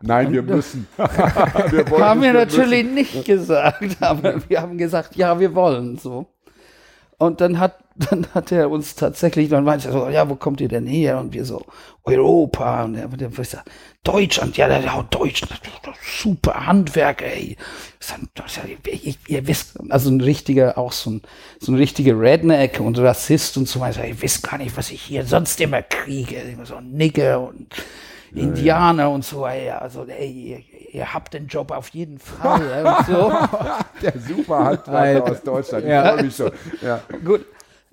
[0.04, 0.88] Nein, wir müssen.
[0.98, 2.94] wir haben wir natürlich müssen.
[2.94, 6.28] nicht gesagt, aber wir haben gesagt, ja, wir wollen so.
[7.20, 10.62] Und dann hat, dann hat er uns tatsächlich, dann meinte er so, ja, wo kommt
[10.62, 11.20] ihr denn her?
[11.20, 11.66] Und wir so,
[12.04, 12.84] Europa.
[12.84, 13.70] Und er, der gesagt,
[14.04, 15.60] Deutschland, ja, ja, Deutschland,
[16.02, 17.58] super Handwerk, ey.
[19.28, 21.22] ihr wisst, also ein richtiger, auch so ein,
[21.60, 24.08] so ein richtiger Redneck und Rassist und so weiter.
[24.08, 26.42] Ihr wisst gar nicht, was ich hier sonst immer kriege.
[26.64, 27.74] So ein Nigger und
[28.34, 29.08] Indianer ja.
[29.10, 30.60] und so, ey, also ey, ihr,
[30.94, 32.86] ihr, habt den Job auf jeden Fall.
[32.86, 33.32] und so.
[34.02, 36.14] Der super Handwerker aus Deutschland, ich ja.
[36.14, 36.52] freue mich schon.
[36.82, 37.02] Ja.
[37.24, 37.46] Gut,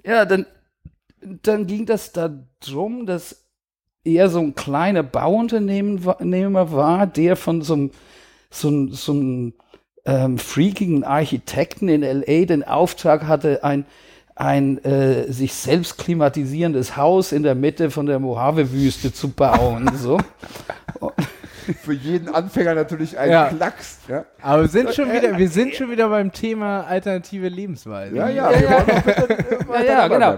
[0.05, 0.47] ja, dann,
[1.20, 2.30] dann ging das da
[2.61, 3.45] drum, dass
[4.05, 7.91] er so ein kleiner Bauunternehmer war, der von so einem,
[8.51, 9.55] so, so einem
[10.05, 12.45] ähm, freakigen Architekten in L.A.
[12.45, 13.87] den Auftrag hatte, ein
[14.37, 19.91] ein äh, sich selbst klimatisierendes Haus in der Mitte von der Mojave-Wüste zu bauen.
[19.97, 20.18] so.
[21.82, 23.49] Für jeden Anfänger natürlich ein ja.
[23.49, 23.99] Klacks.
[24.07, 24.26] Ja?
[24.43, 28.14] Aber wir sind, schon wieder, wir sind schon wieder beim Thema alternative Lebensweise.
[28.14, 28.85] Ja, ja, ja,
[29.72, 29.82] ja.
[29.82, 30.37] ja, genau.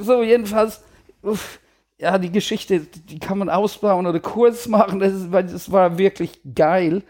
[0.00, 0.82] So, jedenfalls,
[1.22, 1.58] uff,
[1.98, 5.98] ja, die Geschichte, die kann man ausbauen oder kurz machen, das, ist, weil das war
[5.98, 7.02] wirklich geil.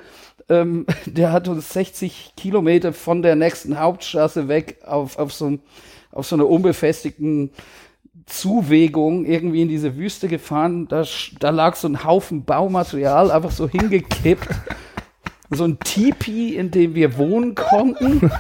[0.49, 5.59] Ähm, der hat uns 60 Kilometer von der nächsten Hauptstraße weg auf, auf, so,
[6.13, 7.51] auf so einer unbefestigten
[8.27, 10.89] Zuwegung irgendwie in diese Wüste gefahren.
[10.89, 11.05] Da,
[11.41, 14.49] da lag so ein Haufen Baumaterial einfach so hingekippt.
[15.51, 18.31] so ein Tipi, in dem wir wohnen konnten.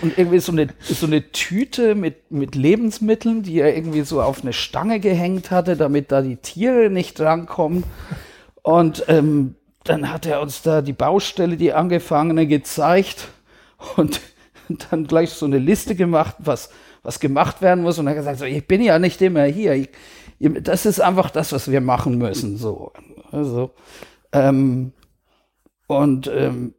[0.00, 4.42] Und irgendwie so eine, so eine Tüte mit, mit Lebensmitteln, die er irgendwie so auf
[4.42, 7.84] eine Stange gehängt hatte, damit da die Tiere nicht drankommen.
[8.62, 9.56] Und ähm,
[9.88, 13.28] dann hat er uns da die Baustelle, die angefangene, gezeigt
[13.96, 14.20] und
[14.90, 16.70] dann gleich so eine Liste gemacht, was,
[17.02, 17.98] was gemacht werden muss.
[17.98, 19.74] Und er hat gesagt, so, ich bin ja nicht immer hier.
[19.74, 19.88] Ich,
[20.40, 22.58] das ist einfach das, was wir machen müssen.
[22.58, 22.92] So.
[23.30, 23.70] Also,
[24.32, 24.92] ähm,
[25.86, 26.74] und ähm,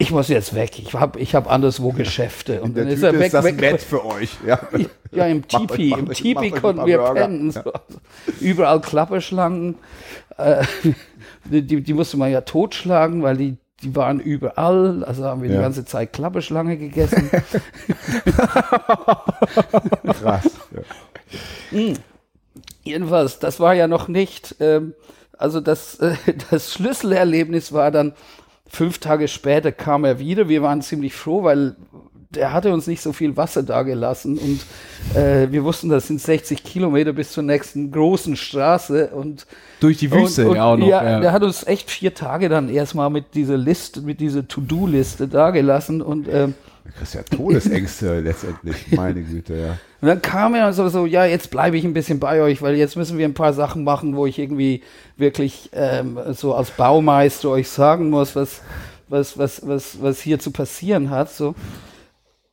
[0.00, 0.78] ich muss jetzt weg.
[0.78, 2.62] Ich habe ich hab anderswo Geschäfte.
[2.62, 3.26] Und dann ist er weg.
[3.26, 4.30] Ist das weg, nett für euch.
[4.46, 4.58] Ja,
[5.10, 5.90] ja im Tipi.
[5.90, 7.50] Im Tipi konnten wir pennen.
[7.50, 7.70] So.
[8.40, 9.76] Überall Klapperschlangen.
[10.38, 10.64] Äh,
[11.44, 15.04] die, die musste man ja totschlagen, weil die, die waren überall.
[15.04, 15.56] Also haben wir ja.
[15.56, 17.30] die ganze Zeit Klapperschlange gegessen.
[20.04, 20.50] Krass.
[20.74, 20.82] Ja.
[21.70, 21.94] Mhm.
[22.82, 24.56] Jedenfalls, das war ja noch nicht.
[24.60, 24.94] Ähm,
[25.38, 26.14] also das, äh,
[26.50, 28.14] das Schlüsselerlebnis war dann,
[28.66, 30.48] fünf Tage später kam er wieder.
[30.48, 31.76] Wir waren ziemlich froh, weil
[32.30, 34.60] der hatte uns nicht so viel Wasser da gelassen und
[35.20, 39.46] äh, wir wussten, das sind 60 Kilometer bis zur nächsten großen Straße und
[39.80, 40.86] Durch die Wüste und, und, ja auch noch.
[40.86, 41.20] Ja, ja.
[41.20, 45.50] der hat uns echt vier Tage dann erstmal mit dieser Liste, mit dieser To-Do-Liste da
[45.50, 46.54] gelassen und ähm,
[46.84, 49.78] Du kriegst ja Todesängste letztendlich, meine Güte, ja.
[50.00, 52.76] Und dann kam er so, so ja, jetzt bleibe ich ein bisschen bei euch, weil
[52.76, 54.82] jetzt müssen wir ein paar Sachen machen, wo ich irgendwie
[55.16, 58.62] wirklich ähm, so als Baumeister euch sagen muss, was,
[59.08, 61.30] was, was, was, was hier zu passieren hat.
[61.30, 61.54] So.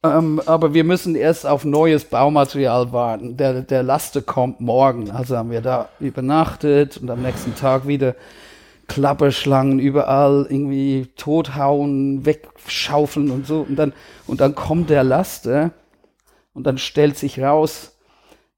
[0.04, 3.38] Ähm, aber wir müssen erst auf neues Baumaterial warten.
[3.38, 5.12] Der, der Laster kommt morgen.
[5.12, 8.16] Also haben wir da übernachtet und am nächsten Tag wieder
[8.88, 13.66] Klapperschlangen überall irgendwie tothauen, wegschaufeln und so.
[13.68, 13.94] Und dann,
[14.28, 15.72] und dann kommt der Laster
[16.54, 17.98] und dann stellt sich raus,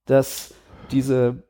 [0.06, 0.53] dass
[0.91, 1.44] diese,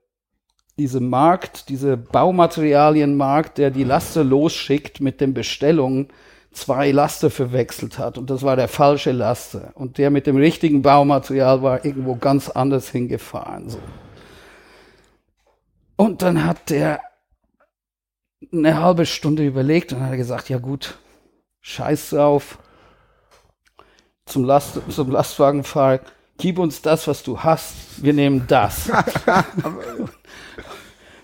[0.78, 6.10] diese Markt, diese Baumaterialienmarkt, der die Laster losschickt mit den Bestellungen,
[6.52, 8.18] zwei Laster verwechselt hat.
[8.18, 9.72] Und das war der falsche Laster.
[9.76, 13.70] Und der mit dem richtigen Baumaterial war irgendwo ganz anders hingefahren.
[13.70, 13.80] So.
[15.96, 17.02] Und dann hat der
[18.52, 20.98] eine halbe Stunde überlegt und hat gesagt, ja gut,
[21.62, 22.60] scheiß drauf.
[24.26, 26.02] Zum, Last, zum Lastwagenfahrer,
[26.38, 28.90] gib uns das, was du hast, wir nehmen das.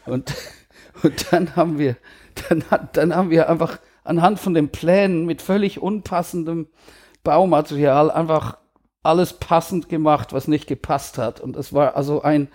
[0.05, 0.33] und,
[1.03, 1.97] und dann haben wir,
[2.49, 6.67] dann, dann haben wir einfach anhand von den Plänen mit völlig unpassendem
[7.23, 8.57] Baumaterial einfach
[9.03, 11.41] alles passend gemacht, was nicht gepasst hat.
[11.41, 12.47] Und es war also ein,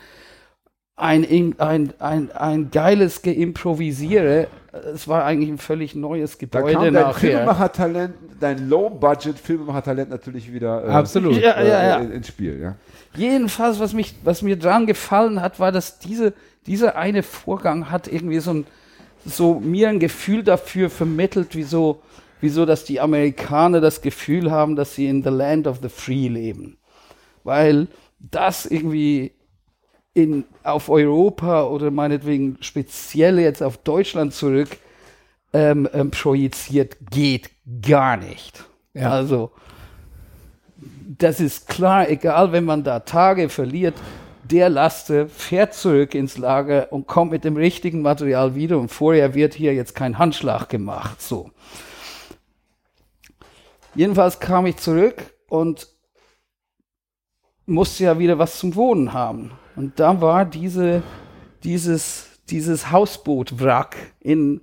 [0.96, 1.24] ein,
[1.58, 4.48] ein, ein, ein geiles Geimprovisiere.
[4.94, 7.14] Es war eigentlich ein völlig neues Da Gebäude kam dein nachher.
[7.14, 11.36] Filmemacher-Talent, dein Low-Budget-Filmemacher-Talent natürlich wieder äh, Absolut.
[11.36, 12.00] Ja, ja, ja.
[12.00, 12.76] äh, ins Spiel, ja.
[13.14, 16.32] Jedenfalls, was, mich, was mir dran gefallen hat, war, dass diese,
[16.66, 18.66] dieser eine Vorgang hat irgendwie so, ein,
[19.24, 22.02] so mir ein Gefühl dafür vermittelt, wieso,
[22.40, 26.28] wieso, dass die Amerikaner das Gefühl haben, dass sie in the land of the free
[26.28, 26.78] leben.
[27.44, 27.88] Weil
[28.18, 29.32] das irgendwie
[30.14, 34.68] in, auf Europa oder meinetwegen speziell jetzt auf Deutschland zurück
[35.52, 37.50] ähm, ähm, projiziert, geht
[37.82, 38.64] gar nicht.
[38.94, 39.10] Ja.
[39.10, 39.52] Also,
[41.18, 43.94] das ist klar, egal, wenn man da Tage verliert,
[44.50, 49.34] der Laster fährt zurück ins Lager und kommt mit dem richtigen Material wieder und vorher
[49.34, 51.22] wird hier jetzt kein Handschlag gemacht.
[51.22, 51.50] So.
[53.94, 55.88] Jedenfalls kam ich zurück und
[57.66, 59.52] musste ja wieder was zum Wohnen haben.
[59.76, 61.02] Und da war diese,
[61.62, 64.60] dieses, dieses Hausbootwrack in,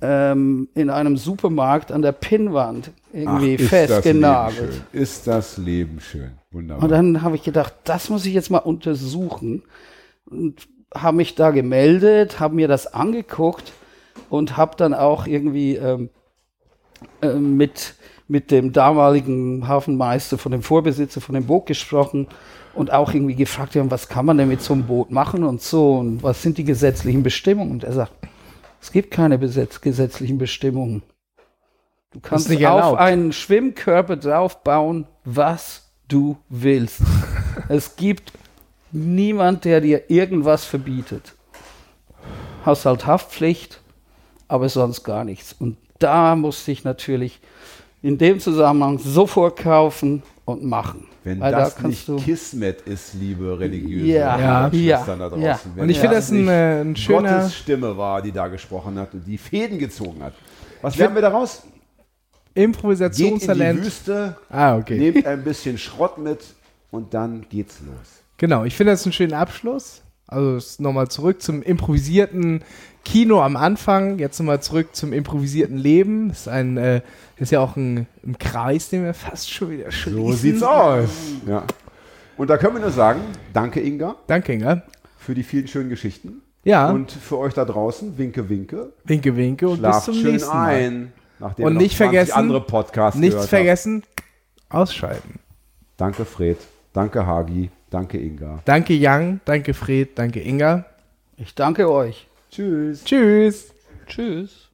[0.00, 4.82] ähm, in einem Supermarkt an der Pinnwand irgendwie Leben festgenagelt.
[4.92, 6.32] Ist das Leben schön.
[6.50, 6.84] Wunderbar.
[6.84, 9.62] Und dann habe ich gedacht, das muss ich jetzt mal untersuchen
[10.26, 13.72] und habe mich da gemeldet, habe mir das angeguckt
[14.28, 16.10] und habe dann auch irgendwie ähm,
[17.22, 17.94] äh, mit
[18.28, 22.26] mit dem damaligen Hafenmeister von dem Vorbesitzer von dem Boot gesprochen
[22.74, 25.62] und auch irgendwie gefragt, ja, was kann man denn mit so einem Boot machen und
[25.62, 27.70] so und was sind die gesetzlichen Bestimmungen?
[27.70, 28.12] Und er sagt,
[28.80, 31.02] es gibt keine gesetzlichen Bestimmungen.
[32.16, 33.00] Du kannst nicht auf erlaubt.
[33.00, 37.02] einen Schwimmkörper draufbauen, was du willst.
[37.68, 38.32] es gibt
[38.90, 41.34] niemand, der dir irgendwas verbietet.
[42.64, 43.82] Hast halt Haftpflicht,
[44.48, 45.54] aber sonst gar nichts.
[45.58, 47.38] Und da musste ich natürlich
[48.00, 51.06] in dem Zusammenhang sofort kaufen und machen.
[51.22, 54.70] Wenn Weil das da nicht du Kismet ist, liebe religiöse Ja, Ja.
[54.70, 55.42] Schwestern da ja, draußen.
[55.42, 55.60] ja.
[55.74, 57.40] wenn Und ich finde das ein, äh, ein schöner.
[57.40, 60.32] Gottes Stimme war, die da gesprochen hat und die Fäden gezogen hat.
[60.80, 61.62] Was lernen wir daraus?
[62.56, 63.84] Geht in die Improvisationstalent.
[63.84, 64.98] Wüste, Ah, okay.
[64.98, 66.40] nehmt ein bisschen Schrott mit
[66.90, 68.22] und dann geht's los.
[68.38, 70.02] Genau, ich finde das einen schönen Abschluss.
[70.28, 72.62] Also nochmal zurück zum improvisierten
[73.04, 76.30] Kino am Anfang, jetzt nochmal zurück zum improvisierten Leben.
[76.30, 77.00] Das ist ein, äh,
[77.36, 80.26] ist ja auch ein, ein Kreis, den wir fast schon wieder schließen.
[80.26, 81.08] So sieht's aus.
[81.46, 81.64] Ja.
[82.36, 83.20] Und da können wir nur sagen,
[83.52, 84.82] danke Inga Danke, Inga.
[85.16, 86.42] für die vielen schönen Geschichten.
[86.64, 88.92] Ja, Und für euch da draußen, winke, winke.
[89.04, 90.66] winke, winke und bis Schlaft zum schön nächsten Mal.
[90.74, 91.12] ein.
[91.38, 94.02] Nachdem Und nicht 20 vergessen- andere Podcasts Nichts gehört vergessen,
[94.68, 95.34] ausschalten.
[95.34, 95.40] Habt.
[95.98, 96.58] Danke Fred,
[96.92, 98.60] danke Hagi, danke Inga.
[98.64, 100.84] Danke Yang, danke Fred, danke Inga.
[101.36, 102.26] Ich danke euch.
[102.50, 103.04] Tschüss.
[103.04, 103.72] Tschüss.
[104.06, 104.62] Tschüss.